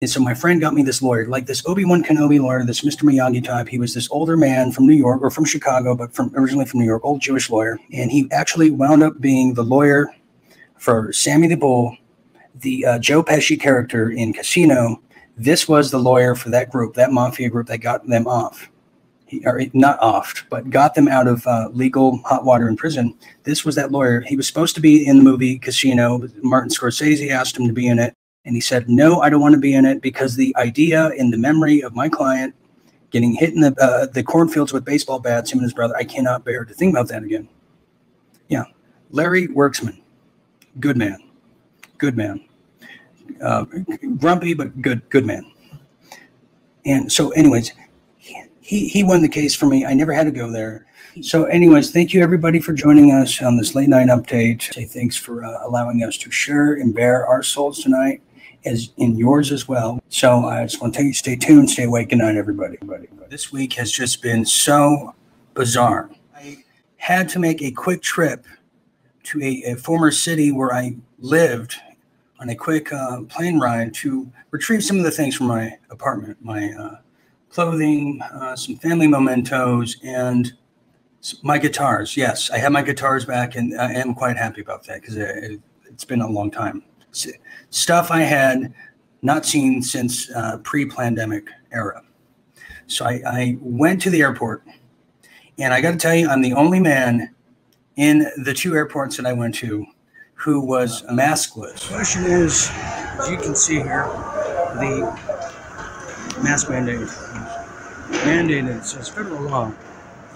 and 0.00 0.10
so 0.10 0.20
my 0.20 0.34
friend 0.34 0.60
got 0.60 0.74
me 0.74 0.82
this 0.82 1.02
lawyer, 1.02 1.26
like 1.26 1.46
this 1.46 1.64
Obi 1.66 1.84
Wan 1.84 2.02
Kenobi 2.02 2.40
lawyer, 2.40 2.64
this 2.64 2.82
Mr. 2.82 3.02
Miyagi 3.02 3.44
type. 3.44 3.68
He 3.68 3.78
was 3.78 3.94
this 3.94 4.08
older 4.10 4.36
man 4.36 4.72
from 4.72 4.86
New 4.86 4.94
York 4.94 5.22
or 5.22 5.30
from 5.30 5.44
Chicago, 5.44 5.94
but 5.94 6.12
from 6.12 6.32
originally 6.36 6.64
from 6.64 6.80
New 6.80 6.86
York, 6.86 7.04
old 7.04 7.20
Jewish 7.20 7.50
lawyer. 7.50 7.78
And 7.92 8.10
he 8.10 8.28
actually 8.32 8.70
wound 8.70 9.02
up 9.02 9.20
being 9.20 9.54
the 9.54 9.62
lawyer 9.62 10.08
for 10.82 11.12
Sammy 11.12 11.46
the 11.46 11.56
Bull, 11.56 11.96
the 12.56 12.84
uh, 12.84 12.98
Joe 12.98 13.22
Pesci 13.22 13.58
character 13.58 14.10
in 14.10 14.32
Casino. 14.32 15.00
This 15.36 15.68
was 15.68 15.92
the 15.92 15.98
lawyer 15.98 16.34
for 16.34 16.50
that 16.50 16.70
group, 16.70 16.94
that 16.94 17.12
mafia 17.12 17.48
group 17.48 17.68
that 17.68 17.78
got 17.78 18.06
them 18.06 18.26
off 18.26 18.68
or 19.46 19.62
not 19.72 19.98
off, 20.00 20.44
but 20.50 20.68
got 20.68 20.94
them 20.94 21.08
out 21.08 21.28
of 21.28 21.46
uh, 21.46 21.68
legal 21.72 22.18
hot 22.24 22.44
water 22.44 22.68
in 22.68 22.76
prison. 22.76 23.14
This 23.44 23.64
was 23.64 23.76
that 23.76 23.92
lawyer. 23.92 24.20
He 24.22 24.36
was 24.36 24.46
supposed 24.46 24.74
to 24.74 24.80
be 24.80 25.06
in 25.06 25.18
the 25.18 25.22
movie 25.22 25.58
Casino. 25.58 26.28
Martin 26.42 26.68
Scorsese 26.68 27.30
asked 27.30 27.56
him 27.56 27.66
to 27.66 27.72
be 27.72 27.86
in 27.86 27.98
it. 27.98 28.12
And 28.44 28.56
he 28.56 28.60
said, 28.60 28.88
No, 28.88 29.20
I 29.20 29.30
don't 29.30 29.40
want 29.40 29.54
to 29.54 29.60
be 29.60 29.72
in 29.72 29.84
it 29.84 30.02
because 30.02 30.34
the 30.34 30.54
idea 30.56 31.10
in 31.10 31.30
the 31.30 31.38
memory 31.38 31.80
of 31.80 31.94
my 31.94 32.08
client 32.08 32.56
getting 33.10 33.34
hit 33.34 33.54
in 33.54 33.60
the, 33.60 33.74
uh, 33.80 34.06
the 34.06 34.24
cornfields 34.24 34.72
with 34.72 34.84
baseball 34.84 35.20
bats, 35.20 35.52
him 35.52 35.58
and 35.58 35.64
his 35.64 35.74
brother, 35.74 35.94
I 35.96 36.02
cannot 36.02 36.44
bear 36.44 36.64
to 36.64 36.74
think 36.74 36.92
about 36.92 37.06
that 37.08 37.22
again. 37.22 37.48
Yeah. 38.48 38.64
Larry 39.10 39.46
Worksman, 39.46 40.01
good 40.80 40.96
man. 40.96 41.18
Good 41.98 42.16
man. 42.16 42.44
Uh, 43.40 43.64
grumpy, 44.18 44.54
but 44.54 44.80
good, 44.82 45.08
good 45.10 45.24
man. 45.24 45.50
And 46.84 47.10
so, 47.10 47.30
anyways, 47.30 47.72
he 48.18 48.88
he 48.88 49.04
won 49.04 49.22
the 49.22 49.28
case 49.28 49.54
for 49.54 49.66
me. 49.66 49.84
I 49.84 49.94
never 49.94 50.12
had 50.12 50.24
to 50.24 50.30
go 50.30 50.50
there. 50.50 50.86
So, 51.20 51.44
anyways, 51.44 51.90
thank 51.92 52.12
you 52.12 52.22
everybody 52.22 52.58
for 52.58 52.72
joining 52.72 53.12
us 53.12 53.42
on 53.42 53.56
this 53.56 53.74
late 53.74 53.88
night 53.88 54.08
update. 54.08 54.72
Say 54.72 54.84
thanks 54.84 55.16
for 55.16 55.44
uh, 55.44 55.66
allowing 55.66 56.02
us 56.02 56.16
to 56.18 56.30
share 56.30 56.74
and 56.74 56.94
bear 56.94 57.26
our 57.26 57.42
souls 57.42 57.82
tonight, 57.82 58.22
as 58.64 58.92
in 58.96 59.16
yours 59.16 59.52
as 59.52 59.68
well. 59.68 60.00
So, 60.08 60.46
I 60.46 60.64
just 60.64 60.80
want 60.80 60.94
to 60.94 60.98
tell 60.98 61.06
you, 61.06 61.12
stay 61.12 61.36
tuned, 61.36 61.70
stay 61.70 61.84
awake. 61.84 62.08
Good 62.08 62.18
night, 62.18 62.36
everybody. 62.36 62.78
This 63.28 63.52
week 63.52 63.74
has 63.74 63.92
just 63.92 64.22
been 64.22 64.44
so 64.44 65.14
bizarre. 65.54 66.10
I 66.34 66.64
had 66.96 67.28
to 67.30 67.38
make 67.38 67.62
a 67.62 67.70
quick 67.70 68.02
trip 68.02 68.46
to 69.24 69.42
a, 69.42 69.72
a 69.72 69.76
former 69.76 70.10
city 70.10 70.52
where 70.52 70.72
I 70.72 70.96
lived 71.18 71.76
on 72.40 72.48
a 72.48 72.54
quick 72.54 72.92
uh, 72.92 73.22
plane 73.28 73.58
ride 73.58 73.94
to 73.94 74.30
retrieve 74.50 74.82
some 74.82 74.98
of 74.98 75.04
the 75.04 75.10
things 75.10 75.36
from 75.36 75.46
my 75.46 75.78
apartment, 75.90 76.36
my 76.42 76.72
uh, 76.72 76.96
clothing, 77.50 78.20
uh, 78.22 78.56
some 78.56 78.76
family 78.76 79.06
mementos, 79.06 79.96
and 80.02 80.52
my 81.42 81.58
guitars. 81.58 82.16
Yes, 82.16 82.50
I 82.50 82.58
have 82.58 82.72
my 82.72 82.82
guitars 82.82 83.24
back, 83.24 83.54
and 83.54 83.78
I 83.80 83.92
am 83.92 84.14
quite 84.14 84.36
happy 84.36 84.60
about 84.60 84.84
that 84.84 85.00
because 85.00 85.16
it, 85.16 85.60
has 85.90 86.04
been 86.04 86.22
a 86.22 86.28
long 86.28 86.50
time. 86.50 86.82
Stuff 87.70 88.10
I 88.10 88.22
had 88.22 88.72
not 89.20 89.44
seen 89.44 89.82
since 89.82 90.30
uh, 90.30 90.58
pre-pandemic 90.64 91.46
era. 91.70 92.02
So 92.86 93.04
I, 93.04 93.22
I 93.26 93.58
went 93.60 94.00
to 94.02 94.10
the 94.10 94.22
airport, 94.22 94.64
and 95.58 95.72
I 95.72 95.80
got 95.80 95.92
to 95.92 95.96
tell 95.98 96.14
you, 96.14 96.28
I'm 96.28 96.42
the 96.42 96.54
only 96.54 96.80
man 96.80 97.31
in 97.96 98.26
the 98.44 98.54
two 98.54 98.74
airports 98.74 99.16
that 99.16 99.26
I 99.26 99.32
went 99.32 99.54
to 99.56 99.86
who 100.34 100.60
was 100.60 101.02
maskless. 101.04 101.88
The 101.88 101.94
question 101.94 102.24
is, 102.24 102.68
as 102.72 103.30
you 103.30 103.36
can 103.36 103.54
see 103.54 103.76
here, 103.76 104.06
the 104.74 105.02
mask 106.42 106.68
mandate 106.68 107.08
mandated, 108.24 108.84
says 108.84 109.08
federal 109.08 109.42
law, 109.42 109.72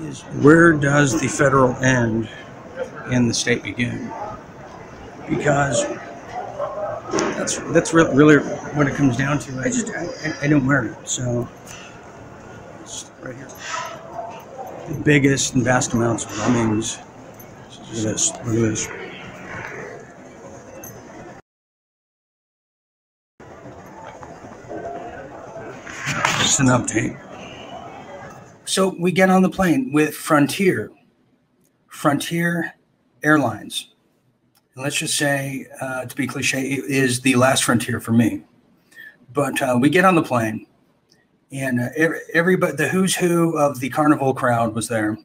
is 0.01 0.23
where 0.43 0.73
does 0.73 1.21
the 1.21 1.29
federal 1.29 1.75
end 1.77 2.29
and 3.07 3.29
the 3.29 3.35
state 3.35 3.63
begin? 3.63 4.13
Because 5.29 5.85
that's 7.11 7.59
that's 7.73 7.93
re- 7.95 8.09
really 8.13 8.37
what 8.37 8.87
it 8.87 8.95
comes 8.95 9.17
down 9.17 9.39
to. 9.41 9.59
I 9.61 9.65
just 9.65 9.91
I, 9.91 10.35
I 10.43 10.49
don't 10.49 10.67
wear 10.67 10.87
it, 10.87 11.09
so 11.09 11.49
right 13.23 13.35
here. 13.35 13.49
The 14.89 15.01
biggest 15.05 15.55
and 15.55 15.65
vast 15.65 15.95
amounts 15.95 16.25
of 16.25 16.39
lemmings. 16.39 16.99
Look 17.89 17.99
at 17.99 18.03
this. 18.03 18.33
Look 18.33 18.47
at 18.47 18.53
this. 18.53 18.89
Just 26.39 26.61
an 26.61 26.67
update. 26.67 27.19
So 28.65 28.95
we 28.99 29.13
get 29.13 29.31
on 29.31 29.43
the 29.43 29.49
plane 29.49 29.93
with 29.93 30.15
Frontier, 30.15 30.91
Frontier 31.89 32.75
Airlines. 33.23 33.95
And 34.75 34.83
let's 34.83 34.97
just 34.97 35.17
say, 35.17 35.67
uh, 35.81 36.05
to 36.07 36.17
be 36.17 36.27
cliche, 36.27 36.61
it 36.61 36.85
is 36.85 37.21
the 37.21 37.37
last 37.37 37.65
frontier 37.65 38.01
for 38.01 38.13
me. 38.13 38.43
But 39.33 39.63
uh, 39.63 39.79
we 39.81 39.89
get 39.89 40.05
on 40.05 40.15
the 40.15 40.23
plane, 40.23 40.67
and 41.53 41.81
uh, 41.81 41.89
everybody, 42.35 42.77
the 42.77 42.89
who's 42.89 43.15
who 43.15 43.57
of 43.57 43.81
the 43.81 43.89
carnival 43.89 44.35
crowd 44.35 44.75
was 44.75 44.89
there, 44.89 45.17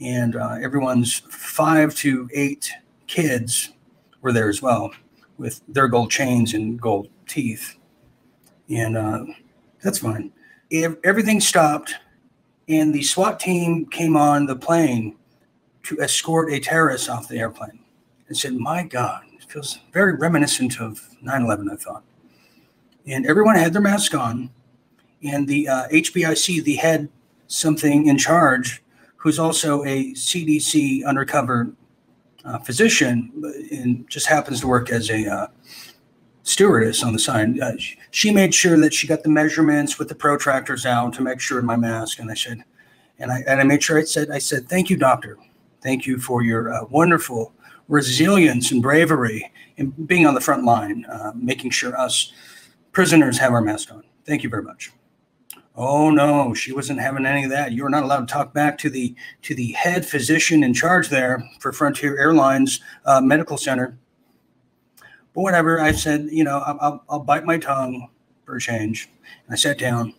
and 0.00 0.36
uh, 0.36 0.56
everyone's 0.60 1.20
five 1.30 1.94
to 1.96 2.28
eight 2.32 2.70
kids 3.06 3.72
were 4.20 4.32
there 4.32 4.48
as 4.48 4.62
well, 4.62 4.92
with 5.38 5.60
their 5.68 5.88
gold 5.88 6.10
chains 6.10 6.54
and 6.54 6.80
gold 6.80 7.08
teeth, 7.26 7.76
and 8.68 8.96
uh, 8.96 9.24
that's 9.82 9.98
fine. 9.98 10.32
Everything 10.72 11.40
stopped 11.40 11.94
and 12.68 12.94
the 12.94 13.02
SWAT 13.02 13.38
team 13.40 13.86
came 13.86 14.16
on 14.16 14.46
the 14.46 14.56
plane 14.56 15.16
to 15.84 16.00
escort 16.00 16.52
a 16.52 16.60
terrorist 16.60 17.08
off 17.08 17.28
the 17.28 17.38
airplane. 17.38 17.80
And 18.28 18.36
said, 18.36 18.54
My 18.54 18.84
God, 18.84 19.22
it 19.34 19.44
feels 19.44 19.78
very 19.92 20.14
reminiscent 20.14 20.80
of 20.80 21.08
9 21.20 21.42
11, 21.42 21.70
I 21.70 21.76
thought. 21.76 22.04
And 23.06 23.26
everyone 23.26 23.56
had 23.56 23.74
their 23.74 23.82
mask 23.82 24.14
on. 24.14 24.50
And 25.22 25.46
the 25.46 25.68
uh, 25.68 25.88
HBIC, 25.88 26.64
the 26.64 26.76
head 26.76 27.10
something 27.48 28.06
in 28.06 28.16
charge, 28.16 28.82
who's 29.24 29.38
also 29.38 29.82
a 29.84 30.12
CDC 30.12 31.02
undercover 31.06 31.72
uh, 32.44 32.58
physician 32.58 33.32
and 33.72 34.06
just 34.06 34.26
happens 34.26 34.60
to 34.60 34.66
work 34.66 34.90
as 34.90 35.08
a 35.08 35.26
uh, 35.26 35.46
stewardess 36.42 37.02
on 37.02 37.14
the 37.14 37.18
side. 37.18 37.58
Uh, 37.58 37.72
she 38.10 38.30
made 38.30 38.54
sure 38.54 38.78
that 38.78 38.92
she 38.92 39.06
got 39.06 39.22
the 39.22 39.30
measurements 39.30 39.98
with 39.98 40.10
the 40.10 40.14
protractors 40.14 40.84
out 40.84 41.14
to 41.14 41.22
make 41.22 41.40
sure 41.40 41.62
my 41.62 41.74
mask. 41.74 42.18
And 42.18 42.30
I 42.30 42.34
said, 42.34 42.64
and 43.18 43.32
I 43.32 43.42
and 43.48 43.62
I 43.62 43.64
made 43.64 43.82
sure 43.82 43.98
I 43.98 44.04
said, 44.04 44.30
I 44.30 44.38
said, 44.38 44.68
thank 44.68 44.90
you, 44.90 44.98
doctor. 44.98 45.38
Thank 45.82 46.06
you 46.06 46.18
for 46.18 46.42
your 46.42 46.70
uh, 46.70 46.84
wonderful 46.90 47.54
resilience 47.88 48.72
and 48.72 48.82
bravery 48.82 49.50
in 49.78 49.88
being 50.04 50.26
on 50.26 50.34
the 50.34 50.40
front 50.42 50.64
line, 50.64 51.06
uh, 51.06 51.32
making 51.34 51.70
sure 51.70 51.98
us 51.98 52.30
prisoners 52.92 53.38
have 53.38 53.52
our 53.52 53.62
mask 53.62 53.90
on. 53.90 54.04
Thank 54.26 54.42
you 54.42 54.50
very 54.50 54.62
much. 54.62 54.92
Oh 55.76 56.10
no, 56.10 56.54
she 56.54 56.72
wasn't 56.72 57.00
having 57.00 57.26
any 57.26 57.44
of 57.44 57.50
that. 57.50 57.72
You 57.72 57.82
were 57.82 57.90
not 57.90 58.04
allowed 58.04 58.28
to 58.28 58.32
talk 58.32 58.54
back 58.54 58.78
to 58.78 58.90
the 58.90 59.14
to 59.42 59.54
the 59.54 59.72
head 59.72 60.06
physician 60.06 60.62
in 60.62 60.72
charge 60.72 61.08
there 61.08 61.48
for 61.58 61.72
Frontier 61.72 62.16
Airlines 62.16 62.80
uh, 63.04 63.20
Medical 63.20 63.56
Center. 63.56 63.98
But 65.34 65.40
whatever, 65.40 65.80
I 65.80 65.90
said, 65.90 66.28
you 66.30 66.44
know, 66.44 66.58
I'll, 66.58 67.04
I'll 67.08 67.18
bite 67.18 67.44
my 67.44 67.58
tongue 67.58 68.08
for 68.44 68.54
a 68.54 68.60
change. 68.60 69.08
And 69.46 69.52
I 69.52 69.56
sat 69.56 69.76
down, 69.76 70.14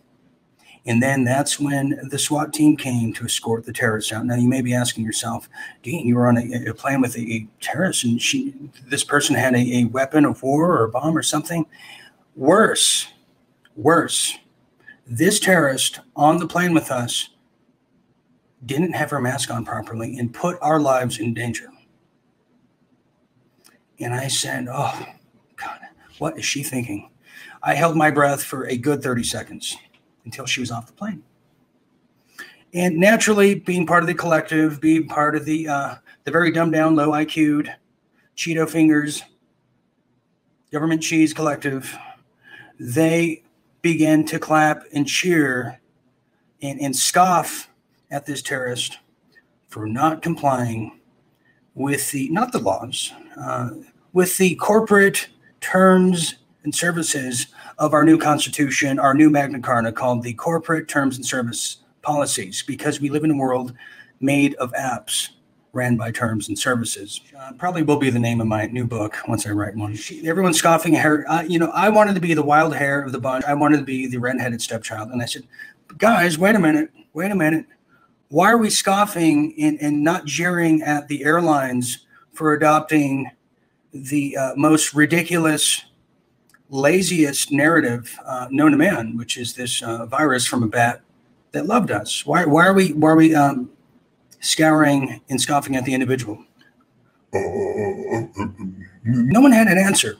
and 0.84 1.02
then 1.02 1.24
that's 1.24 1.58
when 1.58 1.98
the 2.10 2.18
SWAT 2.18 2.52
team 2.52 2.76
came 2.76 3.14
to 3.14 3.24
escort 3.24 3.64
the 3.64 3.72
terrorists 3.72 4.12
out. 4.12 4.26
Now 4.26 4.34
you 4.34 4.48
may 4.48 4.60
be 4.60 4.74
asking 4.74 5.06
yourself, 5.06 5.48
Dean, 5.82 6.06
you 6.06 6.16
were 6.16 6.28
on 6.28 6.36
a, 6.36 6.66
a 6.68 6.74
plane 6.74 7.00
with 7.00 7.16
a, 7.16 7.22
a, 7.22 7.48
terrorist, 7.62 8.04
and 8.04 8.20
she, 8.20 8.54
this 8.88 9.04
person 9.04 9.34
had 9.34 9.54
a, 9.54 9.78
a 9.78 9.84
weapon 9.84 10.26
of 10.26 10.42
war 10.42 10.76
or 10.76 10.84
a 10.84 10.90
bomb 10.90 11.16
or 11.16 11.22
something. 11.22 11.64
Worse, 12.34 13.08
worse 13.74 14.36
this 15.06 15.38
terrorist 15.38 16.00
on 16.14 16.38
the 16.38 16.46
plane 16.46 16.74
with 16.74 16.90
us 16.90 17.30
didn't 18.64 18.92
have 18.92 19.10
her 19.10 19.20
mask 19.20 19.50
on 19.50 19.64
properly 19.64 20.18
and 20.18 20.34
put 20.34 20.58
our 20.60 20.80
lives 20.80 21.18
in 21.18 21.34
danger. 21.34 21.68
And 24.00 24.12
I 24.12 24.28
said, 24.28 24.66
Oh, 24.70 25.06
God, 25.56 25.78
what 26.18 26.38
is 26.38 26.44
she 26.44 26.62
thinking? 26.62 27.10
I 27.62 27.74
held 27.74 27.96
my 27.96 28.10
breath 28.10 28.42
for 28.42 28.66
a 28.66 28.76
good 28.76 29.02
30 29.02 29.24
seconds 29.24 29.76
until 30.24 30.46
she 30.46 30.60
was 30.60 30.70
off 30.70 30.86
the 30.86 30.92
plane. 30.92 31.22
And 32.74 32.98
naturally, 32.98 33.54
being 33.54 33.86
part 33.86 34.02
of 34.02 34.06
the 34.06 34.14
collective, 34.14 34.80
being 34.80 35.08
part 35.08 35.36
of 35.36 35.44
the 35.44 35.68
uh, 35.68 35.94
the 36.24 36.30
very 36.30 36.50
dumbed 36.50 36.72
down, 36.72 36.96
low 36.96 37.12
IQ'd, 37.12 37.72
Cheeto 38.36 38.68
fingers, 38.68 39.22
government 40.72 41.02
cheese 41.02 41.32
collective, 41.32 41.96
they 42.78 43.44
began 43.86 44.24
to 44.24 44.36
clap 44.40 44.82
and 44.94 45.06
cheer 45.06 45.80
and, 46.60 46.80
and 46.80 46.96
scoff 46.96 47.70
at 48.10 48.26
this 48.26 48.42
terrorist 48.42 48.98
for 49.68 49.86
not 49.86 50.22
complying 50.22 50.98
with 51.76 52.10
the 52.10 52.28
not 52.30 52.50
the 52.50 52.58
laws 52.58 53.12
uh, 53.40 53.70
with 54.12 54.36
the 54.38 54.56
corporate 54.56 55.28
terms 55.60 56.34
and 56.64 56.74
services 56.74 57.46
of 57.78 57.94
our 57.94 58.02
new 58.02 58.18
constitution 58.18 58.98
our 58.98 59.14
new 59.14 59.30
magna 59.30 59.60
carta 59.60 59.92
called 59.92 60.24
the 60.24 60.34
corporate 60.34 60.88
terms 60.88 61.14
and 61.16 61.24
service 61.24 61.76
policies 62.02 62.64
because 62.66 63.00
we 63.00 63.08
live 63.08 63.22
in 63.22 63.30
a 63.30 63.36
world 63.36 63.72
made 64.18 64.52
of 64.54 64.72
apps 64.72 65.28
ran 65.76 65.96
by 65.96 66.10
terms 66.10 66.48
and 66.48 66.58
services. 66.58 67.20
Uh, 67.38 67.52
probably 67.52 67.82
will 67.82 67.98
be 67.98 68.10
the 68.10 68.18
name 68.18 68.40
of 68.40 68.46
my 68.46 68.66
new 68.66 68.86
book 68.86 69.16
once 69.28 69.46
I 69.46 69.50
write 69.50 69.76
one. 69.76 69.94
She, 69.94 70.26
everyone's 70.26 70.58
scoffing 70.58 70.96
at 70.96 71.02
her. 71.02 71.24
Uh, 71.28 71.42
you 71.42 71.58
know, 71.58 71.70
I 71.74 71.90
wanted 71.90 72.14
to 72.14 72.20
be 72.20 72.34
the 72.34 72.42
wild 72.42 72.74
hair 72.74 73.02
of 73.02 73.12
the 73.12 73.20
bunch. 73.20 73.44
I 73.44 73.54
wanted 73.54 73.76
to 73.76 73.84
be 73.84 74.08
the 74.08 74.16
red-headed 74.16 74.60
stepchild. 74.60 75.10
And 75.10 75.22
I 75.22 75.26
said, 75.26 75.44
guys, 75.98 76.38
wait 76.38 76.56
a 76.56 76.58
minute, 76.58 76.90
wait 77.12 77.30
a 77.30 77.34
minute. 77.36 77.66
Why 78.28 78.50
are 78.50 78.58
we 78.58 78.70
scoffing 78.70 79.54
and, 79.60 79.78
and 79.80 80.02
not 80.02 80.24
jeering 80.24 80.82
at 80.82 81.06
the 81.06 81.22
airlines 81.22 82.06
for 82.32 82.54
adopting 82.54 83.30
the 83.92 84.36
uh, 84.36 84.54
most 84.56 84.94
ridiculous, 84.94 85.84
laziest 86.70 87.52
narrative 87.52 88.18
uh, 88.26 88.48
known 88.50 88.72
to 88.72 88.76
man, 88.76 89.16
which 89.16 89.36
is 89.36 89.54
this 89.54 89.82
uh, 89.82 90.06
virus 90.06 90.46
from 90.46 90.62
a 90.62 90.66
bat 90.66 91.02
that 91.52 91.66
loved 91.66 91.90
us? 91.90 92.26
Why, 92.26 92.44
why 92.44 92.66
are 92.66 92.74
we, 92.74 92.92
why 92.92 93.10
are 93.10 93.16
we 93.16 93.34
um, 93.34 93.70
scouring 94.40 95.20
and 95.28 95.40
scoffing 95.40 95.76
at 95.76 95.84
the 95.84 95.94
individual? 95.94 96.44
No 99.04 99.40
one 99.40 99.52
had 99.52 99.66
an 99.66 99.78
answer. 99.78 100.16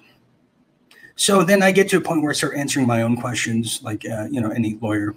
So 1.17 1.43
then 1.43 1.63
I 1.63 1.73
get 1.73 1.89
to 1.91 1.97
a 1.97 2.01
point 2.01 2.23
where 2.23 2.31
I 2.31 2.35
start 2.35 2.57
answering 2.57 2.87
my 2.87 3.03
own 3.03 3.17
questions, 3.17 3.83
like 3.83 4.05
uh, 4.05 4.27
you 4.31 4.41
know 4.41 4.51
any 4.51 4.79
lawyer. 4.81 5.15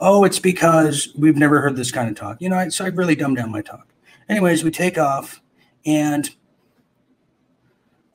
Oh, 0.00 0.24
it's 0.24 0.38
because 0.38 1.08
we've 1.16 1.36
never 1.36 1.60
heard 1.60 1.76
this 1.76 1.90
kind 1.90 2.08
of 2.08 2.14
talk. 2.14 2.40
You 2.40 2.50
know, 2.50 2.56
I, 2.56 2.68
so 2.68 2.84
I 2.84 2.88
really 2.88 3.16
dumbed 3.16 3.38
down 3.38 3.50
my 3.50 3.62
talk. 3.62 3.88
Anyways, 4.28 4.62
we 4.62 4.70
take 4.70 4.98
off, 4.98 5.40
and 5.86 6.30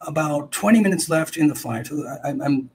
about 0.02 0.52
20 0.52 0.80
minutes 0.82 1.10
left 1.10 1.36
in 1.36 1.48
the 1.48 1.56
flight. 1.56 1.90
I, 2.24 2.30
am 2.30 2.70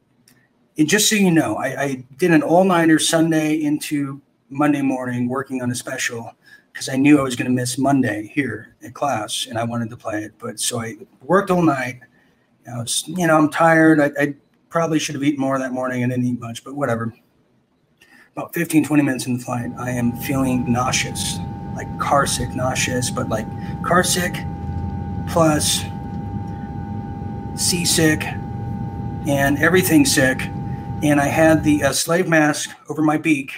just 0.78 1.09
so 1.09 1.16
you 1.16 1.30
know, 1.30 1.57
I, 1.57 1.82
I 1.82 2.05
did 2.18 2.32
an 2.32 2.42
all 2.42 2.64
nighter 2.64 2.98
Sunday 2.98 3.62
into 3.62 4.20
Monday 4.50 4.82
morning 4.82 5.28
working 5.28 5.62
on 5.62 5.70
a 5.70 5.74
special 5.74 6.32
because 6.75 6.89
I 6.89 6.97
knew 6.97 7.20
I 7.20 7.22
was 7.22 7.37
going 7.37 7.47
to 7.47 7.55
miss 7.55 7.79
Monday 7.79 8.33
here 8.35 8.75
at 8.85 8.95
class 8.95 9.47
and 9.49 9.57
I 9.57 9.62
wanted 9.62 9.91
to 9.91 9.97
play 9.97 10.25
it. 10.25 10.33
But 10.41 10.59
so 10.59 10.81
I 10.81 10.97
worked 11.22 11.53
all 11.53 11.62
night. 11.62 12.01
I 12.70 12.79
was, 12.79 13.05
you 13.07 13.29
know, 13.29 13.39
I'm 13.39 13.49
tired. 13.49 14.01
I, 14.01 14.11
I 14.20 14.35
probably 14.70 14.99
should 14.99 15.14
have 15.14 15.22
eaten 15.22 15.41
more 15.41 15.57
that 15.57 15.70
morning 15.70 16.03
and 16.03 16.11
didn't 16.11 16.27
eat 16.27 16.41
much, 16.41 16.64
but 16.64 16.75
whatever. 16.75 17.14
About 18.37 18.53
15, 18.55 18.85
20 18.85 19.03
minutes 19.05 19.27
in 19.27 19.39
the 19.39 19.45
flight, 19.45 19.70
I 19.79 19.91
am 19.91 20.16
feeling 20.16 20.70
nauseous, 20.70 21.39
like 21.77 21.87
car 22.01 22.27
sick, 22.27 22.53
nauseous, 22.57 23.09
but 23.09 23.29
like 23.29 23.47
car 23.85 24.03
sick 24.03 24.35
plus 25.29 25.85
seasick 27.55 28.25
and 29.29 29.59
everything 29.59 30.05
sick. 30.05 30.41
And 31.05 31.20
I 31.20 31.27
had 31.27 31.62
the 31.62 31.85
uh, 31.85 31.93
slave 31.93 32.27
mask 32.27 32.70
over 32.89 33.01
my 33.01 33.16
beak 33.16 33.53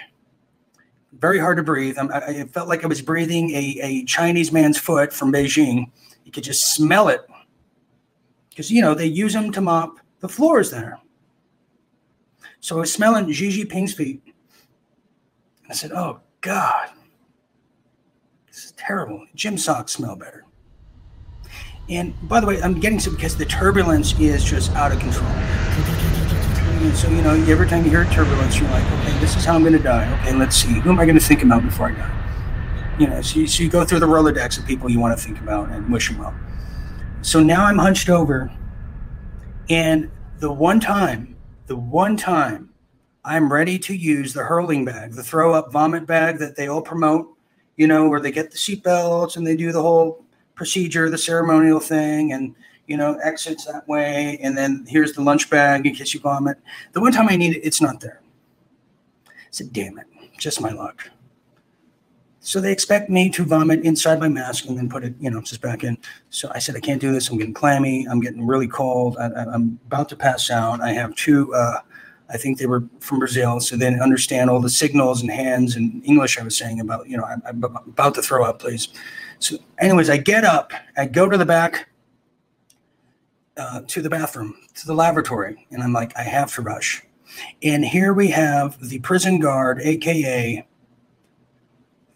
very 1.26 1.40
hard 1.40 1.56
to 1.56 1.62
breathe. 1.64 1.98
I, 1.98 2.18
I 2.18 2.44
felt 2.44 2.68
like 2.68 2.84
I 2.84 2.86
was 2.86 3.02
breathing 3.02 3.50
a, 3.50 3.80
a 3.82 4.04
Chinese 4.04 4.52
man's 4.52 4.78
foot 4.78 5.12
from 5.12 5.32
Beijing. 5.32 5.90
You 6.24 6.30
could 6.30 6.44
just 6.44 6.72
smell 6.76 7.08
it 7.08 7.26
because, 8.48 8.70
you 8.70 8.80
know, 8.80 8.94
they 8.94 9.06
use 9.06 9.32
them 9.32 9.50
to 9.50 9.60
mop 9.60 9.98
the 10.20 10.28
floors 10.28 10.70
there. 10.70 11.00
So 12.60 12.76
I 12.76 12.80
was 12.80 12.92
smelling 12.92 13.32
Xi 13.32 13.48
Jinping's 13.48 13.92
feet. 13.92 14.22
I 15.68 15.72
said, 15.72 15.90
oh, 15.90 16.20
God, 16.42 16.90
this 18.46 18.66
is 18.66 18.72
terrible. 18.76 19.26
Gym 19.34 19.58
socks 19.58 19.94
smell 19.94 20.14
better. 20.14 20.44
And 21.88 22.14
by 22.28 22.38
the 22.38 22.46
way, 22.46 22.62
I'm 22.62 22.78
getting 22.78 23.00
some 23.00 23.16
because 23.16 23.36
the 23.36 23.46
turbulence 23.46 24.16
is 24.20 24.44
just 24.44 24.70
out 24.76 24.92
of 24.92 25.00
control. 25.00 25.65
And 26.86 26.96
so, 26.96 27.10
you 27.10 27.20
know, 27.20 27.34
every 27.48 27.66
time 27.66 27.84
you 27.84 27.90
hear 27.90 28.04
turbulence, 28.04 28.60
you're 28.60 28.70
like, 28.70 28.84
okay, 28.92 29.18
this 29.18 29.34
is 29.34 29.44
how 29.44 29.56
I'm 29.56 29.62
going 29.62 29.72
to 29.72 29.78
die. 29.80 30.08
Okay, 30.20 30.36
let's 30.36 30.54
see. 30.54 30.68
Who 30.68 30.90
am 30.90 31.00
I 31.00 31.04
going 31.04 31.18
to 31.18 31.24
think 31.24 31.42
about 31.42 31.64
before 31.64 31.88
I 31.88 31.94
die? 31.94 32.96
You 33.00 33.08
know, 33.08 33.20
so 33.22 33.40
you, 33.40 33.48
so 33.48 33.64
you 33.64 33.68
go 33.68 33.84
through 33.84 33.98
the 33.98 34.06
Rolodex 34.06 34.56
of 34.56 34.64
people 34.66 34.88
you 34.88 35.00
want 35.00 35.18
to 35.18 35.22
think 35.22 35.40
about 35.40 35.68
and 35.70 35.92
wish 35.92 36.08
them 36.08 36.18
well. 36.18 36.32
So 37.22 37.42
now 37.42 37.64
I'm 37.64 37.78
hunched 37.78 38.08
over. 38.08 38.52
And 39.68 40.12
the 40.38 40.52
one 40.52 40.78
time, 40.78 41.36
the 41.66 41.74
one 41.74 42.16
time 42.16 42.70
I'm 43.24 43.52
ready 43.52 43.80
to 43.80 43.92
use 43.92 44.32
the 44.32 44.44
hurling 44.44 44.84
bag, 44.84 45.14
the 45.14 45.24
throw 45.24 45.54
up 45.54 45.72
vomit 45.72 46.06
bag 46.06 46.38
that 46.38 46.54
they 46.54 46.68
all 46.68 46.82
promote, 46.82 47.34
you 47.76 47.88
know, 47.88 48.08
where 48.08 48.20
they 48.20 48.30
get 48.30 48.52
the 48.52 48.56
seatbelts 48.56 49.36
and 49.36 49.44
they 49.44 49.56
do 49.56 49.72
the 49.72 49.82
whole 49.82 50.24
procedure, 50.54 51.10
the 51.10 51.18
ceremonial 51.18 51.80
thing. 51.80 52.32
And, 52.32 52.54
you 52.86 52.96
know, 52.96 53.18
exits 53.22 53.64
that 53.64 53.86
way, 53.88 54.38
and 54.42 54.56
then 54.56 54.84
here's 54.88 55.12
the 55.12 55.22
lunch 55.22 55.50
bag 55.50 55.86
in 55.86 55.94
case 55.94 56.14
you 56.14 56.20
vomit. 56.20 56.58
The 56.92 57.00
one 57.00 57.12
time 57.12 57.28
I 57.28 57.36
need 57.36 57.56
it, 57.56 57.60
it's 57.60 57.80
not 57.80 58.00
there. 58.00 58.20
I 59.28 59.32
said, 59.50 59.72
damn 59.72 59.98
it, 59.98 60.06
just 60.38 60.60
my 60.60 60.70
luck. 60.70 61.10
So 62.46 62.60
they 62.60 62.70
expect 62.70 63.10
me 63.10 63.28
to 63.30 63.44
vomit 63.44 63.82
inside 63.82 64.20
my 64.20 64.28
mask 64.28 64.66
and 64.66 64.78
then 64.78 64.88
put 64.88 65.02
it, 65.02 65.14
you 65.18 65.30
know, 65.30 65.40
just 65.40 65.60
back 65.60 65.82
in. 65.82 65.98
So 66.30 66.48
I 66.54 66.60
said, 66.60 66.76
I 66.76 66.80
can't 66.80 67.00
do 67.00 67.10
this. 67.10 67.28
I'm 67.28 67.38
getting 67.38 67.52
clammy. 67.52 68.06
I'm 68.08 68.20
getting 68.20 68.46
really 68.46 68.68
cold. 68.68 69.16
I, 69.18 69.52
am 69.52 69.80
about 69.86 70.08
to 70.10 70.16
pass 70.16 70.48
out. 70.48 70.80
I 70.80 70.92
have 70.92 71.12
two, 71.16 71.52
uh, 71.52 71.80
I 72.28 72.36
think 72.36 72.58
they 72.58 72.66
were 72.66 72.84
from 73.00 73.18
Brazil. 73.18 73.58
So 73.58 73.74
they 73.74 73.88
understand 73.98 74.48
all 74.48 74.60
the 74.60 74.70
signals 74.70 75.22
and 75.22 75.30
hands 75.30 75.74
and 75.74 76.04
English 76.04 76.38
I 76.38 76.44
was 76.44 76.56
saying 76.56 76.78
about, 76.78 77.08
you 77.08 77.16
know, 77.16 77.24
I'm, 77.24 77.42
I'm 77.46 77.64
about 77.64 78.14
to 78.14 78.22
throw 78.22 78.44
up, 78.44 78.60
please. 78.60 78.90
So, 79.40 79.56
anyways, 79.80 80.08
I 80.08 80.16
get 80.16 80.44
up, 80.44 80.72
I 80.96 81.06
go 81.06 81.28
to 81.28 81.36
the 81.36 81.44
back 81.44 81.88
uh, 83.56 83.82
to 83.86 84.02
the 84.02 84.10
bathroom, 84.10 84.56
to 84.74 84.86
the 84.86 84.94
laboratory. 84.94 85.66
And 85.70 85.82
I'm 85.82 85.92
like, 85.92 86.16
I 86.16 86.22
have 86.22 86.54
to 86.54 86.62
rush. 86.62 87.02
And 87.62 87.84
here 87.84 88.12
we 88.12 88.28
have 88.28 88.78
the 88.88 88.98
prison 89.00 89.40
guard, 89.40 89.80
AKA 89.82 90.66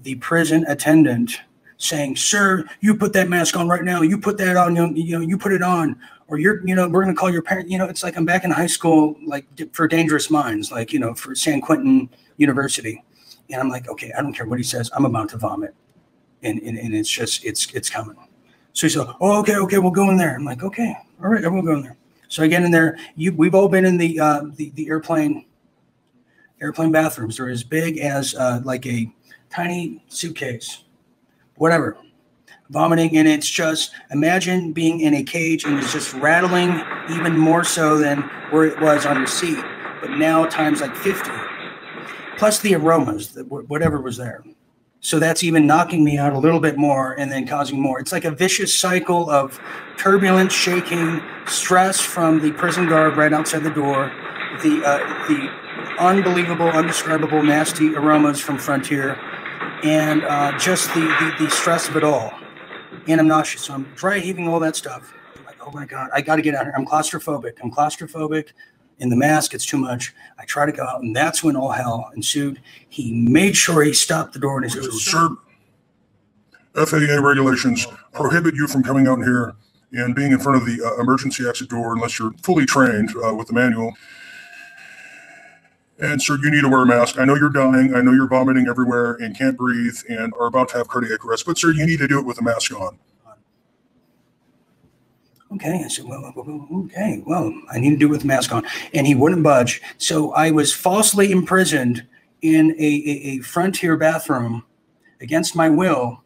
the 0.03 0.14
prison 0.16 0.64
attendant, 0.66 1.41
saying, 1.76 2.16
Sir, 2.16 2.64
you 2.80 2.95
put 2.95 3.12
that 3.12 3.28
mask 3.28 3.57
on 3.57 3.68
right 3.68 3.84
now. 3.84 4.03
You 4.03 4.18
put 4.18 4.38
that 4.38 4.57
on, 4.57 4.76
you 4.76 4.86
know, 4.86 4.95
you, 4.95 5.18
know, 5.18 5.26
you 5.26 5.38
put 5.38 5.53
it 5.53 5.62
on. 5.62 5.99
Or 6.28 6.38
you're, 6.38 6.64
you 6.66 6.76
know, 6.76 6.88
we're 6.88 7.03
going 7.03 7.14
to 7.14 7.18
call 7.18 7.30
your 7.30 7.43
parent. 7.43 7.68
You 7.68 7.76
know, 7.78 7.86
it's 7.86 8.05
like 8.05 8.16
I'm 8.16 8.24
back 8.24 8.45
in 8.45 8.53
high 8.53 8.68
school, 8.68 9.16
like 9.26 9.47
for 9.72 9.88
dangerous 9.88 10.30
minds, 10.30 10.70
like, 10.70 10.93
you 10.93 11.01
know, 11.01 11.12
for 11.12 11.34
San 11.34 11.61
Quentin 11.61 12.09
University. 12.36 13.03
And 13.51 13.61
I'm 13.61 13.68
like, 13.68 13.88
okay, 13.88 14.12
I 14.16 14.22
don't 14.22 14.32
care 14.32 14.47
what 14.47 14.59
he 14.59 14.62
says. 14.62 14.91
I'm 14.95 15.05
about 15.05 15.30
to 15.30 15.38
vomit. 15.38 15.74
And, 16.43 16.61
and, 16.62 16.78
and 16.78 16.95
it's 16.95 17.11
just, 17.11 17.45
it's, 17.45 17.72
it's 17.74 17.91
coming. 17.91 18.16
So 18.80 18.86
he 18.86 18.90
said, 18.94 19.14
"Oh, 19.20 19.40
okay, 19.40 19.56
okay, 19.56 19.76
we'll 19.76 19.90
go 19.90 20.08
in 20.08 20.16
there." 20.16 20.34
I'm 20.34 20.44
like, 20.46 20.62
"Okay, 20.62 20.96
all 21.22 21.28
right, 21.28 21.42
will 21.52 21.60
go 21.60 21.74
in 21.74 21.82
there." 21.82 21.98
So 22.28 22.42
I 22.42 22.46
get 22.46 22.62
in 22.62 22.70
there. 22.70 22.96
You, 23.14 23.30
we've 23.34 23.54
all 23.54 23.68
been 23.68 23.84
in 23.84 23.98
the 23.98 24.18
uh, 24.18 24.44
the, 24.54 24.70
the 24.70 24.88
airplane 24.88 25.44
airplane 26.62 26.90
bathrooms. 26.90 27.36
They're 27.36 27.50
as 27.50 27.62
big 27.62 27.98
as 27.98 28.34
uh, 28.34 28.62
like 28.64 28.86
a 28.86 29.12
tiny 29.50 30.02
suitcase, 30.08 30.84
whatever. 31.56 31.98
Vomiting, 32.70 33.18
and 33.18 33.28
it's 33.28 33.50
just 33.50 33.90
imagine 34.12 34.72
being 34.72 35.00
in 35.00 35.12
a 35.12 35.24
cage 35.24 35.64
and 35.64 35.78
it's 35.78 35.92
just 35.92 36.14
rattling 36.14 36.82
even 37.14 37.36
more 37.36 37.64
so 37.64 37.98
than 37.98 38.22
where 38.48 38.64
it 38.64 38.80
was 38.80 39.04
on 39.04 39.18
your 39.18 39.26
seat, 39.26 39.62
but 40.00 40.12
now 40.12 40.46
times 40.46 40.80
like 40.80 40.96
50, 40.96 41.30
plus 42.38 42.60
the 42.60 42.76
aromas, 42.76 43.36
whatever 43.46 44.00
was 44.00 44.16
there. 44.16 44.42
So 45.01 45.18
that's 45.18 45.42
even 45.42 45.66
knocking 45.66 46.05
me 46.05 46.18
out 46.18 46.34
a 46.34 46.38
little 46.38 46.61
bit 46.61 46.76
more 46.76 47.14
and 47.18 47.32
then 47.32 47.46
causing 47.46 47.80
more. 47.80 48.01
It's 48.01 48.12
like 48.12 48.26
a 48.26 48.30
vicious 48.30 48.78
cycle 48.78 49.30
of 49.30 49.59
turbulence, 49.96 50.53
shaking, 50.53 51.22
stress 51.46 52.01
from 52.01 52.40
the 52.40 52.53
prison 52.53 52.86
guard 52.86 53.16
right 53.16 53.32
outside 53.32 53.64
the 53.64 53.70
door, 53.70 54.12
the 54.62 54.82
uh, 54.84 54.98
the 55.28 55.51
unbelievable, 55.98 56.68
undescribable, 56.68 57.42
nasty 57.42 57.94
aromas 57.94 58.40
from 58.40 58.59
Frontier, 58.59 59.18
and 59.84 60.22
uh, 60.24 60.57
just 60.59 60.92
the, 60.94 61.01
the, 61.01 61.44
the 61.44 61.51
stress 61.51 61.88
of 61.88 61.96
it 61.96 62.05
all. 62.05 62.32
And 63.07 63.20
I'm 63.20 63.28
nauseous, 63.28 63.62
so 63.62 63.74
I'm 63.74 63.84
dry 63.94 64.18
heaving 64.18 64.48
all 64.48 64.61
that 64.61 64.76
stuff. 64.76 65.14
Like, 65.46 65.66
oh 65.66 65.70
my 65.70 65.86
god, 65.86 66.11
I 66.12 66.20
got 66.20 66.36
to 66.36 66.42
get 66.42 66.55
out 66.55 66.62
of 66.62 66.66
here. 66.68 66.74
I'm 66.76 66.86
claustrophobic. 66.86 67.59
I'm 67.62 67.70
claustrophobic. 67.70 68.48
In 69.01 69.09
the 69.09 69.16
mask, 69.16 69.55
it's 69.55 69.64
too 69.66 69.78
much. 69.78 70.14
I 70.38 70.44
try 70.44 70.66
to 70.66 70.72
go 70.72 70.84
out, 70.84 71.03
and 71.03 71.16
that's 71.16 71.42
when 71.42 71.57
all 71.57 71.72
hell 71.72 72.11
ensued. 72.14 72.61
He 72.88 73.12
made 73.12 73.57
sure 73.57 73.82
he 73.82 73.94
stopped 73.94 74.34
the 74.34 74.38
door 74.38 74.59
and 74.59 74.70
he 74.70 74.70
said, 74.70 74.92
"Sir, 74.92 75.30
FAA 76.74 77.20
regulations 77.20 77.86
prohibit 78.12 78.55
you 78.55 78.66
from 78.66 78.82
coming 78.82 79.09
out 79.09 79.18
here 79.18 79.55
and 79.92 80.14
being 80.14 80.32
in 80.32 80.38
front 80.38 80.59
of 80.59 80.66
the 80.66 80.84
uh, 80.84 81.01
emergency 81.01 81.48
exit 81.48 81.70
door 81.70 81.94
unless 81.94 82.18
you're 82.18 82.32
fully 82.42 82.66
trained 82.66 83.11
uh, 83.24 83.34
with 83.34 83.48
the 83.48 83.55
manual." 83.55 83.92
And 85.98 86.20
sir, 86.20 86.38
you 86.42 86.51
need 86.51 86.62
to 86.62 86.68
wear 86.68 86.82
a 86.82 86.86
mask. 86.86 87.18
I 87.18 87.24
know 87.24 87.36
you're 87.36 87.51
dying. 87.51 87.94
I 87.94 88.01
know 88.01 88.12
you're 88.12 88.28
vomiting 88.28 88.68
everywhere 88.68 89.14
and 89.14 89.36
can't 89.36 89.57
breathe 89.57 89.96
and 90.09 90.32
are 90.40 90.46
about 90.46 90.70
to 90.70 90.78
have 90.78 90.88
cardiac 90.88 91.24
arrest. 91.24 91.44
But 91.44 91.59
sir, 91.59 91.72
you 91.72 91.84
need 91.86 91.98
to 91.98 92.09
do 92.09 92.18
it 92.18 92.24
with 92.24 92.38
a 92.38 92.42
mask 92.42 92.72
on. 92.72 92.98
Okay, 95.53 95.82
I 95.84 95.88
said, 95.88 96.05
well, 96.05 96.32
okay, 96.36 97.22
well, 97.26 97.53
I 97.72 97.80
need 97.80 97.90
to 97.90 97.96
do 97.96 98.07
it 98.07 98.11
with 98.11 98.22
a 98.22 98.26
mask 98.26 98.53
on, 98.53 98.64
and 98.94 99.05
he 99.05 99.16
wouldn't 99.16 99.42
budge. 99.42 99.82
So 99.98 100.32
I 100.32 100.53
was 100.53 100.72
falsely 100.72 101.32
imprisoned 101.32 102.07
in 102.42 102.70
a, 102.78 102.84
a, 102.84 103.20
a 103.24 103.38
frontier 103.40 103.96
bathroom 103.96 104.64
against 105.20 105.57
my 105.57 105.68
will. 105.68 106.22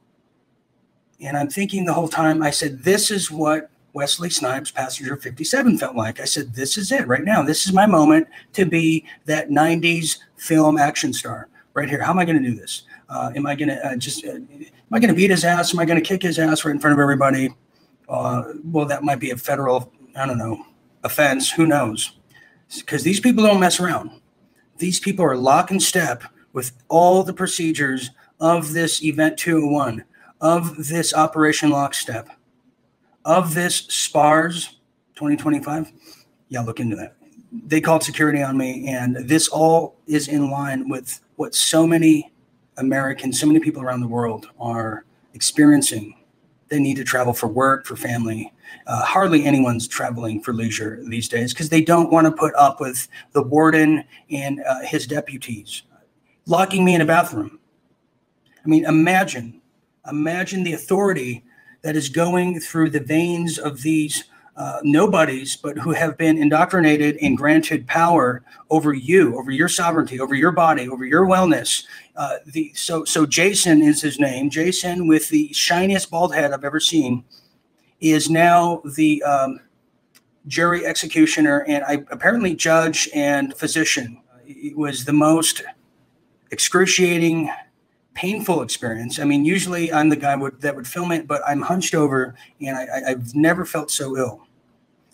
And 1.21 1.39
I'm 1.39 1.49
thinking 1.49 1.87
the 1.87 1.95
whole 1.95 2.09
time, 2.09 2.43
I 2.43 2.51
said, 2.51 2.83
this 2.83 3.11
is 3.11 3.31
what 3.31 3.71
Wesley 3.95 4.29
Snipes, 4.29 4.73
passenger 4.73 5.17
57, 5.17 5.79
felt 5.79 5.97
like. 5.97 6.21
I 6.21 6.25
said, 6.25 6.53
This 6.53 6.77
is 6.77 6.91
it 6.93 7.07
right 7.07 7.23
now. 7.23 7.43
This 7.43 7.65
is 7.65 7.73
my 7.73 7.87
moment 7.87 8.27
to 8.53 8.67
be 8.67 9.07
that 9.25 9.51
90s 9.51 10.19
film 10.37 10.77
action 10.77 11.13
star 11.13 11.49
right 11.75 11.89
here. 11.89 12.03
How 12.03 12.11
am 12.11 12.19
I 12.19 12.25
going 12.25 12.43
to 12.43 12.49
do 12.49 12.57
this? 12.57 12.83
Uh, 13.09 13.31
am 13.37 13.47
I 13.47 13.55
going 13.55 13.69
to 13.69 13.87
uh, 13.87 13.97
just, 13.97 14.25
uh, 14.27 14.33
am 14.33 14.69
I 14.93 14.99
going 14.99 15.09
to 15.09 15.15
beat 15.15 15.31
his 15.31 15.45
ass? 15.45 15.73
Am 15.73 15.79
I 15.79 15.85
going 15.85 16.01
to 16.01 16.07
kick 16.07 16.23
his 16.23 16.39
ass 16.41 16.65
right 16.65 16.75
in 16.75 16.81
front 16.81 16.93
of 16.93 17.01
everybody? 17.01 17.55
Uh, 18.09 18.45
well, 18.65 18.87
that 18.87 19.03
might 19.05 19.21
be 19.21 19.31
a 19.31 19.37
federal, 19.37 19.93
I 20.17 20.27
don't 20.27 20.39
know, 20.39 20.65
offense. 21.03 21.51
Who 21.51 21.67
knows? 21.67 22.13
Because 22.77 23.03
these 23.03 23.21
people 23.21 23.45
don't 23.45 23.61
mess 23.61 23.81
around. 23.81 24.11
These 24.79 25.01
people 25.01 25.25
are 25.25 25.37
lock 25.37 25.71
and 25.71 25.83
step 25.83 26.25
with 26.53 26.73
all 26.89 27.23
the 27.23 27.33
procedures 27.33 28.11
of 28.41 28.73
this 28.73 29.03
Event 29.03 29.39
201, 29.39 30.05
of 30.41 30.89
this 30.89 31.15
Operation 31.15 31.71
Lockstep 31.71 32.29
of 33.25 33.55
this 33.55 33.77
SPARS 33.89 34.77
2025, 35.15 35.93
yeah, 36.49 36.61
look 36.61 36.81
into 36.81 36.97
that. 36.97 37.17
They 37.53 37.81
called 37.81 38.03
security 38.03 38.43
on 38.43 38.57
me, 38.57 38.89
and 38.89 39.17
this 39.17 39.49
all 39.49 39.97
is 40.07 40.29
in 40.29 40.51
line 40.51 40.89
with 40.89 41.21
what 41.37 41.55
so 41.55 41.87
many 41.87 42.33
Americans, 42.77 43.41
so 43.41 43.47
many 43.47 43.61
people 43.61 43.83
around 43.83 44.01
the 44.01 44.09
world 44.09 44.49
are 44.59 45.05
experiencing. 45.35 46.17
They 46.75 46.81
need 46.81 46.97
to 46.97 47.05
travel 47.05 47.33
for 47.33 47.47
work, 47.47 47.87
for 47.87 47.95
family. 47.95 48.53
Uh, 48.89 49.05
hardly 49.05 49.45
anyone's 49.45 49.87
traveling 49.87 50.43
for 50.43 50.53
leisure 50.53 50.99
these 51.05 51.29
days 51.29 51.55
because 51.55 51.69
they 51.69 51.81
don't 51.81 52.11
want 52.11 52.25
to 52.25 52.33
put 52.33 52.53
up 52.57 52.81
with 52.81 53.07
the 53.31 53.45
warden 53.45 54.03
and 54.29 54.61
uh, 54.69 54.81
his 54.81 55.07
deputies 55.07 55.85
locking 56.47 56.85
me 56.85 56.97
in 56.97 57.01
a 57.01 57.05
bathroom. 57.05 57.61
I 58.65 58.69
mean, 58.69 58.87
imagine, 58.87 59.63
imagine 60.11 60.65
the 60.65 60.73
authority 60.73 61.45
that 61.83 61.95
is 61.95 62.09
going 62.09 62.59
through 62.59 62.91
the 62.91 62.99
veins 62.99 63.57
of 63.57 63.83
these 63.83 64.25
uh, 64.57 64.79
nobodies, 64.83 65.57
but 65.57 65.77
who 65.77 65.93
have 65.93 66.17
been 66.17 66.39
indoctrinated 66.39 67.17
and 67.21 67.37
granted 67.37 67.87
power 67.87 68.43
over 68.71 68.93
you, 68.93 69.37
over 69.39 69.51
your 69.51 69.69
sovereignty, 69.69 70.21
over 70.21 70.35
your 70.35 70.53
body, 70.53 70.89
over 70.89 71.05
your 71.05 71.27
wellness. 71.27 71.85
Uh, 72.17 72.37
the 72.47 72.73
so 72.75 73.05
so 73.05 73.27
Jason 73.27 73.83
is 73.83 74.01
his 74.01 74.21
name. 74.21 74.51
Jason, 74.51 75.09
with 75.09 75.29
the 75.29 75.53
shiniest 75.53 76.11
bald 76.11 76.35
head 76.35 76.53
I've 76.53 76.65
ever 76.65 76.81
seen, 76.81 77.25
is 78.01 78.31
now 78.31 78.83
the 78.97 79.23
um, 79.25 79.61
jury 80.47 80.87
executioner 80.87 81.65
and 81.67 81.85
I, 81.85 82.05
apparently 82.11 82.55
judge 82.55 83.09
and 83.15 83.55
physician. 83.57 84.21
It 84.47 84.77
was 84.77 85.05
the 85.05 85.13
most 85.13 85.63
excruciating 86.51 87.51
painful 88.15 88.63
experience. 88.63 89.19
I 89.19 89.25
mean, 89.25 89.45
usually 89.45 89.93
I'm 89.93 90.09
the 90.09 90.17
guy 90.17 90.37
would, 90.37 90.61
that 90.61 90.75
would 90.75 90.87
film 90.87 91.13
it, 91.13 91.27
but 91.27 91.43
I'm 91.47 91.61
hunched 91.61 91.95
over 91.95 92.35
and 92.61 92.77
I, 92.77 93.11
have 93.11 93.35
never 93.35 93.65
felt 93.65 93.91
so 93.91 94.17
ill. 94.17 94.47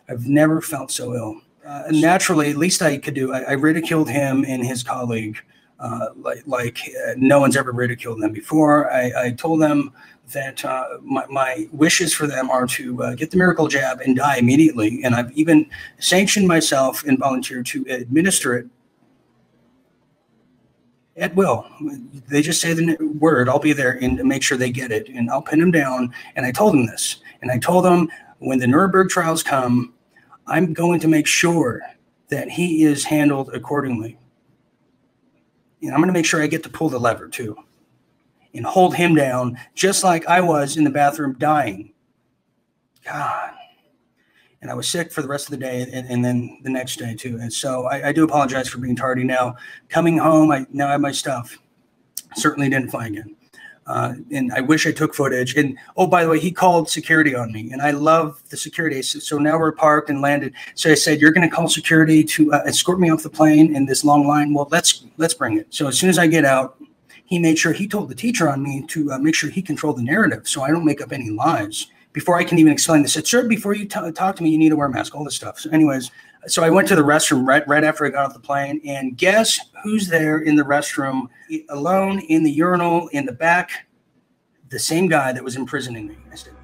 I've 0.09 0.27
never 0.27 0.61
felt 0.61 0.91
so 0.91 1.15
ill. 1.15 1.41
Uh, 1.67 1.85
naturally, 1.91 2.51
at 2.51 2.57
least 2.57 2.83
I 2.83 2.99
could 2.99 3.15
do, 3.15 3.33
I, 3.33 3.41
I 3.41 3.53
ridiculed 3.53 4.09
him 4.09 4.45
and 4.47 4.65
his 4.65 4.83
colleague 4.83 5.39
uh, 5.79 6.09
like, 6.17 6.43
like 6.47 6.79
uh, 7.09 7.15
no 7.17 7.41
one's 7.41 7.57
ever 7.57 7.73
ridiculed 7.73 8.21
them 8.21 8.33
before. 8.33 8.93
I, 8.93 9.13
I 9.17 9.31
told 9.33 9.63
them 9.63 9.93
that 10.33 10.65
uh, 10.65 10.99
my, 11.03 11.27
my, 11.27 11.69
wishes 11.73 12.15
for 12.15 12.27
them 12.27 12.51
are 12.51 12.67
to 12.67 13.03
uh, 13.03 13.15
get 13.15 13.31
the 13.31 13.37
miracle 13.37 13.67
jab 13.67 14.01
and 14.01 14.17
die 14.17 14.37
immediately. 14.37 15.01
And 15.03 15.15
I've 15.15 15.33
even 15.33 15.67
sanctioned 15.99 16.47
myself 16.47 17.03
and 17.05 17.19
volunteered 17.19 17.67
to 17.67 17.85
administer 17.89 18.57
it 18.57 18.67
at 21.21 21.35
will. 21.37 21.67
They 22.29 22.43
just 22.43 22.61
say 22.61 22.73
the 22.73 22.97
word. 23.21 23.49
I'll 23.49 23.61
be 23.61 23.73
there 23.73 23.93
and 24.03 24.17
make 24.25 24.43
sure 24.43 24.59
they 24.59 24.71
get 24.71 24.91
it, 24.91 25.09
and 25.09 25.31
I'll 25.31 25.43
pin 25.43 25.61
them 25.61 25.71
down. 25.71 26.13
And 26.35 26.45
I 26.45 26.51
told 26.51 26.73
them 26.73 26.87
this, 26.87 27.17
and 27.43 27.51
I 27.51 27.59
told 27.59 27.85
them 27.85 28.09
when 28.39 28.59
the 28.59 28.67
Nuremberg 28.67 29.11
trials 29.11 29.43
come, 29.43 29.93
I'm 30.47 30.73
going 30.73 30.99
to 31.01 31.09
make 31.09 31.27
sure 31.27 31.83
that 32.29 32.51
he 32.51 32.85
is 32.85 33.05
handled 33.05 33.51
accordingly. 33.55 34.19
And 35.83 35.93
I'm 35.93 36.01
going 36.01 36.09
to 36.09 36.15
make 36.15 36.27
sure 36.27 36.43
I 36.43 36.47
get 36.47 36.63
to 36.65 36.69
pull 36.71 36.89
the 36.89 36.99
lever 36.99 37.29
too, 37.29 37.57
and 38.55 38.67
hold 38.67 38.95
him 38.95 39.15
down 39.15 39.59
just 39.75 40.03
like 40.03 40.27
I 40.27 40.41
was 40.41 40.77
in 40.77 40.85
the 40.85 40.91
bathroom 40.91 41.37
dying. 41.39 41.93
God 43.05 43.55
and 44.63 44.71
I 44.71 44.75
was 44.75 44.89
sick 44.89 45.11
for 45.11 45.23
the 45.23 45.29
rest 45.29 45.47
of 45.47 45.53
the 45.53 45.57
day 45.57 45.83
and, 45.91 46.07
and 46.09 46.25
then 46.25 46.61
the 46.63 46.71
next 46.71 46.99
day 46.99 47.15
too. 47.15 47.39
And 47.41 47.53
so 47.53 47.87
I, 47.87 48.09
I, 48.09 48.13
do 48.13 48.25
apologize 48.25 48.69
for 48.69 48.79
being 48.79 48.97
tardy 48.97 49.25
now. 49.25 49.57
Coming 49.89 50.19
home, 50.19 50.51
I 50.51 50.67
now 50.71 50.89
have 50.89 51.01
my 51.01 51.13
stuff. 51.13 51.59
Certainly 52.37 52.69
didn't 52.69 52.91
fly 52.91 53.07
again. 53.07 53.37
Uh, 53.87 54.15
and 54.31 54.53
I 54.53 54.61
wish 54.61 54.87
I 54.87 54.93
took 54.93 55.15
footage. 55.15 55.57
And 55.57 55.77
oh, 55.97 56.07
by 56.07 56.23
the 56.23 56.31
way, 56.31 56.39
he 56.39 56.53
called 56.53 56.89
security 56.89 57.35
on 57.35 57.51
me, 57.51 57.73
and 57.73 57.83
I 57.83 57.91
love 57.91 58.41
the 58.49 58.57
security. 58.57 59.03
So, 59.03 59.19
so 59.19 59.39
now 59.39 59.59
we're 59.59 59.73
parked 59.73 60.11
and 60.11 60.21
landed. 60.21 60.53
So 60.77 60.93
I 60.93 60.95
said, 60.95 61.21
"You're 61.21 61.33
going 61.33 61.49
to 61.49 61.53
call 61.53 61.67
security 61.67 62.23
to 62.23 62.53
uh, 62.53 62.63
escort 62.67 63.01
me 63.01 63.11
off 63.11 63.25
the 63.25 63.31
plane 63.31 63.75
in 63.75 63.87
this 63.87 64.05
long 64.05 64.29
line." 64.29 64.55
Well, 64.55 64.69
let's 64.71 65.07
let's 65.17 65.35
bring 65.35 65.59
it. 65.59 65.67
So 65.71 65.89
as 65.89 65.99
soon 65.99 66.09
as 66.09 66.21
I 66.21 66.29
get 66.29 66.45
out, 66.45 66.77
he 67.25 67.41
made 67.41 67.59
sure 67.59 67.73
he 67.73 67.89
told 67.89 68.11
the 68.11 68.15
teacher 68.15 68.49
on 68.49 68.63
me 68.63 68.85
to 68.89 69.11
uh, 69.11 69.19
make 69.19 69.35
sure 69.35 69.51
he 69.51 69.63
controlled 69.63 69.97
the 69.97 70.03
narrative, 70.03 70.47
so 70.47 70.63
I 70.63 70.69
don't 70.69 70.85
make 70.85 71.01
up 71.01 71.11
any 71.11 71.31
lies 71.31 71.87
before 72.13 72.37
I 72.37 72.45
can 72.45 72.59
even 72.59 72.73
explain 72.73 73.03
this. 73.03 73.13
Said, 73.13 73.27
sir, 73.27 73.47
before 73.47 73.75
you 73.75 73.85
t- 73.85 74.13
talk 74.13 74.37
to 74.37 74.43
me, 74.43 74.51
you 74.51 74.59
need 74.59 74.71
to 74.71 74.77
wear 74.77 74.89
a 74.89 74.91
mask, 74.91 75.15
all 75.15 75.25
this 75.25 75.37
stuff. 75.37 75.59
So, 75.59 75.71
anyways, 75.71 76.11
so 76.47 76.63
I 76.63 76.71
went 76.71 76.89
to 76.89 76.97
the 76.97 77.03
restroom 77.03 77.47
right 77.47 77.67
right 77.69 77.85
after 77.85 78.05
I 78.07 78.11
got 78.11 78.27
off 78.27 78.35
the 78.35 78.41
plane, 78.41 78.81
and 78.85 79.17
guess 79.17 79.61
who's 79.83 80.09
there 80.09 80.39
in 80.39 80.57
the 80.57 80.63
restroom, 80.63 81.29
alone 81.69 82.21
in 82.21 82.43
the 82.43 82.51
urinal 82.51 83.09
in 83.09 83.27
the 83.27 83.33
back? 83.33 83.87
The 84.71 84.79
same 84.79 85.09
guy 85.09 85.33
that 85.33 85.43
was 85.43 85.57
imprisoning 85.57 86.07
me. 86.07 86.17
I 86.33 86.37
said, 86.37 86.55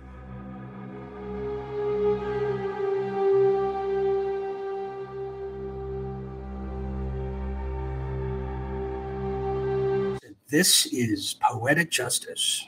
This 10.48 10.86
is 10.86 11.34
poetic 11.40 11.90
justice. 11.90 12.64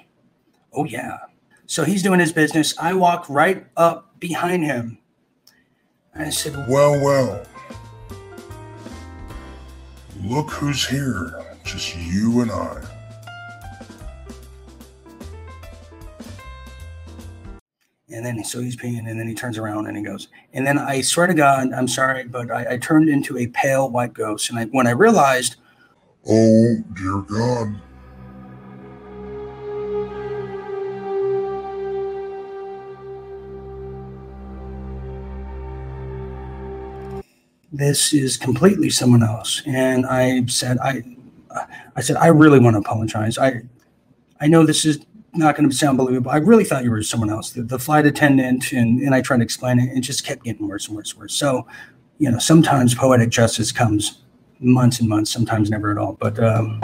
Oh, 0.72 0.84
yeah. 0.84 1.16
So 1.68 1.84
he's 1.84 2.02
doing 2.02 2.18
his 2.18 2.32
business. 2.32 2.74
I 2.78 2.94
walk 2.94 3.26
right 3.28 3.66
up 3.76 4.18
behind 4.18 4.64
him. 4.64 4.96
I 6.14 6.30
said, 6.30 6.66
Well, 6.66 6.92
well. 6.92 7.44
Look 10.24 10.50
who's 10.50 10.88
here. 10.88 11.44
Just 11.64 11.94
you 11.94 12.40
and 12.40 12.50
I. 12.50 12.82
And 18.10 18.24
then 18.24 18.42
so 18.42 18.60
he's 18.60 18.74
peeing, 18.74 19.06
and 19.06 19.20
then 19.20 19.28
he 19.28 19.34
turns 19.34 19.58
around 19.58 19.86
and 19.86 19.96
he 19.96 20.02
goes. 20.02 20.28
And 20.54 20.66
then 20.66 20.78
I 20.78 21.02
swear 21.02 21.26
to 21.26 21.34
God, 21.34 21.74
I'm 21.74 21.86
sorry, 21.86 22.24
but 22.24 22.50
I, 22.50 22.72
I 22.72 22.76
turned 22.78 23.10
into 23.10 23.36
a 23.36 23.46
pale 23.48 23.90
white 23.90 24.14
ghost. 24.14 24.48
And 24.48 24.58
I, 24.58 24.64
when 24.64 24.86
I 24.86 24.92
realized, 24.92 25.56
Oh, 26.26 26.76
dear 26.94 27.18
God. 27.18 27.78
This 37.78 38.12
is 38.12 38.36
completely 38.36 38.90
someone 38.90 39.22
else, 39.22 39.62
and 39.64 40.04
I 40.04 40.44
said, 40.46 40.78
I, 40.78 41.04
I 41.94 42.00
said, 42.00 42.16
I 42.16 42.26
really 42.26 42.58
want 42.58 42.74
to 42.74 42.80
apologize. 42.80 43.38
I, 43.38 43.62
I 44.40 44.48
know 44.48 44.66
this 44.66 44.84
is 44.84 44.98
not 45.32 45.56
going 45.56 45.70
to 45.70 45.74
sound 45.74 45.96
believable. 45.96 46.32
I 46.32 46.38
really 46.38 46.64
thought 46.64 46.82
you 46.82 46.90
were 46.90 47.04
someone 47.04 47.30
else, 47.30 47.50
the, 47.50 47.62
the 47.62 47.78
flight 47.78 48.04
attendant, 48.04 48.72
and 48.72 49.00
and 49.00 49.14
I 49.14 49.20
tried 49.20 49.38
to 49.38 49.44
explain 49.44 49.78
it, 49.78 49.88
and 49.90 49.98
it 49.98 50.00
just 50.00 50.26
kept 50.26 50.42
getting 50.42 50.66
worse 50.66 50.88
and 50.88 50.96
worse 50.96 51.12
and 51.12 51.20
worse. 51.20 51.34
So, 51.34 51.68
you 52.18 52.28
know, 52.28 52.40
sometimes 52.40 52.96
poetic 52.96 53.30
justice 53.30 53.70
comes 53.70 54.22
months 54.58 54.98
and 54.98 55.08
months, 55.08 55.30
sometimes 55.30 55.70
never 55.70 55.92
at 55.92 55.98
all. 55.98 56.14
But 56.14 56.42
um, 56.42 56.82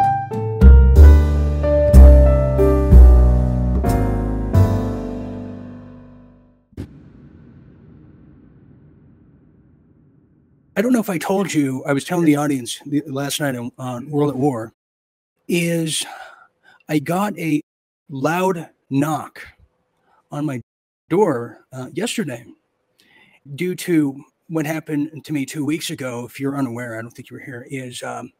I 10.77 10.83
don't 10.83 10.93
know 10.93 11.01
if 11.01 11.11
I 11.11 11.19
told 11.19 11.55
you, 11.55 11.85
I 11.85 11.93
was 11.93 12.05
telling 12.05 12.25
the 12.25 12.35
audience 12.35 12.81
the, 12.85 13.03
last 13.07 13.39
night 13.41 13.55
on, 13.55 13.71
on 13.79 14.11
World 14.11 14.31
at 14.31 14.37
War, 14.37 14.73
is 15.47 16.05
I 16.89 16.99
got 16.99 17.39
a 17.39 17.61
loud 18.09 18.69
knock 18.91 19.41
on 20.33 20.45
my 20.45 20.61
door 21.09 21.65
uh, 21.73 21.91
yesterday 21.93 22.45
due 23.55 23.77
to 23.77 24.21
what 24.49 24.67
happened 24.67 25.25
to 25.25 25.33
me 25.33 25.47
two 25.47 25.65
weeks 25.65 25.91
ago. 25.91 26.25
If 26.25 26.41
you're 26.41 26.57
unaware, 26.57 26.99
I 26.99 27.03
don't 27.03 27.13
think 27.13 27.31
you 27.31 27.37
were 27.37 27.45
here, 27.45 27.69
is 27.71 28.03
um, 28.03 28.33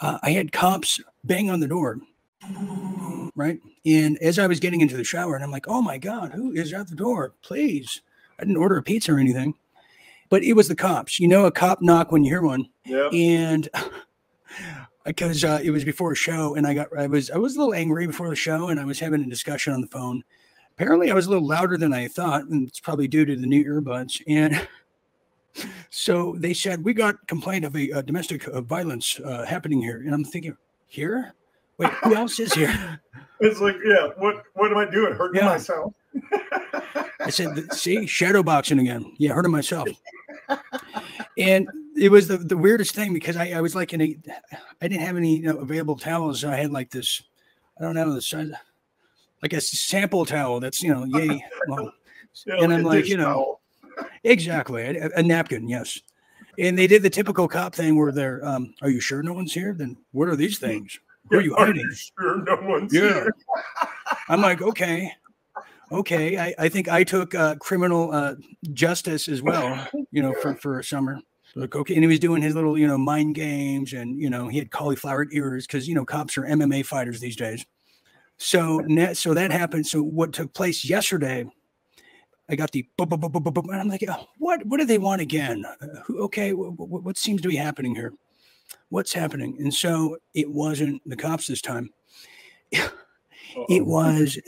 uh, 0.00 0.18
I 0.22 0.30
had 0.30 0.50
cops 0.50 1.00
bang 1.22 1.50
on 1.50 1.60
the 1.60 1.68
door, 1.68 2.00
right? 3.36 3.60
And 3.86 4.18
as 4.18 4.40
I 4.40 4.48
was 4.48 4.58
getting 4.58 4.80
into 4.80 4.96
the 4.96 5.04
shower, 5.04 5.36
and 5.36 5.44
I'm 5.44 5.52
like, 5.52 5.68
oh 5.68 5.82
my 5.82 5.98
God, 5.98 6.32
who 6.32 6.50
is 6.50 6.72
at 6.72 6.88
the 6.88 6.96
door? 6.96 7.34
Please. 7.42 8.00
I 8.40 8.44
didn't 8.44 8.56
order 8.56 8.76
a 8.76 8.82
pizza 8.82 9.12
or 9.12 9.18
anything 9.18 9.54
but 10.30 10.42
it 10.42 10.54
was 10.54 10.68
the 10.68 10.74
cops. 10.74 11.20
You 11.20 11.28
know, 11.28 11.44
a 11.44 11.52
cop 11.52 11.82
knock 11.82 12.10
when 12.10 12.24
you 12.24 12.30
hear 12.30 12.42
one. 12.42 12.66
Yeah. 12.86 13.08
And 13.12 13.68
because 15.04 15.44
uh, 15.44 15.60
it 15.62 15.70
was 15.70 15.84
before 15.84 16.12
a 16.12 16.16
show, 16.16 16.54
and 16.54 16.66
I 16.66 16.74
got 16.74 16.88
I 16.96 17.06
was 17.06 17.30
I 17.30 17.36
was 17.36 17.56
a 17.56 17.58
little 17.58 17.74
angry 17.74 18.06
before 18.06 18.30
the 18.30 18.36
show, 18.36 18.68
and 18.68 18.80
I 18.80 18.84
was 18.84 18.98
having 18.98 19.22
a 19.22 19.28
discussion 19.28 19.72
on 19.72 19.80
the 19.80 19.86
phone. 19.88 20.22
Apparently, 20.72 21.10
I 21.10 21.14
was 21.14 21.26
a 21.26 21.30
little 21.30 21.46
louder 21.46 21.76
than 21.76 21.92
I 21.92 22.08
thought, 22.08 22.44
and 22.44 22.66
it's 22.66 22.80
probably 22.80 23.06
due 23.06 23.26
to 23.26 23.36
the 23.36 23.46
new 23.46 23.64
earbuds. 23.64 24.22
And 24.26 24.66
so 25.90 26.36
they 26.38 26.54
said 26.54 26.84
we 26.84 26.94
got 26.94 27.26
complaint 27.26 27.64
of 27.66 27.76
a, 27.76 27.90
a 27.90 28.02
domestic 28.02 28.48
uh, 28.48 28.62
violence 28.62 29.20
uh, 29.20 29.44
happening 29.44 29.82
here, 29.82 29.98
and 29.98 30.14
I'm 30.14 30.24
thinking, 30.24 30.56
here? 30.86 31.34
Wait, 31.78 31.90
who 32.04 32.14
else 32.14 32.38
is 32.40 32.54
here? 32.54 33.00
It's 33.42 33.58
like, 33.58 33.76
yeah, 33.82 34.08
what 34.18 34.42
what 34.52 34.70
am 34.70 34.76
I 34.76 34.84
doing? 34.90 35.14
Hurting 35.14 35.40
Yeah. 35.40 35.46
myself? 35.46 35.94
I 37.20 37.30
said, 37.30 37.72
see, 37.72 38.06
shadow 38.06 38.42
boxing 38.42 38.78
again. 38.78 39.14
Yeah, 39.16 39.32
hurting 39.32 39.50
myself. 39.50 39.88
And 41.38 41.68
it 41.96 42.10
was 42.10 42.28
the, 42.28 42.38
the 42.38 42.56
weirdest 42.56 42.94
thing 42.94 43.12
because 43.12 43.36
I, 43.36 43.50
I 43.50 43.60
was 43.60 43.74
like 43.74 43.92
in 43.92 44.00
a, 44.00 44.16
I 44.80 44.88
didn't 44.88 45.04
have 45.04 45.16
any 45.16 45.36
you 45.36 45.52
know, 45.52 45.58
available 45.58 45.96
towels. 45.96 46.40
So 46.40 46.50
I 46.50 46.56
had 46.56 46.70
like 46.70 46.90
this, 46.90 47.22
I 47.78 47.82
don't 47.82 47.94
know, 47.94 48.12
the 48.12 48.22
size, 48.22 48.50
like 49.42 49.52
a 49.52 49.60
sample 49.60 50.24
towel 50.24 50.60
that's, 50.60 50.82
you 50.82 50.92
know, 50.92 51.04
yay 51.04 51.44
long. 51.68 51.92
And 52.46 52.72
I'm 52.72 52.82
like, 52.82 53.08
you 53.08 53.16
know. 53.16 53.58
Exactly. 54.24 54.82
A, 54.82 55.10
a 55.16 55.22
napkin, 55.22 55.68
yes. 55.68 56.00
And 56.58 56.78
they 56.78 56.86
did 56.86 57.02
the 57.02 57.10
typical 57.10 57.48
cop 57.48 57.74
thing 57.74 57.96
where 57.96 58.12
they're, 58.12 58.44
um, 58.44 58.74
are 58.82 58.90
you 58.90 59.00
sure 59.00 59.22
no 59.22 59.32
one's 59.32 59.52
here? 59.54 59.74
Then 59.74 59.96
what 60.12 60.28
are 60.28 60.36
these 60.36 60.58
things? 60.58 60.98
Where 61.28 61.40
are 61.40 61.42
you 61.42 61.54
Are 61.58 61.74
you 61.74 61.90
sure 62.18 62.42
no 62.44 62.58
one's 62.62 62.92
Yeah. 62.92 63.00
here? 63.00 63.34
I'm 64.28 64.40
like, 64.40 64.62
okay, 64.62 65.12
okay. 65.92 66.38
I, 66.38 66.54
I 66.58 66.68
think 66.68 66.88
I 66.88 67.04
took 67.04 67.34
uh, 67.34 67.56
criminal 67.56 68.12
uh, 68.12 68.34
justice 68.72 69.28
as 69.28 69.42
well, 69.42 69.88
you 70.10 70.22
know, 70.22 70.34
for, 70.40 70.54
for 70.56 70.78
a 70.78 70.84
summer. 70.84 71.20
Okay. 71.56 71.94
And 71.94 72.04
he 72.04 72.08
was 72.08 72.20
doing 72.20 72.42
his 72.42 72.54
little, 72.54 72.78
you 72.78 72.86
know, 72.86 72.96
mind 72.96 73.34
games 73.34 73.92
and, 73.92 74.20
you 74.20 74.30
know, 74.30 74.48
he 74.48 74.58
had 74.58 74.70
cauliflower 74.70 75.26
ears 75.32 75.66
because, 75.66 75.88
you 75.88 75.94
know, 75.94 76.04
cops 76.04 76.38
are 76.38 76.42
MMA 76.42 76.86
fighters 76.86 77.20
these 77.20 77.36
days. 77.36 77.66
So, 78.38 78.78
net, 78.86 79.16
so 79.16 79.34
that 79.34 79.50
happened. 79.50 79.86
So 79.86 80.02
what 80.02 80.32
took 80.32 80.54
place 80.54 80.84
yesterday, 80.84 81.44
I 82.48 82.54
got 82.54 82.70
the, 82.70 82.88
boop, 82.98 83.08
boop, 83.08 83.20
boop, 83.20 83.32
boop, 83.32 83.42
boop, 83.44 83.54
boop, 83.54 83.70
and 83.70 83.80
I'm 83.80 83.88
like, 83.88 84.04
oh, 84.08 84.26
what, 84.38 84.64
what 84.66 84.78
do 84.78 84.86
they 84.86 84.98
want 84.98 85.20
again? 85.20 85.64
Uh, 85.80 85.86
who- 86.04 86.22
okay. 86.24 86.52
What, 86.52 86.78
what, 86.78 87.02
what 87.02 87.18
seems 87.18 87.42
to 87.42 87.48
be 87.48 87.56
happening 87.56 87.94
here? 87.94 88.12
What's 88.88 89.12
happening? 89.12 89.56
And 89.58 89.74
so 89.74 90.18
it 90.34 90.48
wasn't 90.50 91.02
the 91.04 91.16
cops 91.16 91.48
this 91.48 91.60
time. 91.60 91.90
it 93.68 93.84
was 93.84 94.38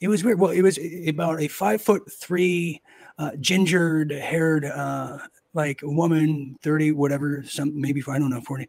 it 0.00 0.08
was 0.08 0.24
weird 0.24 0.38
well 0.40 0.50
it 0.50 0.62
was 0.62 0.78
about 1.06 1.40
a 1.40 1.48
five 1.48 1.80
foot 1.82 2.10
three 2.10 2.80
uh, 3.18 3.32
gingered 3.40 4.10
haired 4.10 4.64
uh, 4.64 5.18
like 5.54 5.80
woman 5.82 6.56
30 6.62 6.92
whatever 6.92 7.42
some 7.46 7.78
maybe 7.78 8.02
i 8.08 8.18
don't 8.18 8.30
know 8.30 8.40
40 8.40 8.68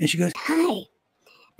and 0.00 0.10
she 0.10 0.18
goes 0.18 0.32
Hi. 0.36 0.80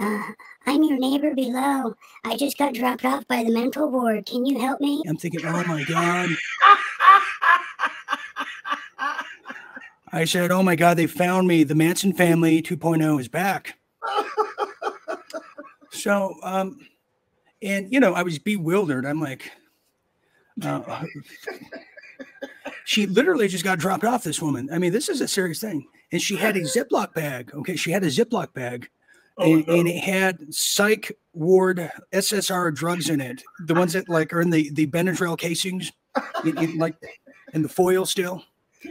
Uh, 0.00 0.22
I'm 0.66 0.82
your 0.82 0.98
neighbor 0.98 1.36
below. 1.36 1.94
I 2.24 2.36
just 2.36 2.58
got 2.58 2.74
dropped 2.74 3.04
off 3.04 3.28
by 3.28 3.44
the 3.44 3.52
mental 3.52 3.88
ward. 3.88 4.26
Can 4.26 4.44
you 4.44 4.58
help 4.58 4.80
me? 4.80 5.04
i'm 5.06 5.16
thinking 5.16 5.40
oh 5.44 5.64
my 5.64 5.84
god 5.84 6.30
i 10.12 10.24
said 10.24 10.50
oh 10.50 10.64
my 10.64 10.74
god 10.74 10.96
they 10.96 11.06
found 11.06 11.46
me 11.46 11.62
the 11.62 11.76
manson 11.76 12.12
family 12.12 12.60
2.0 12.60 13.20
is 13.20 13.28
back 13.28 13.78
so 15.92 16.34
um 16.42 16.78
and 17.64 17.92
you 17.92 17.98
know 17.98 18.12
i 18.14 18.22
was 18.22 18.38
bewildered. 18.38 19.04
I'm 19.06 19.20
like 19.20 19.50
uh, 20.62 21.02
she 22.84 23.06
literally 23.06 23.48
just 23.48 23.64
got 23.64 23.78
dropped 23.78 24.04
off 24.04 24.22
this 24.22 24.40
woman. 24.40 24.68
I 24.72 24.78
mean 24.78 24.92
this 24.92 25.08
is 25.08 25.20
a 25.20 25.28
serious 25.28 25.60
thing. 25.60 25.86
And 26.12 26.22
she 26.22 26.36
had 26.36 26.56
a 26.56 26.60
ziploc 26.74 27.14
bag 27.14 27.50
okay? 27.54 27.76
She 27.76 27.90
had 27.90 28.04
a 28.04 28.08
ziploc 28.08 28.52
bag 28.52 28.88
Oh, 29.36 29.52
and, 29.52 29.66
no. 29.66 29.74
and 29.74 29.88
it 29.88 29.98
had 29.98 30.54
psych 30.54 31.10
ward 31.32 31.90
ssr 32.12 32.72
drugs 32.72 33.10
in 33.10 33.20
it. 33.20 33.42
The 33.66 33.74
ones 33.74 33.92
that 33.94 34.08
like 34.08 34.32
are 34.32 34.40
in 34.40 34.50
the 34.50 34.70
the 34.70 34.86
benadryl 34.86 35.36
casings 35.36 35.90
in, 36.44 36.56
in, 36.58 36.78
like 36.78 36.94
in 37.52 37.62
the 37.62 37.68
foil 37.68 38.06
still. 38.06 38.44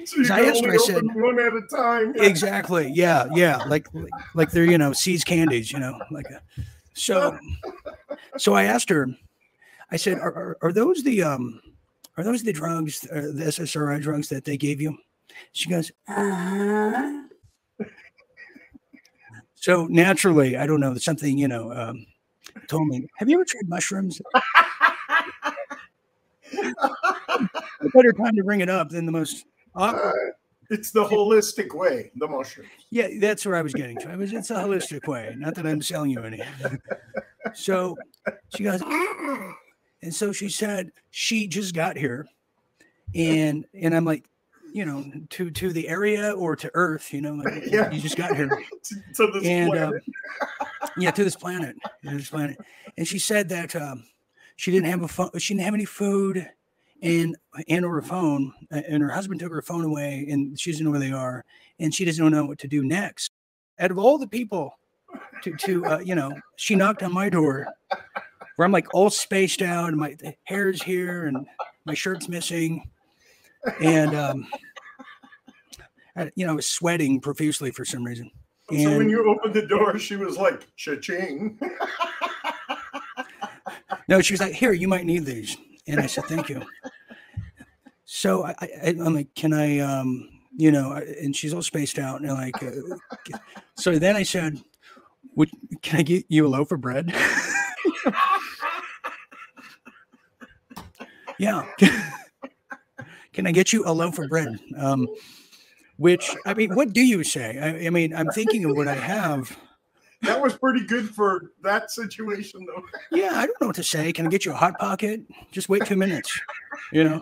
So 0.05 0.33
I 0.33 0.41
asked 0.41 0.65
her, 0.65 0.73
I 0.73 0.77
said- 0.77 1.03
one 1.15 1.39
at 1.39 1.53
a 1.53 1.61
time. 1.73 2.13
exactly. 2.17 2.91
Yeah 2.93 3.27
yeah. 3.33 3.57
Like 3.67 3.87
like 4.33 4.51
they're 4.51 4.65
you 4.65 4.77
know 4.77 4.91
seeds 4.91 5.23
candies 5.23 5.71
you 5.71 5.79
know 5.79 5.97
like 6.11 6.25
a, 6.25 6.41
so 6.93 7.37
so 8.37 8.53
i 8.53 8.63
asked 8.63 8.89
her 8.89 9.07
i 9.91 9.95
said 9.95 10.17
are, 10.19 10.33
are, 10.33 10.57
are 10.61 10.71
those 10.71 11.03
the 11.03 11.21
um 11.23 11.61
are 12.17 12.23
those 12.23 12.43
the 12.43 12.53
drugs 12.53 13.05
uh, 13.11 13.31
the 13.33 13.45
ssri 13.45 14.01
drugs 14.01 14.29
that 14.29 14.45
they 14.45 14.55
gave 14.57 14.79
you? 14.79 14.95
She 15.51 15.67
goes 15.69 15.91
Uh, 16.07 17.23
so 19.55 19.87
naturally 19.87 20.57
i 20.57 20.67
don't 20.67 20.79
know 20.79 20.95
something 20.95 21.37
you 21.37 21.47
know 21.47 21.71
um 21.73 22.05
told 22.67 22.87
me 22.87 23.07
have 23.17 23.29
you 23.29 23.35
ever 23.37 23.45
tried 23.45 23.67
mushrooms? 23.67 24.21
Better 27.93 28.13
time 28.13 28.35
to 28.35 28.43
bring 28.43 28.61
it 28.61 28.69
up 28.69 28.89
than 28.89 29.05
the 29.05 29.11
most 29.11 29.45
awkward 29.75 30.33
It's 30.73 30.89
the 30.89 31.03
holistic 31.05 31.75
way, 31.75 32.11
the 32.15 32.27
mushroom. 32.27 32.67
Yeah, 32.89 33.07
that's 33.19 33.45
where 33.45 33.55
I 33.55 33.61
was 33.61 33.73
getting 33.75 33.99
to. 33.99 34.09
I 34.09 34.15
was 34.15 34.33
it's 34.33 34.49
a 34.49 34.55
holistic 34.55 35.07
way. 35.07 35.35
Not 35.37 35.53
that 35.55 35.67
I'm 35.67 35.83
selling 35.83 36.09
you 36.09 36.23
any. 36.23 36.43
so 37.53 37.95
she 38.55 38.63
goes, 38.63 38.81
Ah, 38.83 39.53
and 40.01 40.13
so 40.13 40.31
she 40.31 40.49
said 40.49 40.91
she 41.11 41.47
just 41.47 41.75
got 41.75 41.95
here, 41.95 42.25
and 43.13 43.65
and 43.79 43.95
I'm 43.95 44.03
like, 44.03 44.25
you 44.73 44.83
know, 44.85 45.05
to 45.29 45.51
to 45.51 45.71
the 45.71 45.87
area 45.87 46.31
or 46.31 46.55
to 46.55 46.71
Earth, 46.73 47.13
you 47.13 47.21
know, 47.21 47.35
like, 47.35 47.65
Yeah. 47.67 47.91
you 47.91 48.01
just 48.01 48.17
got 48.17 48.35
here, 48.35 48.49
To, 48.83 48.95
to 49.27 49.31
this 49.31 49.45
and 49.45 49.69
um, 49.69 49.75
planet. 49.75 50.03
yeah, 50.97 51.11
to 51.11 51.23
this 51.23 51.35
planet, 51.35 51.75
to 52.03 52.17
this 52.17 52.31
planet. 52.31 52.57
And 52.97 53.07
she 53.07 53.19
said 53.19 53.49
that 53.49 53.75
um, 53.75 54.05
she 54.55 54.71
didn't 54.71 54.87
have 54.87 55.03
a 55.03 55.07
phone, 55.07 55.29
she 55.37 55.53
didn't 55.53 55.65
have 55.65 55.75
any 55.75 55.85
food, 55.85 56.49
and 57.03 57.35
and 57.67 57.85
or 57.85 57.99
a 57.99 58.03
phone, 58.03 58.53
and 58.71 59.03
her 59.03 59.09
husband 59.09 59.39
took 59.39 59.51
her 59.51 59.61
phone 59.61 59.83
away, 59.83 60.25
and 60.31 60.59
she 60.59 60.71
doesn't 60.71 60.85
know 60.85 60.91
where 60.91 60.99
they 60.99 61.11
are, 61.11 61.45
and 61.79 61.93
she 61.93 62.05
doesn't 62.05 62.31
know 62.31 62.45
what 62.45 62.57
to 62.59 62.67
do 62.67 62.83
next. 62.83 63.31
Out 63.79 63.91
of 63.91 63.99
all 63.99 64.17
the 64.17 64.27
people, 64.27 64.79
to 65.43 65.55
to 65.57 65.85
uh, 65.85 65.99
you 65.99 66.15
know, 66.15 66.31
she 66.55 66.75
knocked 66.75 67.03
on 67.03 67.13
my 67.13 67.29
door, 67.29 67.67
where 68.55 68.65
I'm 68.65 68.71
like 68.71 68.87
all 68.93 69.09
spaced 69.09 69.61
out, 69.61 69.89
and 69.89 69.97
my 69.97 70.15
hair's 70.45 70.81
here, 70.81 71.25
and 71.25 71.45
my 71.85 71.93
shirt's 71.93 72.29
missing, 72.29 72.89
and 73.81 74.15
um, 74.15 74.47
I, 76.15 76.31
you 76.35 76.45
know, 76.45 76.53
I 76.53 76.55
was 76.55 76.67
sweating 76.67 77.19
profusely 77.19 77.71
for 77.71 77.83
some 77.83 78.03
reason. 78.05 78.31
so 78.69 78.97
when 78.97 79.09
you 79.09 79.29
opened 79.29 79.53
the 79.53 79.67
door, 79.67 79.99
she 79.99 80.15
was 80.15 80.37
like, 80.37 80.67
cha-ching. 80.77 81.59
No, 84.09 84.21
she 84.21 84.33
was 84.33 84.41
like, 84.41 84.53
"Here, 84.53 84.73
you 84.73 84.87
might 84.87 85.05
need 85.05 85.25
these." 85.25 85.55
And 85.87 85.99
I 85.99 86.05
said, 86.05 86.25
thank 86.25 86.49
you. 86.49 86.63
So 88.05 88.45
I, 88.45 88.55
I'm 88.83 89.13
like, 89.13 89.33
can 89.35 89.53
I, 89.53 89.79
um, 89.79 90.29
you 90.55 90.71
know, 90.71 90.93
and 90.93 91.35
she's 91.35 91.53
all 91.53 91.61
spaced 91.61 91.97
out 91.99 92.21
and 92.21 92.31
like, 92.31 92.61
uh, 92.61 92.71
so 93.75 93.97
then 93.97 94.15
I 94.15 94.23
said, 94.23 94.61
would, 95.35 95.49
can 95.81 95.99
I 95.99 96.03
get 96.03 96.25
you 96.29 96.45
a 96.45 96.47
loaf 96.47 96.71
of 96.71 96.79
bread? 96.79 97.13
yeah. 101.39 101.65
can 103.33 103.47
I 103.47 103.51
get 103.51 103.73
you 103.73 103.83
a 103.85 103.91
loaf 103.91 104.19
of 104.19 104.29
bread? 104.29 104.59
Um, 104.77 105.07
which, 105.97 106.29
I 106.45 106.53
mean, 106.53 106.75
what 106.75 106.93
do 106.93 107.01
you 107.01 107.23
say? 107.23 107.57
I, 107.59 107.87
I 107.87 107.89
mean, 107.89 108.15
I'm 108.15 108.27
thinking 108.29 108.65
of 108.65 108.75
what 108.75 108.87
I 108.87 108.95
have. 108.95 109.57
That 110.23 110.41
was 110.41 110.55
pretty 110.57 110.85
good 110.85 111.09
for 111.09 111.51
that 111.61 111.91
situation, 111.91 112.65
though. 112.65 112.83
Yeah, 113.11 113.31
I 113.33 113.45
don't 113.45 113.59
know 113.59 113.67
what 113.67 113.75
to 113.77 113.83
say. 113.83 114.11
Can 114.13 114.25
I 114.27 114.29
get 114.29 114.45
you 114.45 114.51
a 114.51 114.55
hot 114.55 114.79
pocket? 114.79 115.21
Just 115.51 115.69
wait 115.69 115.85
two 115.85 115.95
minutes, 115.97 116.39
you 116.91 117.03
know. 117.03 117.21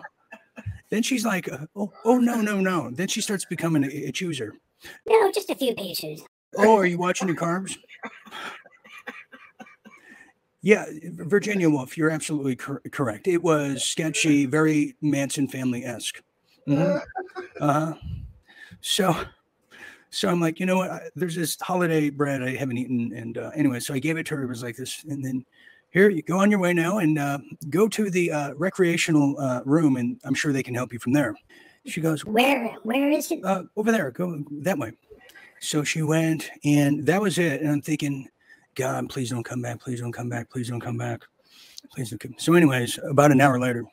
Then 0.90 1.02
she's 1.02 1.24
like, 1.24 1.50
uh, 1.50 1.66
"Oh, 1.74 1.92
oh 2.04 2.18
no, 2.18 2.40
no, 2.40 2.60
no." 2.60 2.90
Then 2.90 3.08
she 3.08 3.20
starts 3.20 3.44
becoming 3.44 3.84
a, 3.84 4.08
a 4.08 4.12
chooser. 4.12 4.54
No, 5.08 5.32
just 5.32 5.50
a 5.50 5.54
few 5.54 5.74
pieces. 5.74 6.22
Oh, 6.58 6.76
are 6.76 6.86
you 6.86 6.98
watching 6.98 7.28
your 7.28 7.36
carbs? 7.36 7.76
Yeah, 10.60 10.84
Virginia 11.14 11.68
Woolf, 11.68 11.96
you're 11.98 12.10
absolutely 12.10 12.54
cor- 12.54 12.82
correct. 12.92 13.26
It 13.26 13.42
was 13.42 13.82
sketchy, 13.82 14.46
very 14.46 14.94
Manson 15.00 15.48
family 15.48 15.84
esque. 15.84 16.22
Uh 16.70 17.00
huh. 17.58 17.94
So, 18.80 19.16
so 20.12 20.28
I'm 20.28 20.40
like, 20.40 20.60
you 20.60 20.66
know 20.66 20.76
what? 20.76 20.90
I, 20.90 21.00
there's 21.16 21.34
this 21.34 21.56
holiday 21.60 22.10
bread 22.10 22.42
I 22.42 22.54
haven't 22.54 22.78
eaten, 22.78 23.12
and 23.16 23.38
uh, 23.38 23.50
anyway, 23.54 23.80
so 23.80 23.94
I 23.94 23.98
gave 23.98 24.18
it 24.18 24.26
to 24.26 24.36
her. 24.36 24.42
It 24.42 24.48
was 24.48 24.62
like 24.62 24.76
this, 24.76 25.04
and 25.08 25.24
then 25.24 25.44
here 25.90 26.10
you 26.10 26.22
go 26.22 26.38
on 26.38 26.50
your 26.50 26.60
way 26.60 26.72
now, 26.74 26.98
and 26.98 27.18
uh, 27.18 27.38
go 27.70 27.88
to 27.88 28.10
the 28.10 28.30
uh, 28.30 28.54
recreational 28.54 29.38
uh, 29.40 29.62
room, 29.64 29.96
and 29.96 30.20
I'm 30.24 30.34
sure 30.34 30.52
they 30.52 30.62
can 30.62 30.74
help 30.74 30.92
you 30.92 30.98
from 30.98 31.12
there. 31.12 31.34
She 31.86 32.00
goes, 32.00 32.24
Where 32.24 32.76
where 32.82 33.10
is 33.10 33.30
it? 33.30 33.44
uh, 33.44 33.64
over 33.76 33.90
there, 33.90 34.10
go 34.10 34.44
that 34.62 34.78
way. 34.78 34.92
So 35.60 35.82
she 35.82 36.02
went, 36.02 36.50
and 36.64 37.06
that 37.06 37.20
was 37.20 37.38
it. 37.38 37.60
And 37.60 37.70
I'm 37.70 37.80
thinking, 37.82 38.28
God, 38.74 39.08
please 39.08 39.30
don't 39.30 39.44
come 39.44 39.62
back. 39.62 39.80
Please 39.80 40.00
don't 40.00 40.12
come 40.12 40.28
back. 40.28 40.50
Please 40.50 40.68
don't 40.68 40.80
come 40.80 40.98
back. 40.98 41.22
Please 41.94 42.10
don't 42.10 42.18
come. 42.18 42.34
So, 42.38 42.54
anyways, 42.54 42.98
about 43.08 43.32
an 43.32 43.40
hour 43.40 43.58
later, 43.60 43.84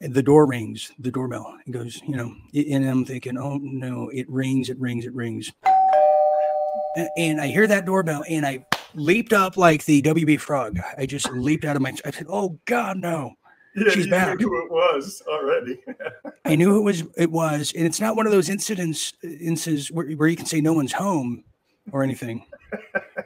the 0.00 0.22
door 0.22 0.46
rings, 0.46 0.92
the 0.98 1.10
doorbell. 1.10 1.56
It 1.66 1.70
goes, 1.72 2.00
you 2.06 2.16
know, 2.16 2.34
and 2.54 2.88
I'm 2.88 3.04
thinking, 3.04 3.36
oh 3.38 3.58
no, 3.62 4.08
it 4.10 4.28
rings, 4.30 4.70
it 4.70 4.78
rings, 4.78 5.04
it 5.06 5.14
rings. 5.14 5.52
And 7.16 7.40
I 7.40 7.48
hear 7.48 7.66
that 7.66 7.86
doorbell, 7.86 8.24
and 8.28 8.46
I 8.46 8.64
leaped 8.94 9.32
up 9.32 9.56
like 9.56 9.84
the 9.84 10.00
WB 10.02 10.38
frog. 10.38 10.78
I 10.96 11.06
just 11.06 11.28
leaped 11.32 11.64
out 11.64 11.74
of 11.74 11.82
my. 11.82 11.92
I 12.04 12.10
said, 12.12 12.26
"Oh 12.28 12.58
God, 12.66 12.98
no!" 12.98 13.34
Yeah, 13.74 13.90
She's 13.90 14.06
back. 14.06 14.38
knew 14.38 14.48
who 14.48 14.64
it 14.64 14.70
was 14.70 15.20
already. 15.26 15.82
I 16.44 16.54
knew 16.54 16.76
it 16.78 16.82
was 16.82 17.02
it 17.16 17.32
was, 17.32 17.72
and 17.76 17.84
it's 17.84 18.00
not 18.00 18.14
one 18.14 18.26
of 18.26 18.32
those 18.32 18.48
incidents 18.48 19.12
instances 19.24 19.90
where, 19.90 20.08
where 20.12 20.28
you 20.28 20.36
can 20.36 20.46
say 20.46 20.60
no 20.60 20.72
one's 20.72 20.92
home 20.92 21.42
or 21.90 22.04
anything, 22.04 22.46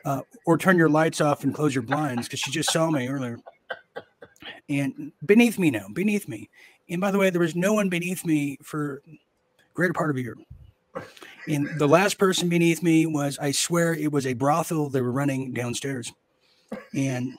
uh, 0.07 0.23
or 0.47 0.57
turn 0.57 0.79
your 0.79 0.89
lights 0.89 1.21
off 1.21 1.45
and 1.45 1.55
close 1.55 1.75
your 1.75 1.83
blinds 1.83 2.27
because 2.27 2.41
she 2.41 2.51
just 2.51 2.73
saw 2.73 2.91
me 2.91 3.07
earlier. 3.09 3.39
And 4.69 5.13
beneath 5.25 5.59
me 5.59 5.71
now, 5.71 5.87
beneath 5.93 6.29
me, 6.29 6.51
and 6.91 7.01
by 7.01 7.11
the 7.11 7.19
way, 7.19 7.31
there 7.31 7.41
was 7.41 7.57
no 7.57 7.75
one 7.75 7.89
beneath 7.89 8.25
me 8.25 8.59
for 8.63 9.03
greater 9.75 9.95
part 9.95 10.11
of 10.11 10.17
a 10.17 10.21
year. 10.21 10.37
And 11.47 11.69
the 11.79 11.87
last 11.87 12.19
person 12.19 12.49
beneath 12.49 12.83
me 12.83 13.07
was, 13.07 13.39
I 13.39 13.53
swear, 13.53 13.95
it 13.95 14.13
was 14.13 14.27
a 14.27 14.35
brothel 14.35 14.91
they 14.91 15.01
were 15.01 15.13
running 15.13 15.53
downstairs, 15.53 16.13
and 16.95 17.35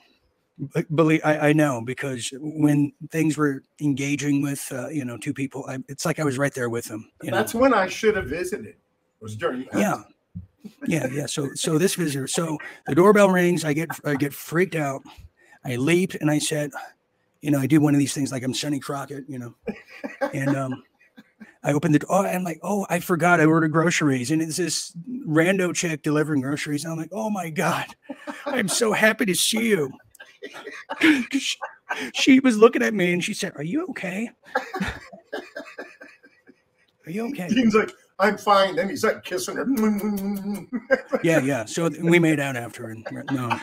believe 0.94 1.20
I, 1.24 1.50
I 1.50 1.52
know 1.52 1.80
because 1.84 2.32
when 2.38 2.92
things 3.10 3.36
were 3.36 3.62
engaging 3.80 4.42
with 4.42 4.66
uh, 4.72 4.88
you 4.88 5.04
know 5.04 5.16
two 5.16 5.32
people 5.32 5.64
I, 5.66 5.78
it's 5.88 6.04
like 6.04 6.18
i 6.18 6.24
was 6.24 6.38
right 6.38 6.52
there 6.52 6.68
with 6.68 6.84
them 6.84 7.10
you 7.22 7.30
know? 7.30 7.38
That's 7.38 7.54
when 7.54 7.72
I 7.72 7.88
should 7.88 8.16
have 8.16 8.26
visited. 8.26 8.76
Was 9.20 9.36
during 9.36 9.66
yeah 9.74 10.02
yeah 10.86 11.06
yeah 11.10 11.26
so 11.26 11.50
so 11.54 11.78
this 11.78 11.94
visitor 11.94 12.26
so 12.26 12.58
the 12.86 12.94
doorbell 12.94 13.30
rings 13.30 13.64
i 13.64 13.72
get 13.72 13.88
i 14.04 14.14
get 14.14 14.32
freaked 14.32 14.74
out 14.74 15.02
i 15.64 15.76
leap 15.76 16.14
and 16.20 16.30
i 16.30 16.38
said 16.38 16.70
you 17.40 17.50
know 17.50 17.58
i 17.58 17.66
do 17.66 17.80
one 17.80 17.94
of 17.94 17.98
these 17.98 18.14
things 18.14 18.32
like 18.32 18.42
i'm 18.42 18.54
sonny 18.54 18.78
crockett 18.78 19.24
you 19.28 19.38
know 19.38 19.54
and 20.32 20.56
um 20.56 20.82
I 21.62 21.72
opened 21.74 21.94
the 21.94 21.98
door 21.98 22.26
and 22.26 22.36
I'm 22.38 22.44
like, 22.44 22.60
oh, 22.62 22.86
I 22.88 23.00
forgot 23.00 23.38
I 23.38 23.44
ordered 23.44 23.72
groceries. 23.72 24.30
And 24.30 24.40
it's 24.40 24.56
this 24.56 24.96
rando 25.26 25.74
chick 25.74 26.02
delivering 26.02 26.40
groceries. 26.40 26.84
And 26.84 26.92
I'm 26.94 26.98
like, 26.98 27.10
oh 27.12 27.28
my 27.28 27.50
God, 27.50 27.86
I'm 28.46 28.66
so 28.66 28.92
happy 28.92 29.26
to 29.26 29.34
see 29.34 29.68
you. 29.68 29.92
she, 31.30 31.58
she 32.14 32.40
was 32.40 32.56
looking 32.56 32.82
at 32.82 32.94
me 32.94 33.12
and 33.12 33.22
she 33.22 33.34
said, 33.34 33.52
Are 33.56 33.62
you 33.62 33.86
okay? 33.88 34.30
Are 37.06 37.10
you 37.10 37.28
okay? 37.28 37.48
Dean's 37.48 37.74
like, 37.74 37.92
I'm 38.18 38.36
fine. 38.38 38.76
Then 38.76 38.88
he's 38.88 39.04
like 39.04 39.24
kissing 39.24 39.56
her. 39.56 39.66
yeah, 41.22 41.40
yeah. 41.40 41.64
So 41.64 41.90
we 42.02 42.18
made 42.18 42.38
out 42.38 42.56
after, 42.56 42.90
and 42.90 43.06
no. 43.32 43.58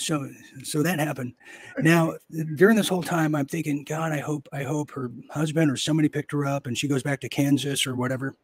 So, 0.00 0.30
so 0.62 0.82
that 0.82 0.98
happened. 0.98 1.34
Now, 1.78 2.14
during 2.56 2.76
this 2.76 2.88
whole 2.88 3.02
time, 3.02 3.34
I'm 3.34 3.44
thinking, 3.44 3.84
God, 3.84 4.12
I 4.12 4.18
hope, 4.18 4.48
I 4.50 4.62
hope 4.62 4.90
her 4.92 5.10
husband 5.30 5.70
or 5.70 5.76
somebody 5.76 6.08
picked 6.08 6.32
her 6.32 6.46
up, 6.46 6.66
and 6.66 6.76
she 6.76 6.88
goes 6.88 7.02
back 7.02 7.20
to 7.20 7.28
Kansas 7.28 7.86
or 7.86 7.94
whatever. 7.94 8.34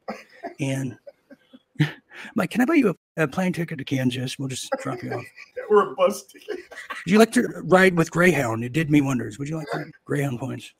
And 0.60 0.98
I'm 1.80 1.88
like, 2.34 2.50
can 2.50 2.60
I 2.60 2.66
buy 2.66 2.74
you 2.74 2.94
a, 3.16 3.22
a 3.22 3.28
plane 3.28 3.54
ticket 3.54 3.78
to 3.78 3.84
Kansas? 3.84 4.38
We'll 4.38 4.48
just 4.48 4.70
drop 4.82 5.02
you 5.02 5.12
off. 5.12 5.24
or 5.70 5.92
a 5.92 5.94
bus 5.94 6.24
ticket. 6.24 6.58
Would 6.58 7.12
you 7.12 7.18
like 7.18 7.32
to 7.32 7.48
ride 7.64 7.96
with 7.96 8.10
Greyhound? 8.10 8.62
It 8.62 8.74
did 8.74 8.90
me 8.90 9.00
wonders. 9.00 9.38
Would 9.38 9.48
you 9.48 9.56
like 9.56 9.66
Greyhound 10.04 10.38
points? 10.38 10.72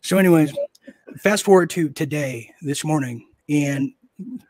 So, 0.00 0.16
anyways, 0.16 0.52
fast 1.18 1.44
forward 1.44 1.70
to 1.70 1.88
today, 1.88 2.54
this 2.62 2.84
morning, 2.84 3.26
and 3.48 3.92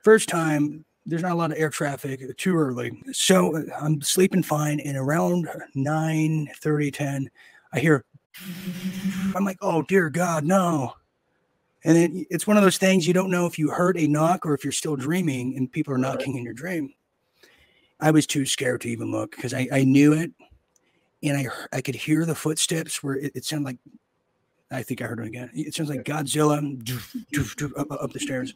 first 0.05 0.29
time 0.29 0.85
there's 1.07 1.23
not 1.23 1.33
a 1.33 1.37
lot 1.37 1.53
of 1.53 1.59
air 1.59 1.71
traffic, 1.71 2.37
too 2.37 2.57
early. 2.57 3.03
So 3.13 3.57
uh, 3.57 3.63
I'm 3.81 4.01
sleeping 4.03 4.43
fine, 4.43 4.81
and 4.81 4.97
around 4.97 5.49
9 5.75 6.49
30, 6.57 6.91
10, 6.91 7.31
I 7.73 7.81
hear, 7.81 8.05
I'm 9.35 9.45
like, 9.45 9.59
oh 9.61 9.83
dear 9.83 10.11
God, 10.11 10.45
no. 10.45 10.95
And 11.85 11.97
then 11.97 12.27
it's 12.31 12.47
one 12.47 12.57
of 12.57 12.63
those 12.63 12.79
things 12.79 13.07
you 13.07 13.15
don't 13.15 13.31
know 13.31 13.47
if 13.47 13.59
you 13.59 13.71
heard 13.71 13.97
a 13.97 14.07
knock 14.07 14.45
or 14.45 14.55
if 14.55 14.65
you're 14.65 14.73
still 14.73 14.97
dreaming 14.97 15.57
and 15.57 15.73
people 15.73 15.95
are 15.95 15.99
knocking 15.99 16.37
in 16.37 16.45
your 16.45 16.53
dream. 16.53 16.93
I 18.01 18.11
was 18.11 18.27
too 18.27 18.45
scared 18.45 18.83
to 18.83 18.89
even 18.89 19.11
look 19.11 19.35
because 19.35 19.55
I, 19.55 19.69
I 19.73 19.85
knew 19.85 20.13
it 20.13 20.33
and 21.23 21.37
I 21.37 21.49
I 21.73 21.81
could 21.81 21.95
hear 21.95 22.25
the 22.25 22.35
footsteps 22.35 23.03
where 23.03 23.17
it, 23.17 23.33
it 23.35 23.45
sounded 23.45 23.67
like 23.67 23.79
I 24.71 24.83
think 24.83 25.03
I 25.03 25.07
heard 25.07 25.21
it 25.21 25.27
again. 25.27 25.51
It 25.53 25.75
sounds 25.75 25.91
like 25.91 26.05
Godzilla 26.05 26.61
doof, 26.83 27.17
doof, 27.35 27.57
doof, 27.57 27.79
up, 27.79 27.91
up 27.91 28.13
the 28.13 28.21
stairs. 28.21 28.55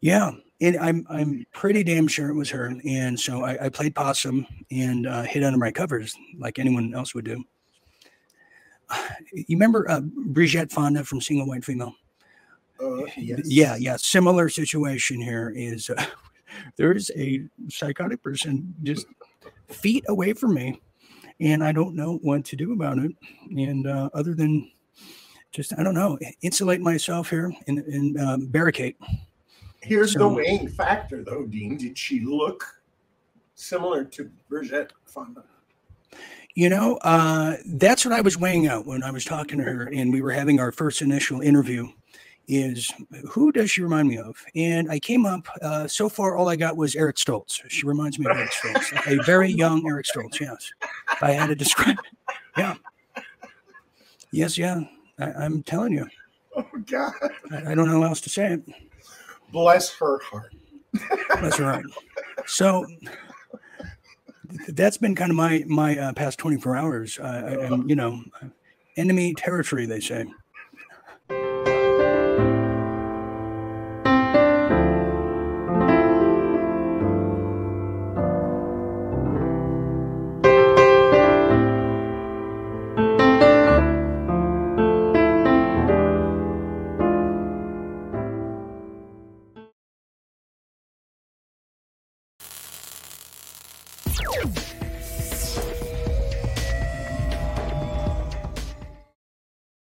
Yeah, 0.00 0.32
and 0.60 0.76
I'm 0.78 1.06
I'm 1.08 1.46
pretty 1.52 1.84
damn 1.84 2.08
sure 2.08 2.28
it 2.28 2.34
was 2.34 2.50
her. 2.50 2.74
And 2.84 3.18
so 3.18 3.44
I, 3.44 3.66
I 3.66 3.68
played 3.68 3.94
possum 3.94 4.46
and 4.70 5.06
uh, 5.06 5.22
hid 5.22 5.44
under 5.44 5.58
my 5.58 5.70
covers 5.70 6.14
like 6.38 6.58
anyone 6.58 6.94
else 6.94 7.14
would 7.14 7.24
do. 7.24 7.44
You 9.32 9.56
remember 9.56 9.88
uh, 9.90 10.00
Bridget 10.00 10.70
Fonda 10.70 11.04
from 11.04 11.20
Single 11.20 11.46
White 11.46 11.64
Female? 11.64 11.94
Uh, 12.80 13.04
yes. 13.16 13.40
Yeah, 13.44 13.76
yeah. 13.76 13.96
Similar 13.96 14.48
situation 14.48 15.20
here 15.20 15.52
is 15.54 15.90
uh, 15.90 16.04
there's 16.76 17.10
a 17.16 17.42
psychotic 17.68 18.22
person 18.22 18.74
just 18.82 19.06
feet 19.68 20.04
away 20.08 20.32
from 20.32 20.54
me, 20.54 20.80
and 21.40 21.62
I 21.62 21.72
don't 21.72 21.94
know 21.94 22.18
what 22.22 22.44
to 22.46 22.56
do 22.56 22.72
about 22.72 22.98
it. 22.98 23.12
And 23.50 23.86
uh, 23.86 24.10
other 24.14 24.34
than 24.34 24.70
just, 25.52 25.72
I 25.78 25.82
don't 25.82 25.94
know, 25.94 26.18
insulate 26.42 26.80
myself 26.80 27.30
here 27.30 27.52
and, 27.66 27.78
and 27.78 28.20
um, 28.20 28.46
barricade. 28.46 28.96
Here's 29.80 30.12
the 30.12 30.20
So- 30.20 30.34
weighing 30.34 30.68
factor, 30.68 31.22
though, 31.24 31.44
Dean. 31.46 31.76
Did 31.76 31.96
she 31.96 32.20
look 32.20 32.64
similar 33.54 34.04
to 34.04 34.30
Bridget 34.48 34.92
Fonda? 35.04 35.44
You 36.54 36.70
know, 36.70 36.96
uh, 37.02 37.56
that's 37.66 38.04
what 38.04 38.14
I 38.14 38.22
was 38.22 38.38
weighing 38.38 38.66
out 38.66 38.86
when 38.86 39.02
I 39.02 39.10
was 39.10 39.24
talking 39.24 39.58
to 39.58 39.64
her, 39.64 39.90
and 39.94 40.10
we 40.12 40.22
were 40.22 40.30
having 40.30 40.58
our 40.58 40.72
first 40.72 41.02
initial 41.02 41.42
interview. 41.42 41.86
Is 42.48 42.92
who 43.28 43.50
does 43.50 43.72
she 43.72 43.82
remind 43.82 44.08
me 44.08 44.18
of? 44.18 44.36
And 44.54 44.88
I 44.90 45.00
came 45.00 45.26
up. 45.26 45.48
Uh, 45.60 45.88
so 45.88 46.08
far, 46.08 46.36
all 46.36 46.48
I 46.48 46.54
got 46.54 46.76
was 46.76 46.94
Eric 46.94 47.16
Stoltz. 47.16 47.60
She 47.68 47.84
reminds 47.84 48.18
me 48.20 48.26
of 48.26 48.36
Eric 48.36 48.52
Stoltz, 48.52 49.06
a 49.20 49.22
very 49.24 49.50
young 49.50 49.84
Eric 49.86 50.06
Stoltz. 50.06 50.38
Yes, 50.40 50.72
if 51.12 51.22
I 51.22 51.32
had 51.32 51.48
to 51.48 51.56
describe. 51.56 51.98
It. 51.98 52.34
Yeah. 52.56 52.74
Yes, 54.30 54.56
yeah. 54.56 54.80
I, 55.18 55.32
I'm 55.32 55.62
telling 55.62 55.92
you, 55.92 56.06
Oh, 56.56 56.64
God. 56.86 57.12
I, 57.50 57.72
I 57.72 57.74
don't 57.74 57.88
know 57.88 58.00
how 58.00 58.08
else 58.08 58.20
to 58.22 58.30
say 58.30 58.54
it. 58.54 58.62
Bless 59.52 59.94
her 59.96 60.18
heart. 60.20 60.54
That's 61.40 61.60
right. 61.60 61.84
So 62.46 62.86
that's 64.68 64.96
been 64.96 65.14
kind 65.14 65.30
of 65.30 65.36
my 65.36 65.64
my 65.66 65.98
uh, 65.98 66.12
past 66.12 66.38
24 66.38 66.76
hours. 66.76 67.18
Uh, 67.18 67.22
I, 67.24 67.66
I'm, 67.66 67.88
you 67.88 67.96
know, 67.96 68.22
enemy 68.96 69.34
territory, 69.34 69.86
they 69.86 70.00
say. 70.00 70.24